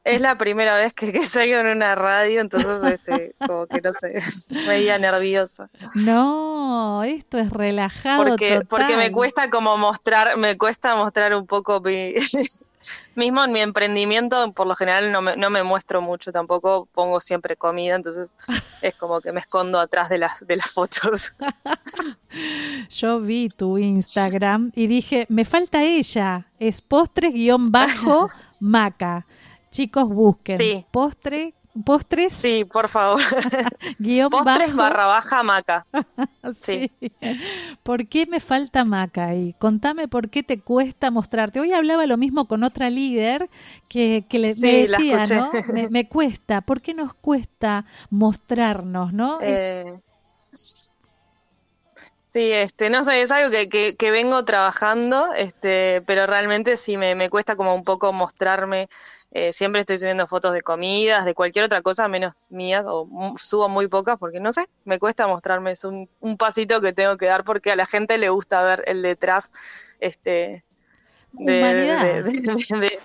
Es 0.03 0.19
la 0.19 0.37
primera 0.37 0.75
vez 0.75 0.91
que, 0.91 1.13
que 1.13 1.23
salgo 1.23 1.55
en 1.55 1.67
una 1.67 1.95
radio, 1.95 2.41
entonces 2.41 2.83
este, 2.83 3.35
como 3.47 3.67
que 3.67 3.79
no 3.79 3.93
sé, 3.93 4.15
veía 4.67 4.97
nerviosa. 4.97 5.69
No, 5.95 7.03
esto 7.03 7.37
es 7.37 7.49
relajado 7.49 8.25
Porque, 8.25 8.49
total. 8.55 8.67
porque 8.67 8.97
me 8.97 9.11
cuesta 9.13 9.49
como 9.49 9.77
mostrar, 9.77 10.35
me 10.35 10.57
cuesta 10.57 10.93
mostrar 10.97 11.33
un 11.35 11.47
poco 11.47 11.79
mi, 11.79 12.15
mismo 13.15 13.43
en 13.43 13.51
mi 13.51 13.59
emprendimiento, 13.59 14.51
por 14.53 14.67
lo 14.67 14.75
general 14.75 15.11
no 15.11 15.21
me, 15.21 15.35
no 15.35 15.49
me 15.49 15.63
muestro 15.63 16.01
mucho, 16.01 16.31
tampoco 16.31 16.87
pongo 16.93 17.19
siempre 17.19 17.55
comida, 17.55 17.95
entonces 17.95 18.35
es 18.81 18.95
como 18.95 19.21
que 19.21 19.31
me 19.31 19.39
escondo 19.39 19.79
atrás 19.79 20.09
de 20.09 20.17
las, 20.17 20.45
de 20.45 20.57
las 20.57 20.71
fotos. 20.71 21.33
Yo 22.89 23.19
vi 23.19 23.49
tu 23.49 23.77
Instagram 23.77 24.71
y 24.75 24.87
dije, 24.87 25.25
me 25.29 25.45
falta 25.45 25.83
ella. 25.83 26.47
Es 26.59 26.81
postres 26.81 27.33
guion 27.33 27.71
bajo 27.71 28.29
maca. 28.59 29.25
Chicos, 29.69 30.09
busquen. 30.09 30.57
Sí. 30.57 30.85
Postre, 30.91 31.53
postres 31.85 32.33
Sí, 32.33 32.65
por 32.65 32.89
favor. 32.89 33.21
guion 33.99 34.29
Postres 34.29 34.75
bajo. 34.75 34.75
barra 34.75 35.05
baja 35.05 35.43
maca. 35.43 35.85
Sí. 36.53 36.91
¿Por 37.83 38.07
qué 38.07 38.25
me 38.25 38.39
falta 38.39 38.83
maca 38.85 39.27
ahí? 39.27 39.53
Contame 39.59 40.07
por 40.07 40.29
qué 40.29 40.43
te 40.43 40.59
cuesta 40.61 41.11
mostrarte. 41.11 41.59
Hoy 41.59 41.73
hablaba 41.73 42.05
lo 42.07 42.17
mismo 42.17 42.47
con 42.47 42.63
otra 42.63 42.89
líder 42.89 43.49
que, 43.87 44.25
que 44.29 44.39
le, 44.39 44.55
Sí, 44.55 44.87
decía. 44.87 45.23
¿no? 45.27 45.51
Me, 45.73 45.89
me 45.89 46.07
cuesta. 46.07 46.61
¿Por 46.61 46.81
qué 46.81 46.93
nos 46.93 47.13
cuesta 47.13 47.85
mostrarnos, 48.09 49.13
no? 49.13 49.39
Eh, 49.41 49.93
sí, 50.49 52.51
este, 52.51 52.89
no 52.89 53.03
sé, 53.03 53.21
es 53.21 53.31
algo 53.31 53.51
que, 53.51 53.69
que, 53.69 53.95
que 53.95 54.11
vengo 54.11 54.43
trabajando, 54.45 55.33
este, 55.33 56.01
pero 56.05 56.27
realmente 56.27 56.77
sí 56.77 56.97
me, 56.97 57.15
me 57.15 57.29
cuesta 57.29 57.55
como 57.55 57.75
un 57.75 57.83
poco 57.83 58.13
mostrarme. 58.13 58.89
Eh, 59.33 59.53
siempre 59.53 59.79
estoy 59.81 59.97
subiendo 59.97 60.27
fotos 60.27 60.53
de 60.53 60.61
comidas, 60.61 61.23
de 61.23 61.33
cualquier 61.33 61.63
otra 61.63 61.81
cosa 61.81 62.07
menos 62.09 62.47
mías, 62.49 62.83
o 62.85 63.07
subo 63.37 63.69
muy 63.69 63.87
pocas 63.87 64.19
porque 64.19 64.41
no 64.41 64.51
sé, 64.51 64.67
me 64.83 64.99
cuesta 64.99 65.25
mostrarme, 65.25 65.71
es 65.71 65.85
un, 65.85 66.09
un 66.19 66.35
pasito 66.37 66.81
que 66.81 66.91
tengo 66.91 67.15
que 67.15 67.27
dar 67.27 67.45
porque 67.45 67.71
a 67.71 67.77
la 67.77 67.85
gente 67.85 68.17
le 68.17 68.27
gusta 68.27 68.61
ver 68.61 68.83
el 68.87 69.01
detrás, 69.01 69.53
este, 70.01 70.65
de, 71.31 71.59
Humanidad. 71.59 72.03
de- 72.03 72.23
de- 72.23 72.41
de- 72.41 72.79
de- 72.79 72.99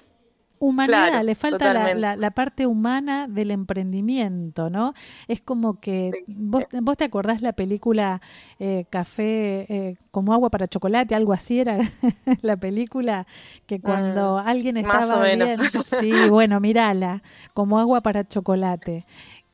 Humanidad, 0.59 1.09
Claro, 1.11 1.23
le 1.25 1.35
falta 1.35 1.73
la, 1.75 1.95
la- 1.95 2.17
la 2.17 2.31
parte 2.31 2.67
humana 2.67 3.27
del 3.29 3.51
emprendimiento, 3.51 4.71
¿no? 4.71 4.95
Es 5.29 5.41
como 5.41 5.81
que 5.81 6.11
Sí. 6.27 6.35
vos, 6.37 6.65
vos 6.83 6.97
te 6.97 7.05
acordás 7.05 7.43
la 7.43 7.53
película 7.53 8.21
eh, 8.59 8.87
Café 8.91 9.67
eh, 9.69 9.97
como 10.11 10.33
agua 10.33 10.51
para 10.51 10.67
chocolate, 10.67 11.15
algo 11.15 11.33
así 11.33 11.61
era 11.61 11.79
la 12.43 12.57
película 12.57 13.27
que 13.67 13.81
cuando 13.81 14.39
alguien 14.39 14.77
Mm, 14.77 14.87
más 14.87 15.05
estaba 15.05 15.19
o 15.19 15.21
menos. 15.23 15.49
bien, 15.49 15.69
sí, 15.85 16.29
bueno, 16.29 16.61
mírala, 16.61 17.23
como 17.55 17.79
agua 17.79 18.01
para 18.01 18.25
chocolate. 18.27 19.05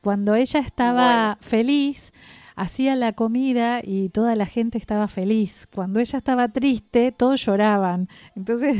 Cuando 0.01 0.35
ella 0.35 0.59
estaba 0.59 1.37
Bueno. 1.37 1.37
feliz, 1.41 2.11
hacía 2.55 2.95
la 2.95 3.13
comida 3.13 3.79
y 3.83 4.09
toda 4.09 4.35
la 4.35 4.45
gente 4.45 4.77
estaba 4.77 5.07
feliz. 5.07 5.67
Cuando 5.73 5.99
ella 5.99 6.17
estaba 6.17 6.49
triste, 6.49 7.11
todos 7.11 7.45
lloraban. 7.45 8.07
Entonces, 8.35 8.77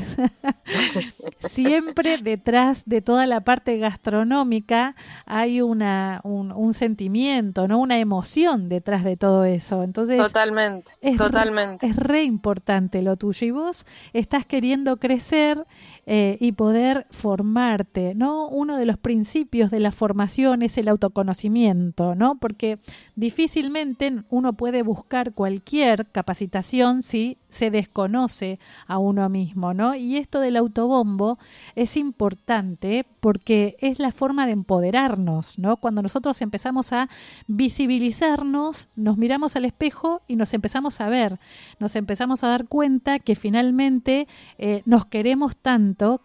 siempre 1.40 2.18
detrás 2.18 2.84
de 2.86 3.02
toda 3.02 3.26
la 3.26 3.42
parte 3.42 3.78
gastronómica 3.78 4.96
hay 5.26 5.62
una, 5.62 6.22
un, 6.24 6.52
un 6.52 6.74
sentimiento, 6.74 7.68
¿no? 7.68 7.80
Una 7.80 8.00
emoción 8.00 8.70
detrás 8.70 9.04
de 9.04 9.18
todo 9.18 9.46
eso. 9.46 9.84
Entonces, 9.84 10.18
totalmente, 10.22 10.92
es 11.02 11.14
re- 11.14 11.18
totalmente. 11.18 11.88
es 11.88 11.96
re 11.96 12.24
importante 12.24 13.02
lo 13.02 13.18
tuyo 13.18 13.48
y 13.48 13.52
vos 13.52 13.86
estás 14.14 14.46
queriendo 14.46 14.98
crecer 14.98 15.66
eh, 16.06 16.38
y 16.42 16.52
poder 16.52 17.08
formarte, 17.12 18.14
¿no? 18.14 18.50
Uno 18.50 18.78
de 18.78 18.86
los 18.86 18.98
principios 18.98 19.72
de 19.72 19.80
la 19.80 19.94
formación 19.94 20.62
es 20.62 20.78
el 20.78 20.90
autoconocimiento, 20.90 22.14
¿no? 22.14 22.36
Porque 22.40 22.80
difícilmente 23.16 24.24
uno 24.30 24.54
puede 24.54 24.84
buscar 24.84 25.34
cualquier 25.34 26.08
capacitación 26.08 27.04
si 27.04 27.38
se 27.48 27.72
desconoce 27.72 28.60
a 28.88 28.98
uno 28.98 29.30
mismo, 29.30 29.74
¿no? 29.74 29.96
Y 29.96 30.18
esto 30.18 30.40
del 30.40 30.58
autobombo 30.58 31.38
es 31.76 31.96
importante 31.96 33.06
porque 33.20 33.78
es 33.80 34.00
la 34.00 34.12
forma 34.12 34.46
de 34.46 34.52
empoderarnos, 34.52 35.58
¿no? 35.58 35.78
Cuando 35.78 36.02
nosotros 36.02 36.42
empezamos 36.42 36.92
a 36.92 37.08
visibilizarnos, 37.48 38.90
nos 38.96 39.18
miramos 39.18 39.56
al 39.56 39.66
espejo 39.66 40.22
y 40.28 40.36
nos 40.36 40.54
empezamos 40.54 41.00
a 41.00 41.08
ver, 41.08 41.40
nos 41.80 41.96
empezamos 41.96 42.44
a 42.44 42.48
dar 42.48 42.68
cuenta 42.68 43.20
que 43.20 43.36
finalmente 43.36 44.28
eh, 44.58 44.82
nos 44.86 45.06
queremos 45.06 45.56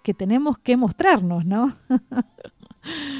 que 0.02 0.14
tenemos 0.14 0.58
que 0.58 0.76
mostrarnos, 0.76 1.44
¿no? 1.44 1.72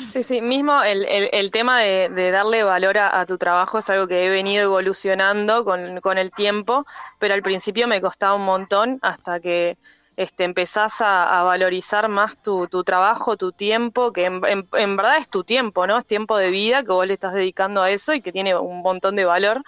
Sí, 0.07 0.22
sí, 0.22 0.40
mismo 0.40 0.82
el, 0.82 1.05
el, 1.05 1.51
tema 1.51 1.80
de, 1.80 2.30
darle 2.30 2.62
valor 2.62 2.96
a, 2.96 3.26
tu 3.26 3.36
trabajo 3.36 3.78
es 3.78 3.90
algo 3.90 4.07
que 4.07 4.24
he 4.24 4.30
venido 4.30 4.62
evolucionando 4.64 5.64
con, 5.64 6.01
con 6.01 6.16
el 6.16 6.30
tiempo, 6.30 6.86
pero 7.18 7.34
al 7.34 7.42
principio 7.42 7.86
me 7.86 8.01
costaba 8.01 8.34
un 8.34 8.44
montón 8.46 8.99
hasta 9.03 9.40
que 9.40 9.76
este, 10.16 10.44
empezás 10.44 11.01
a, 11.01 11.42
valorizar 11.42 12.09
más 12.09 12.40
tu, 12.40 12.66
tu 12.68 12.82
trabajo, 12.82 13.36
tu 13.36 13.53
tiempo, 13.53 14.12
que 14.12 14.24
en 14.24 14.96
verdad 14.96 15.18
es 15.18 15.28
tu 15.28 15.44
tiempo, 15.44 15.86
¿no? 15.86 15.99
Es 15.99 16.07
tiempo 16.07 16.38
de 16.38 16.51
vida 16.51 16.82
que 16.82 16.92
vos 16.92 17.07
le 17.07 17.14
estás 17.14 17.34
dedicando 17.34 17.82
a 17.82 17.90
eso 17.90 18.14
y 18.14 18.22
que 18.22 18.32
tiene 18.32 18.57
un 18.57 18.80
montón 18.80 19.16
de 19.16 19.26
valor. 19.26 19.62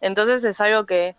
Entonces 0.00 0.42
es 0.44 0.60
algo 0.60 0.84
que, 0.84 1.16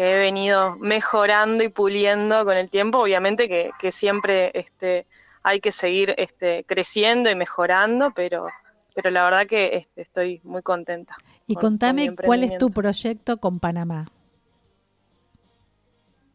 que 0.00 0.14
he 0.14 0.18
venido 0.18 0.76
mejorando 0.76 1.62
y 1.62 1.68
puliendo 1.68 2.46
con 2.46 2.56
el 2.56 2.70
tiempo, 2.70 3.00
obviamente 3.00 3.50
que, 3.50 3.70
que 3.78 3.92
siempre 3.92 4.50
este, 4.54 5.06
hay 5.42 5.60
que 5.60 5.70
seguir 5.70 6.14
este, 6.16 6.64
creciendo 6.64 7.28
y 7.28 7.34
mejorando, 7.34 8.10
pero, 8.14 8.46
pero 8.94 9.10
la 9.10 9.24
verdad 9.24 9.46
que 9.46 9.76
este, 9.76 10.00
estoy 10.00 10.40
muy 10.42 10.62
contenta. 10.62 11.18
Y 11.46 11.52
con- 11.52 11.60
con 11.60 11.70
contame 11.72 12.16
cuál 12.16 12.44
es 12.44 12.56
tu 12.56 12.70
proyecto 12.70 13.36
con 13.36 13.60
Panamá. 13.60 14.06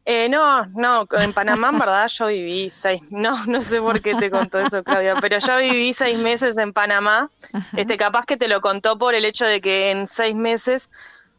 Eh, 0.05 0.29
no, 0.29 0.67
no, 0.67 1.07
en 1.19 1.33
Panamá 1.33 1.69
en 1.69 1.79
verdad 1.79 2.07
yo 2.07 2.27
viví 2.27 2.69
seis, 2.69 3.01
no, 3.09 3.47
no 3.47 3.61
sé 3.61 3.81
por 3.81 3.99
qué 3.99 4.13
te 4.13 4.29
contó 4.29 4.59
eso 4.59 4.83
Claudia, 4.83 5.15
pero 5.19 5.39
yo 5.39 5.57
viví 5.57 5.91
seis 5.91 6.19
meses 6.19 6.59
en 6.59 6.71
Panamá, 6.71 7.31
Ajá. 7.51 7.75
este 7.75 7.97
capaz 7.97 8.27
que 8.27 8.37
te 8.37 8.47
lo 8.47 8.61
contó 8.61 8.99
por 8.99 9.15
el 9.15 9.25
hecho 9.25 9.47
de 9.47 9.59
que 9.59 9.89
en 9.89 10.05
seis 10.05 10.35
meses 10.35 10.91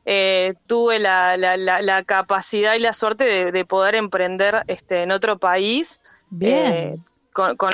eh, 0.06 0.54
tuve 0.66 0.98
la, 0.98 1.36
la, 1.36 1.58
la, 1.58 1.82
la 1.82 2.02
capacidad 2.04 2.74
y 2.74 2.78
la 2.78 2.94
suerte 2.94 3.24
de, 3.24 3.52
de 3.52 3.64
poder 3.64 3.96
emprender 3.96 4.62
este, 4.68 5.02
en 5.02 5.10
otro 5.10 5.38
país. 5.38 6.00
Bien. 6.30 6.72
eh, 6.72 6.98
con, 7.32 7.56
con, 7.56 7.72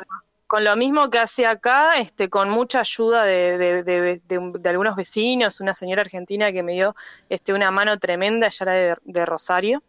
con 0.52 0.64
lo 0.64 0.76
mismo 0.76 1.08
que 1.08 1.18
hacía 1.18 1.50
acá, 1.52 1.96
este, 1.96 2.28
con 2.28 2.50
mucha 2.50 2.80
ayuda 2.80 3.24
de, 3.24 3.82
de, 3.82 4.68
algunos 4.68 4.96
vecinos, 4.96 5.60
una 5.60 5.72
señora 5.72 6.02
argentina 6.02 6.52
que 6.52 6.62
me 6.62 6.72
dio 6.72 6.94
este, 7.30 7.54
una 7.54 7.70
mano 7.70 7.98
tremenda, 7.98 8.48
ella 8.48 8.64
era 8.64 8.72
de, 8.74 8.96
de 9.04 9.24
Rosario, 9.24 9.82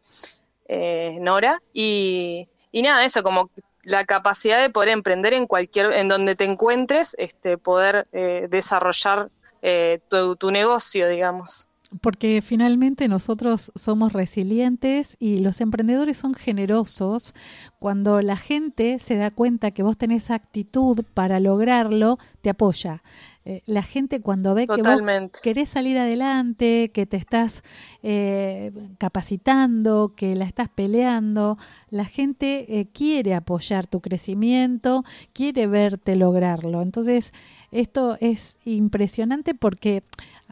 eh, 0.70 1.18
Nora, 1.20 1.62
y, 1.74 2.48
y 2.72 2.82
nada, 2.82 3.04
eso, 3.04 3.24
como 3.24 3.50
la 3.84 4.06
capacidad 4.06 4.62
de 4.62 4.70
poder 4.70 4.90
emprender 4.90 5.34
en 5.34 5.48
cualquier, 5.48 5.92
en 5.92 6.08
donde 6.08 6.36
te 6.36 6.46
encuentres, 6.46 7.14
este, 7.20 7.58
poder 7.58 8.08
eh, 8.14 8.48
desarrollar 8.50 9.30
eh, 9.62 10.00
tu, 10.10 10.38
tu 10.38 10.50
negocio, 10.50 11.10
digamos. 11.10 11.68
Porque 12.02 12.42
finalmente 12.42 13.08
nosotros 13.08 13.72
somos 13.76 14.14
resilientes 14.14 15.16
y 15.20 15.40
los 15.40 15.62
emprendedores 15.62 16.18
son 16.18 16.34
generosos. 16.34 17.34
Cuando 17.80 18.22
la 18.22 18.38
gente 18.38 19.00
se 19.00 19.16
da 19.16 19.32
cuenta 19.32 19.72
que 19.72 19.84
vos 19.84 19.98
tenés 19.98 20.32
actitud 20.32 21.04
para 21.14 21.40
lograrlo, 21.40 22.18
te 22.42 22.50
apoya. 22.50 23.04
Eh, 23.46 23.62
la 23.66 23.84
gente 23.84 24.22
cuando 24.22 24.54
ve 24.54 24.68
que 24.68 24.82
vos 24.82 25.02
querés 25.42 25.68
salir 25.68 25.98
adelante, 25.98 26.92
que 26.94 27.06
te 27.06 27.18
estás 27.18 27.62
eh, 28.02 28.72
capacitando, 28.98 30.14
que 30.16 30.34
la 30.38 30.46
estás 30.46 30.70
peleando, 30.70 31.58
la 31.90 32.06
gente 32.06 32.80
eh, 32.80 32.88
quiere 32.94 33.36
apoyar 33.36 33.86
tu 33.86 34.00
crecimiento, 34.00 35.04
quiere 35.34 35.68
verte 35.68 36.16
lograrlo. 36.16 36.82
Entonces, 36.82 37.34
esto 37.72 38.18
es 38.22 38.58
impresionante 38.64 39.56
porque 39.56 40.04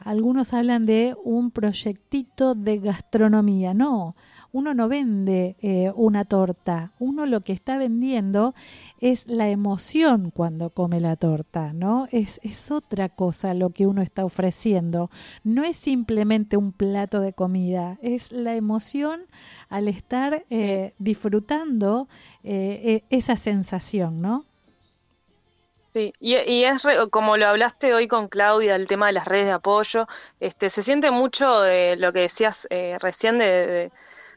algunos 0.04 0.54
hablan 0.54 0.86
de 0.86 1.16
un 1.24 1.52
proyectito 1.52 2.56
de 2.56 2.80
gastronomía. 2.80 3.74
No, 3.74 4.16
uno 4.54 4.74
no 4.74 4.90
vende 4.90 5.56
eh, 5.62 5.92
una 5.96 6.26
torta, 6.26 6.92
uno 7.00 7.26
lo 7.26 7.42
que 7.42 7.54
está 7.54 7.78
vendiendo 7.78 8.54
es 9.00 9.28
la 9.28 9.50
emoción 9.50 10.32
cuando 10.32 10.72
come 10.72 11.00
la 11.00 11.16
torta, 11.16 11.72
¿no? 11.74 12.08
Es, 12.12 12.40
es 12.44 12.70
otra 12.70 13.10
cosa 13.10 13.54
lo 13.54 13.70
que 13.70 13.88
uno 13.88 14.02
está 14.02 14.26
ofreciendo. 14.26 15.10
No 15.44 15.64
es 15.64 15.78
simplemente 15.78 16.58
un 16.58 16.74
plato 16.74 17.22
de 17.22 17.34
comida, 17.34 17.98
es 18.02 18.32
la 18.32 18.56
emoción 18.56 19.22
al 19.70 19.88
estar 19.88 20.44
eh, 20.50 20.94
disfrutando 21.00 22.10
eh, 22.44 23.04
e- 23.10 23.16
esa 23.16 23.38
sensación, 23.38 24.22
¿no? 24.22 24.46
Sí, 25.94 26.14
y, 26.22 26.36
es 26.64 26.84
re- 26.84 27.10
como 27.10 27.36
lo 27.36 27.48
hablaste 27.48 27.94
hoy 27.94 28.08
con 28.08 28.30
Claudia, 28.30 28.76
el 28.78 28.88
tema 28.88 29.08
de 29.08 29.12
las 29.14 29.28
redes 29.28 29.46
de 29.48 29.52
apoyo, 29.52 30.08
este, 30.40 30.70
se 30.70 30.84
siente 30.84 31.12
mucho 31.12 31.66
eh, 31.66 31.98
lo 31.98 32.14
que 32.14 32.22
decías 32.22 32.66
eh, 32.70 32.98
recién 33.02 33.38
de, 33.40 33.46
de- 33.68 33.92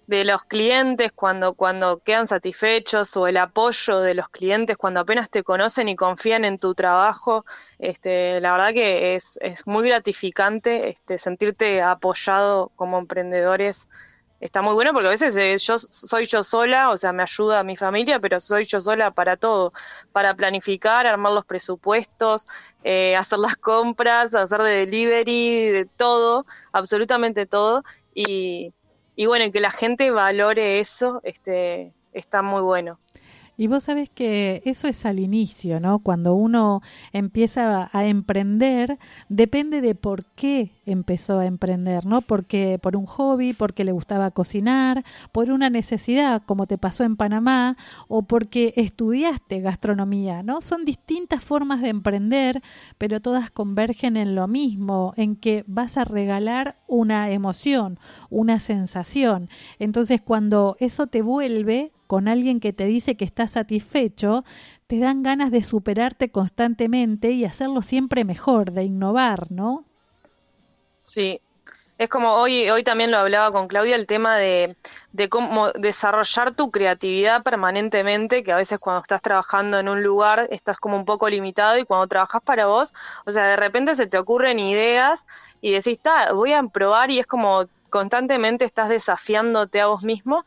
de 0.06 0.24
los 0.26 0.44
clientes 0.44 1.12
cuando, 1.12 1.54
cuando 1.54 2.00
quedan 2.00 2.26
satisfechos 2.26 3.16
o 3.16 3.26
el 3.26 3.38
apoyo 3.38 4.00
de 4.00 4.12
los 4.14 4.28
clientes 4.28 4.76
cuando 4.76 5.00
apenas 5.00 5.30
te 5.30 5.42
conocen 5.42 5.88
y 5.88 5.96
confían 5.96 6.44
en 6.44 6.58
tu 6.58 6.74
trabajo, 6.74 7.44
este, 7.78 8.38
la 8.40 8.52
verdad 8.52 8.74
que 8.74 9.14
es, 9.14 9.38
es 9.40 9.66
muy 9.66 9.88
gratificante 9.88 10.90
este, 10.90 11.16
sentirte 11.18 11.80
apoyado 11.82 12.70
como 12.76 12.98
emprendedores. 12.98 13.88
Está 14.44 14.60
muy 14.60 14.74
bueno 14.74 14.92
porque 14.92 15.06
a 15.06 15.10
veces 15.10 15.34
eh, 15.38 15.56
yo 15.56 15.78
soy 15.78 16.26
yo 16.26 16.42
sola, 16.42 16.90
o 16.90 16.98
sea, 16.98 17.14
me 17.14 17.22
ayuda 17.22 17.62
mi 17.62 17.76
familia, 17.76 18.20
pero 18.20 18.38
soy 18.38 18.66
yo 18.66 18.78
sola 18.78 19.10
para 19.10 19.38
todo, 19.38 19.72
para 20.12 20.34
planificar, 20.34 21.06
armar 21.06 21.32
los 21.32 21.46
presupuestos, 21.46 22.44
eh, 22.84 23.16
hacer 23.16 23.38
las 23.38 23.56
compras, 23.56 24.34
hacer 24.34 24.60
de 24.60 24.84
delivery, 24.84 25.68
de 25.70 25.86
todo, 25.86 26.44
absolutamente 26.72 27.46
todo. 27.46 27.84
Y, 28.12 28.74
y 29.16 29.24
bueno, 29.24 29.50
que 29.50 29.60
la 29.60 29.70
gente 29.70 30.10
valore 30.10 30.78
eso, 30.78 31.22
este, 31.24 31.94
está 32.12 32.42
muy 32.42 32.60
bueno. 32.60 32.98
Y 33.56 33.68
vos 33.68 33.84
sabés 33.84 34.10
que 34.10 34.62
eso 34.64 34.88
es 34.88 35.06
al 35.06 35.20
inicio, 35.20 35.78
¿no? 35.80 36.00
Cuando 36.00 36.34
uno 36.34 36.82
empieza 37.12 37.88
a 37.92 38.04
emprender, 38.04 38.98
depende 39.28 39.80
de 39.80 39.94
por 39.94 40.24
qué 40.24 40.72
empezó 40.86 41.38
a 41.38 41.46
emprender, 41.46 42.04
¿no? 42.04 42.20
Porque 42.20 42.78
por 42.82 42.96
un 42.96 43.06
hobby, 43.06 43.52
porque 43.52 43.84
le 43.84 43.92
gustaba 43.92 44.30
cocinar, 44.32 45.04
por 45.32 45.50
una 45.50 45.70
necesidad, 45.70 46.42
como 46.44 46.66
te 46.66 46.78
pasó 46.78 47.04
en 47.04 47.16
Panamá, 47.16 47.76
o 48.08 48.22
porque 48.22 48.74
estudiaste 48.76 49.60
gastronomía, 49.60 50.42
¿no? 50.42 50.60
Son 50.60 50.84
distintas 50.84 51.44
formas 51.44 51.80
de 51.80 51.90
emprender, 51.90 52.62
pero 52.98 53.20
todas 53.20 53.50
convergen 53.50 54.16
en 54.16 54.34
lo 54.34 54.48
mismo, 54.48 55.14
en 55.16 55.36
que 55.36 55.64
vas 55.66 55.96
a 55.96 56.04
regalar 56.04 56.76
una 56.88 57.30
emoción, 57.30 57.98
una 58.30 58.58
sensación. 58.58 59.48
Entonces, 59.78 60.20
cuando 60.20 60.76
eso 60.80 61.06
te 61.06 61.22
vuelve, 61.22 61.92
con 62.14 62.28
alguien 62.28 62.60
que 62.60 62.72
te 62.72 62.84
dice 62.84 63.16
que 63.16 63.24
está 63.24 63.48
satisfecho, 63.48 64.44
te 64.86 65.00
dan 65.00 65.24
ganas 65.24 65.50
de 65.50 65.64
superarte 65.64 66.30
constantemente 66.30 67.32
y 67.32 67.44
hacerlo 67.44 67.82
siempre 67.82 68.24
mejor, 68.24 68.70
de 68.70 68.84
innovar, 68.84 69.50
¿no? 69.50 69.84
Sí, 71.02 71.40
es 71.98 72.08
como 72.08 72.34
hoy, 72.34 72.70
hoy 72.70 72.84
también 72.84 73.10
lo 73.10 73.16
hablaba 73.16 73.50
con 73.50 73.66
Claudia, 73.66 73.96
el 73.96 74.06
tema 74.06 74.36
de, 74.36 74.76
de 75.10 75.28
cómo 75.28 75.72
desarrollar 75.72 76.54
tu 76.54 76.70
creatividad 76.70 77.42
permanentemente, 77.42 78.44
que 78.44 78.52
a 78.52 78.56
veces 78.58 78.78
cuando 78.78 79.02
estás 79.02 79.20
trabajando 79.20 79.80
en 79.80 79.88
un 79.88 80.04
lugar 80.04 80.46
estás 80.52 80.78
como 80.78 80.96
un 80.96 81.06
poco 81.06 81.28
limitado 81.28 81.76
y 81.78 81.84
cuando 81.84 82.06
trabajas 82.06 82.42
para 82.42 82.66
vos, 82.66 82.94
o 83.26 83.32
sea, 83.32 83.46
de 83.46 83.56
repente 83.56 83.96
se 83.96 84.06
te 84.06 84.18
ocurren 84.18 84.60
ideas 84.60 85.26
y 85.60 85.72
decís, 85.72 85.98
"Ta, 86.00 86.32
voy 86.32 86.52
a 86.52 86.62
probar 86.62 87.10
y 87.10 87.18
es 87.18 87.26
como 87.26 87.64
constantemente 87.90 88.64
estás 88.64 88.88
desafiándote 88.88 89.80
a 89.80 89.88
vos 89.88 90.04
mismo 90.04 90.44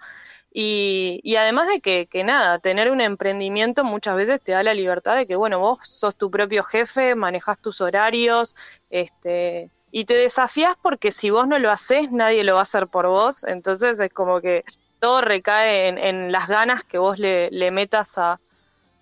y, 0.53 1.19
y 1.23 1.35
además 1.35 1.67
de 1.67 1.81
que, 1.81 2.07
que 2.07 2.23
nada, 2.23 2.59
tener 2.59 2.89
un 2.91 3.01
emprendimiento 3.01 3.83
muchas 3.83 4.15
veces 4.15 4.41
te 4.41 4.53
da 4.53 4.63
la 4.63 4.73
libertad 4.73 5.15
de 5.15 5.27
que, 5.27 5.35
bueno, 5.35 5.59
vos 5.59 5.79
sos 5.83 6.15
tu 6.15 6.31
propio 6.31 6.63
jefe, 6.63 7.15
manejas 7.15 7.59
tus 7.59 7.81
horarios, 7.81 8.55
este, 8.89 9.69
y 9.91 10.05
te 10.05 10.15
desafías 10.15 10.75
porque 10.81 11.11
si 11.11 11.29
vos 11.29 11.47
no 11.47 11.59
lo 11.59 11.71
haces, 11.71 12.11
nadie 12.11 12.43
lo 12.43 12.53
va 12.53 12.59
a 12.59 12.63
hacer 12.63 12.87
por 12.87 13.07
vos, 13.07 13.43
entonces 13.43 13.99
es 13.99 14.11
como 14.11 14.41
que 14.41 14.63
todo 14.99 15.21
recae 15.21 15.89
en, 15.89 15.97
en 15.97 16.31
las 16.31 16.47
ganas 16.47 16.83
que 16.83 16.97
vos 16.97 17.19
le, 17.19 17.51
le 17.51 17.69
metas 17.69 18.17
a, 18.17 18.39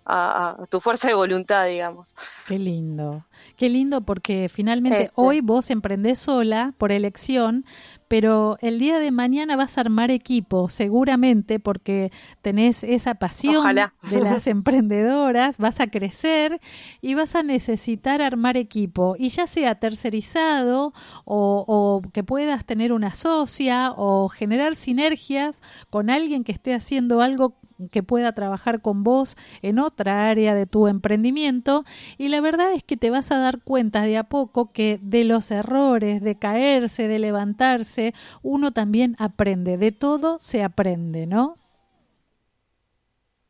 a, 0.05 0.57
a 0.61 0.65
tu 0.69 0.81
fuerza 0.81 1.07
de 1.07 1.13
voluntad, 1.13 1.65
digamos. 1.67 2.13
Qué 2.47 2.59
lindo, 2.59 3.25
qué 3.57 3.69
lindo 3.69 4.01
porque 4.01 4.49
finalmente 4.49 5.03
Este. 5.03 5.13
hoy 5.15 5.41
vos 5.41 5.69
emprendés 5.71 6.19
sola 6.19 6.73
por 6.77 6.91
elección, 6.91 7.65
pero 8.07 8.57
el 8.61 8.79
día 8.79 8.99
de 8.99 9.11
mañana 9.11 9.55
vas 9.55 9.77
a 9.77 9.81
armar 9.81 10.11
equipo, 10.11 10.69
seguramente 10.69 11.59
porque 11.59 12.11
tenés 12.41 12.83
esa 12.83 13.15
pasión 13.15 13.57
Ojalá. 13.57 13.93
de 14.09 14.21
las 14.21 14.47
emprendedoras, 14.47 15.57
vas 15.57 15.79
a 15.79 15.87
crecer 15.87 16.59
y 17.01 17.15
vas 17.15 17.35
a 17.35 17.43
necesitar 17.43 18.21
armar 18.21 18.57
equipo, 18.57 19.15
y 19.17 19.29
ya 19.29 19.47
sea 19.47 19.75
tercerizado 19.75 20.93
o, 21.25 21.65
o 21.67 22.01
que 22.11 22.23
puedas 22.23 22.65
tener 22.65 22.93
una 22.93 23.13
socia 23.13 23.93
o 23.95 24.29
generar 24.29 24.75
sinergias 24.75 25.61
con 25.89 26.09
alguien 26.09 26.43
que 26.43 26.51
esté 26.51 26.73
haciendo 26.73 27.21
algo 27.21 27.55
que 27.91 28.03
pueda 28.03 28.33
trabajar 28.33 28.81
con 28.81 29.03
vos 29.03 29.35
en 29.61 29.79
otra 29.79 30.29
área 30.29 30.53
de 30.55 30.65
tu 30.65 30.87
emprendimiento 30.87 31.83
y 32.17 32.29
la 32.29 32.41
verdad 32.41 32.73
es 32.73 32.83
que 32.83 32.97
te 32.97 33.09
vas 33.09 33.31
a 33.31 33.39
dar 33.39 33.61
cuenta 33.63 34.01
de 34.03 34.17
a 34.17 34.23
poco 34.23 34.71
que 34.71 34.99
de 35.01 35.23
los 35.25 35.51
errores, 35.51 36.21
de 36.21 36.35
caerse, 36.37 37.07
de 37.07 37.19
levantarse, 37.19 38.13
uno 38.41 38.71
también 38.71 39.15
aprende, 39.19 39.77
de 39.77 39.91
todo 39.91 40.39
se 40.39 40.63
aprende, 40.63 41.27
¿no? 41.27 41.57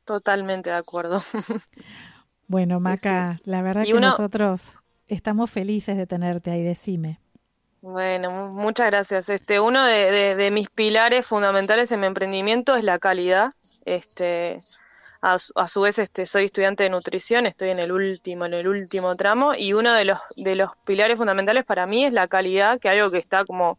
Totalmente 0.05 0.69
de 0.71 0.76
acuerdo. 0.78 1.21
Bueno, 2.47 2.80
Maca, 2.80 3.39
la 3.45 3.61
verdad 3.61 3.88
Y 3.88 3.89
que 3.89 3.99
uno- 3.99 4.01
nosotros 4.01 4.73
estamos 5.07 5.49
felices 5.51 5.97
de 5.97 6.07
tenerte 6.07 6.51
ahí, 6.51 6.63
decime. 6.63 7.19
Bueno, 7.82 8.32
mu- 8.32 8.49
muchas 8.61 8.88
gracias. 8.88 9.30
Este, 9.30 9.59
uno 9.61 9.86
de, 9.86 10.11
de- 10.11 10.36
de 10.36 10.51
mis 10.51 10.69
pilares 10.69 11.26
fundamentales 11.28 11.89
en 11.91 12.01
mi 12.01 12.07
emprendimiento 12.07 12.76
es 12.76 12.84
la 12.84 12.99
calidad. 12.99 13.51
Este, 13.86 14.61
a, 15.21 15.38
a 15.55 15.67
su 15.67 15.81
vez, 15.81 15.99
este, 15.99 16.25
soy 16.27 16.45
estudiante 16.45 16.83
de 16.83 16.89
nutrición, 16.89 17.45
estoy 17.45 17.69
en 17.69 17.79
el 17.79 17.91
último, 17.91 18.45
en 18.45 18.53
el 18.53 18.67
último 18.67 19.15
tramo, 19.15 19.53
y 19.55 19.73
uno 19.73 19.93
de 19.93 20.05
los, 20.05 20.19
de 20.36 20.55
los 20.55 20.75
pilares 20.86 21.17
fundamentales 21.17 21.65
para 21.65 21.88
mí 21.88 22.05
es 22.05 22.13
la 22.13 22.27
calidad, 22.27 22.79
que 22.79 22.89
algo 22.89 23.11
que 23.11 23.19
está 23.19 23.45
como 23.45 23.77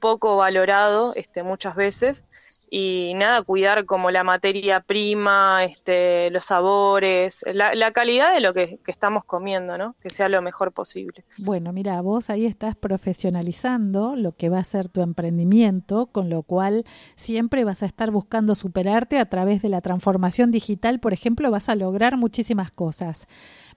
poco 0.00 0.36
valorado, 0.36 1.12
este, 1.16 1.42
muchas 1.42 1.74
veces. 1.74 2.24
Y 2.68 3.12
nada, 3.14 3.42
cuidar 3.42 3.84
como 3.86 4.10
la 4.10 4.24
materia 4.24 4.80
prima, 4.80 5.64
este, 5.64 6.30
los 6.32 6.46
sabores, 6.46 7.44
la, 7.52 7.74
la 7.74 7.92
calidad 7.92 8.34
de 8.34 8.40
lo 8.40 8.52
que, 8.54 8.78
que 8.84 8.90
estamos 8.90 9.24
comiendo, 9.24 9.78
¿no? 9.78 9.94
Que 10.00 10.10
sea 10.10 10.28
lo 10.28 10.42
mejor 10.42 10.74
posible. 10.74 11.24
Bueno, 11.38 11.72
mira, 11.72 12.00
vos 12.00 12.28
ahí 12.28 12.44
estás 12.44 12.74
profesionalizando 12.74 14.16
lo 14.16 14.32
que 14.32 14.48
va 14.48 14.58
a 14.58 14.64
ser 14.64 14.88
tu 14.88 15.02
emprendimiento, 15.02 16.06
con 16.06 16.30
lo 16.30 16.42
cual 16.42 16.84
siempre 17.14 17.64
vas 17.64 17.82
a 17.82 17.86
estar 17.86 18.10
buscando 18.10 18.54
superarte 18.54 19.18
a 19.18 19.28
través 19.28 19.62
de 19.62 19.68
la 19.68 19.80
transformación 19.80 20.50
digital, 20.50 21.00
por 21.00 21.12
ejemplo, 21.12 21.50
vas 21.50 21.68
a 21.68 21.74
lograr 21.74 22.16
muchísimas 22.16 22.70
cosas. 22.70 23.28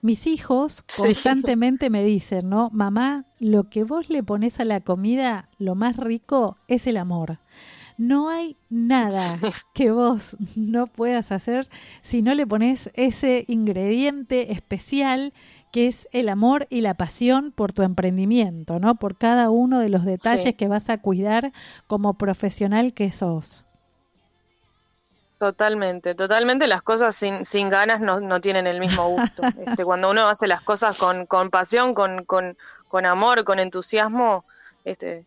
Mis 0.02 0.26
hijos 0.26 0.82
Sí. 0.88 1.02
constantemente 1.02 1.90
me 1.90 2.02
dicen, 2.02 2.48
¿no? 2.48 2.70
Mamá, 2.72 3.26
lo 3.38 3.68
que 3.68 3.84
vos 3.84 4.08
le 4.08 4.22
pones 4.22 4.58
a 4.58 4.64
la 4.64 4.80
comida, 4.80 5.48
lo 5.58 5.74
más 5.74 5.96
rico 5.98 6.56
es 6.68 6.86
el 6.86 6.96
amor. 6.96 7.38
No 8.00 8.30
hay 8.30 8.56
nada 8.70 9.20
que 9.74 9.90
vos 9.90 10.34
no 10.56 10.86
puedas 10.86 11.32
hacer 11.32 11.68
si 12.00 12.22
no 12.22 12.32
le 12.34 12.46
pones 12.46 12.88
ese 12.94 13.44
ingrediente 13.46 14.52
especial 14.52 15.34
que 15.70 15.86
es 15.86 16.08
el 16.12 16.30
amor 16.30 16.66
y 16.70 16.80
la 16.80 16.94
pasión 16.94 17.52
por 17.52 17.74
tu 17.74 17.82
emprendimiento, 17.82 18.78
¿no? 18.78 18.94
Por 18.94 19.18
cada 19.18 19.50
uno 19.50 19.80
de 19.80 19.90
los 19.90 20.06
detalles 20.06 20.40
Sí. 20.44 20.52
que 20.54 20.66
vas 20.66 20.88
a 20.88 20.96
cuidar 20.96 21.52
como 21.88 22.14
profesional 22.14 22.94
que 22.94 23.12
sos. 23.12 23.66
Totalmente, 25.36 26.14
totalmente 26.14 26.66
las 26.66 26.80
cosas 26.82 27.14
sin, 27.14 27.44
sin 27.44 27.68
ganas 27.68 28.00
no, 28.00 28.20
no 28.20 28.40
tienen 28.40 28.66
el 28.66 28.80
mismo 28.80 29.08
gusto. 29.10 29.42
Este, 29.76 29.84
cuando 29.84 30.10
uno 30.10 30.26
hace 30.26 30.46
las 30.46 30.62
cosas 30.62 30.96
con, 30.96 31.26
con 31.26 31.50
pasión, 31.50 31.92
con, 31.92 32.24
con, 32.24 32.56
con 32.88 33.04
amor, 33.04 33.44
con 33.44 33.58
entusiasmo, 33.58 34.46
este, 34.86 35.26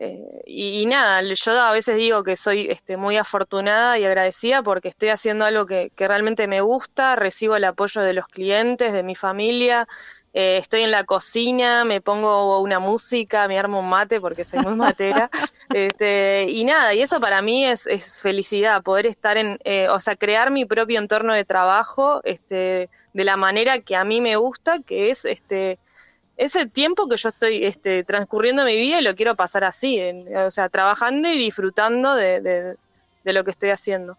eh, 0.00 0.42
y, 0.46 0.80
y 0.82 0.86
nada, 0.86 1.20
yo 1.22 1.60
a 1.60 1.72
veces 1.72 1.96
digo 1.96 2.22
que 2.22 2.36
soy 2.36 2.68
este, 2.70 2.96
muy 2.96 3.16
afortunada 3.16 3.98
y 3.98 4.04
agradecida 4.04 4.62
porque 4.62 4.88
estoy 4.88 5.08
haciendo 5.08 5.44
algo 5.44 5.66
que, 5.66 5.90
que 5.96 6.06
realmente 6.06 6.46
me 6.46 6.60
gusta, 6.60 7.16
recibo 7.16 7.56
el 7.56 7.64
apoyo 7.64 8.02
de 8.02 8.12
los 8.12 8.28
clientes, 8.28 8.92
de 8.92 9.02
mi 9.02 9.16
familia, 9.16 9.88
eh, 10.34 10.58
estoy 10.58 10.82
en 10.82 10.92
la 10.92 11.02
cocina, 11.02 11.84
me 11.84 12.00
pongo 12.00 12.60
una 12.60 12.78
música, 12.78 13.48
me 13.48 13.58
armo 13.58 13.80
un 13.80 13.88
mate 13.88 14.20
porque 14.20 14.44
soy 14.44 14.60
muy 14.60 14.76
matera, 14.76 15.30
este, 15.74 16.46
y 16.48 16.64
nada, 16.64 16.94
y 16.94 17.00
eso 17.02 17.18
para 17.18 17.42
mí 17.42 17.64
es, 17.66 17.88
es 17.88 18.20
felicidad, 18.22 18.84
poder 18.84 19.08
estar 19.08 19.36
en, 19.36 19.58
eh, 19.64 19.88
o 19.88 19.98
sea, 19.98 20.14
crear 20.14 20.52
mi 20.52 20.64
propio 20.64 21.00
entorno 21.00 21.32
de 21.32 21.44
trabajo, 21.44 22.20
este, 22.22 22.88
de 23.14 23.24
la 23.24 23.36
manera 23.36 23.80
que 23.80 23.96
a 23.96 24.04
mí 24.04 24.20
me 24.20 24.36
gusta, 24.36 24.78
que 24.80 25.10
es, 25.10 25.24
este, 25.24 25.80
ese 26.38 26.66
tiempo 26.68 27.08
que 27.08 27.18
yo 27.18 27.28
estoy 27.30 27.64
este, 27.66 28.04
transcurriendo 28.04 28.64
mi 28.64 28.76
vida 28.76 29.00
y 29.00 29.04
lo 29.04 29.14
quiero 29.16 29.36
pasar 29.36 29.64
así, 29.64 29.98
en- 29.98 30.36
o 30.36 30.50
sea, 30.52 30.70
trabajando 30.70 31.28
y 31.30 31.38
disfrutando 31.38 32.14
de, 32.16 32.40
de, 32.42 32.76
de 33.24 33.34
lo 33.34 33.44
que 33.44 33.52
estoy 33.52 33.70
haciendo. 33.70 34.18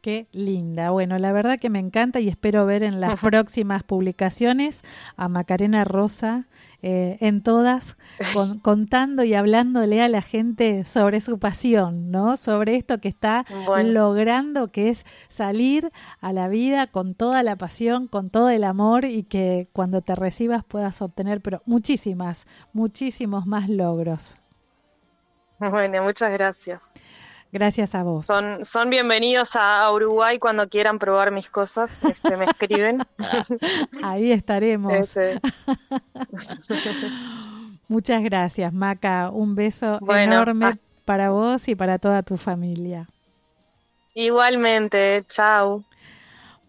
Qué 0.00 0.28
linda. 0.30 0.90
Bueno, 0.90 1.18
la 1.18 1.32
verdad 1.32 1.58
que 1.58 1.70
me 1.70 1.80
encanta 1.80 2.20
y 2.20 2.28
espero 2.28 2.64
ver 2.66 2.84
en 2.84 3.00
las 3.00 3.20
próximas 3.20 3.82
publicaciones 3.82 4.82
a 5.16 5.28
Macarena 5.28 5.82
Rosa 5.84 6.46
eh, 6.82 7.18
en 7.20 7.42
todas 7.42 7.96
con- 8.32 8.58
contando 8.62 9.24
y 9.24 9.34
hablándole 9.34 10.00
a 10.00 10.06
la 10.06 10.22
gente 10.22 10.84
sobre 10.84 11.20
su 11.20 11.40
pasión, 11.40 12.12
¿no? 12.12 12.36
Sobre 12.36 12.76
esto 12.76 13.00
que 13.00 13.08
está 13.08 13.44
Bueno. 13.66 13.90
logrando, 13.90 14.70
que 14.70 14.88
es 14.90 15.04
salir 15.28 15.90
a 16.20 16.32
la 16.32 16.46
vida 16.46 16.86
con 16.86 17.14
toda 17.14 17.42
la 17.42 17.56
pasión, 17.56 18.06
con 18.06 18.30
todo 18.30 18.50
el 18.50 18.62
amor 18.62 19.04
y 19.04 19.24
que 19.24 19.68
cuando 19.72 20.00
te 20.00 20.14
recibas 20.14 20.62
puedas 20.64 21.02
obtener, 21.02 21.40
pero 21.40 21.60
muchísimas, 21.66 22.46
muchísimos 22.72 23.46
más 23.46 23.68
logros. 23.68 24.36
Bueno, 25.58 26.02
muchas 26.04 26.32
gracias. 26.32 26.94
Gracias 27.50 27.94
a 27.94 28.02
vos. 28.02 28.26
Son, 28.26 28.64
son 28.64 28.90
bienvenidos 28.90 29.56
a 29.56 29.90
Uruguay 29.90 30.38
cuando 30.38 30.68
quieran 30.68 30.98
probar 30.98 31.30
mis 31.30 31.48
cosas. 31.48 31.90
Este, 32.04 32.36
me 32.36 32.44
escriben. 32.44 32.98
Ahí 34.02 34.32
estaremos. 34.32 34.92
Ese. 34.92 35.40
Muchas 37.88 38.22
gracias, 38.22 38.72
Maca. 38.72 39.30
Un 39.30 39.54
beso 39.54 39.98
Bueno, 40.02 40.34
enorme 40.34 40.72
para 41.06 41.30
vos 41.30 41.68
y 41.68 41.74
para 41.74 41.98
toda 41.98 42.22
tu 42.22 42.36
familia. 42.36 43.08
Igualmente, 44.12 45.24
chao. 45.26 45.84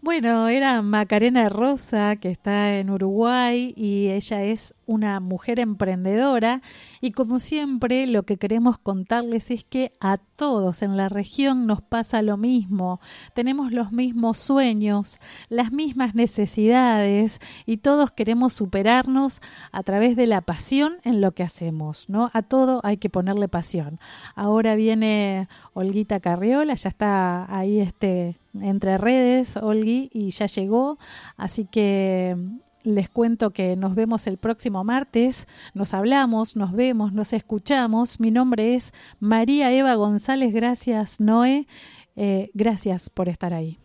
Bueno, 0.02 0.48
era 0.48 0.80
Macarena 0.80 1.50
Rosa, 1.50 2.16
que 2.16 2.30
está 2.30 2.78
en 2.78 2.88
Uruguay 2.88 3.74
y 3.76 4.08
ella 4.08 4.42
es 4.42 4.74
una 4.86 5.20
mujer 5.20 5.60
emprendedora 5.60 6.62
y 7.00 7.12
como 7.12 7.38
siempre 7.38 8.08
lo 8.08 8.24
que 8.24 8.38
queremos 8.38 8.76
contarles 8.76 9.52
es 9.52 9.62
que 9.62 9.92
a 10.00 10.16
todos 10.16 10.82
en 10.82 10.96
la 10.96 11.08
región 11.08 11.66
nos 11.66 11.80
pasa 11.80 12.22
lo 12.22 12.36
mismo, 12.36 12.98
tenemos 13.34 13.70
los 13.70 13.92
mismos 13.92 14.38
sueños, 14.38 15.20
las 15.48 15.70
mismas 15.70 16.16
necesidades 16.16 17.38
y 17.66 17.76
todos 17.76 18.10
queremos 18.10 18.52
superarnos 18.54 19.40
a 19.70 19.82
través 19.84 20.16
de 20.16 20.26
la 20.26 20.40
pasión 20.40 20.96
en 21.04 21.20
lo 21.20 21.32
que 21.32 21.44
hacemos, 21.44 22.08
¿no? 22.08 22.30
A 22.32 22.42
todo 22.42 22.80
hay 22.82 22.96
que 22.96 23.10
ponerle 23.10 23.46
pasión. 23.48 24.00
Ahora 24.34 24.74
viene 24.74 25.46
Olguita 25.72 26.20
Carriola, 26.20 26.74
ya 26.74 26.88
está 26.88 27.46
ahí 27.54 27.80
este 27.80 28.36
entre 28.60 28.98
redes, 28.98 29.56
Olgui, 29.56 30.10
y 30.12 30.30
ya 30.30 30.46
llegó, 30.46 30.98
así 31.36 31.64
que 31.64 32.36
les 32.82 33.08
cuento 33.08 33.50
que 33.50 33.76
nos 33.76 33.94
vemos 33.94 34.26
el 34.26 34.38
próximo 34.38 34.84
martes, 34.84 35.46
nos 35.74 35.94
hablamos, 35.94 36.56
nos 36.56 36.72
vemos, 36.72 37.12
nos 37.12 37.32
escuchamos. 37.32 38.20
Mi 38.20 38.30
nombre 38.30 38.74
es 38.74 38.92
María 39.20 39.70
Eva 39.70 39.94
González, 39.94 40.52
gracias 40.52 41.20
Noé, 41.20 41.66
Eh, 42.16 42.50
gracias 42.54 43.08
por 43.08 43.28
estar 43.28 43.54
ahí. 43.54 43.78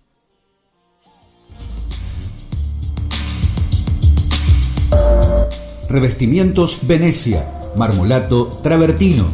Revestimientos 5.90 6.86
Venecia, 6.86 7.46
marmolato 7.78 8.48
travertino, 8.64 9.28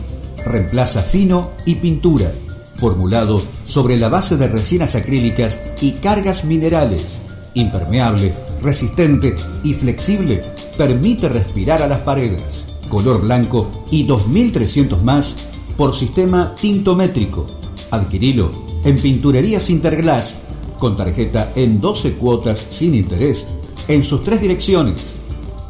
reemplaza 0.45 1.01
fino 1.01 1.51
y 1.65 1.75
pintura, 1.75 2.31
formulado 2.75 3.41
sobre 3.65 3.97
la 3.97 4.09
base 4.09 4.37
de 4.37 4.47
resinas 4.47 4.95
acrílicas 4.95 5.59
y 5.81 5.91
cargas 5.93 6.45
minerales, 6.45 7.19
impermeable, 7.53 8.33
resistente 8.61 9.35
y 9.63 9.73
flexible, 9.73 10.41
permite 10.77 11.29
respirar 11.29 11.81
a 11.81 11.87
las 11.87 11.99
paredes, 11.99 12.65
color 12.89 13.21
blanco 13.21 13.85
y 13.91 14.03
2300 14.03 15.03
más 15.03 15.35
por 15.77 15.95
sistema 15.95 16.55
tintométrico. 16.55 17.47
Adquirilo 17.91 18.51
en 18.83 18.97
Pinturerías 18.97 19.69
Interglass 19.69 20.35
con 20.79 20.97
tarjeta 20.97 21.51
en 21.55 21.79
12 21.79 22.13
cuotas 22.13 22.65
sin 22.69 22.95
interés 22.95 23.45
en 23.87 24.03
sus 24.03 24.23
tres 24.23 24.41
direcciones. 24.41 25.13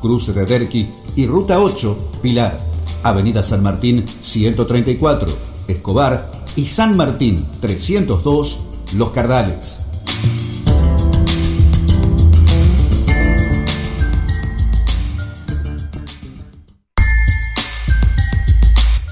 Cruce 0.02 0.32
de 0.32 0.46
Derqui 0.46 0.88
y 1.16 1.26
Ruta 1.28 1.60
8, 1.60 1.98
Pilar, 2.22 2.58
Avenida 3.04 3.44
San 3.44 3.64
Martín 3.64 4.06
134, 4.08 5.28
Escobar 5.68 6.32
y 6.56 6.66
San 6.66 6.96
Martín 6.98 7.46
302, 7.60 8.60
Los 8.96 9.12
Cardales. 9.12 9.78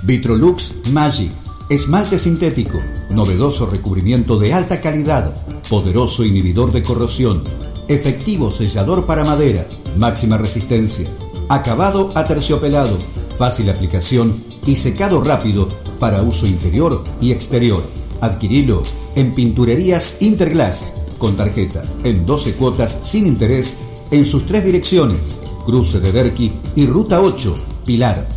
Vitrolux 0.10 0.74
Magic, 0.92 1.32
esmalte 1.70 2.18
sintético, 2.18 2.80
novedoso 3.12 3.68
recubrimiento 3.68 4.40
de 4.40 4.54
alta 4.56 4.82
calidad, 4.82 5.36
poderoso 5.70 6.26
inhibidor 6.26 6.72
de 6.72 6.82
corrosión, 6.82 7.44
efectivo 7.88 8.50
sellador 8.50 9.06
para 9.06 9.24
madera, 9.24 9.68
máxima 9.98 10.38
resistencia, 10.38 11.06
acabado 11.48 12.10
aterciopelado, 12.16 12.98
fácil 13.40 13.70
aplicación 13.70 14.36
y 14.68 14.76
secado 14.76 15.24
rápido 15.24 15.70
para 15.98 16.22
uso 16.22 16.46
interior 16.46 17.04
y 17.22 17.32
exterior. 17.32 17.82
Adquirilo 18.22 18.84
en 19.16 19.34
Pinturerías 19.34 20.18
Interglass 20.20 20.92
con 21.18 21.36
tarjeta 21.38 21.82
en 22.04 22.26
12 22.26 22.54
cuotas 22.54 22.98
sin 23.02 23.26
interés 23.26 23.74
en 24.12 24.26
sus 24.26 24.46
tres 24.46 24.66
direcciones, 24.66 25.40
Cruce 25.66 26.00
de 26.00 26.12
Derqui 26.12 26.52
y 26.76 26.86
Ruta 26.86 27.22
8, 27.22 27.56
Pilar, 27.86 28.28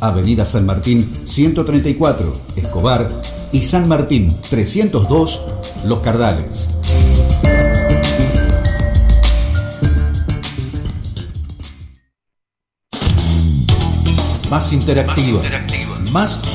Avenida 0.00 0.44
San 0.44 0.66
Martín 0.66 1.08
134, 1.26 2.32
Escobar 2.56 3.22
y 3.52 3.62
San 3.62 3.86
Martín 3.86 4.34
302, 4.50 5.40
Los 5.84 6.00
Cardales. 6.00 6.68
Más 14.48 14.72
interactiva, 14.72 15.40
más 16.10 16.38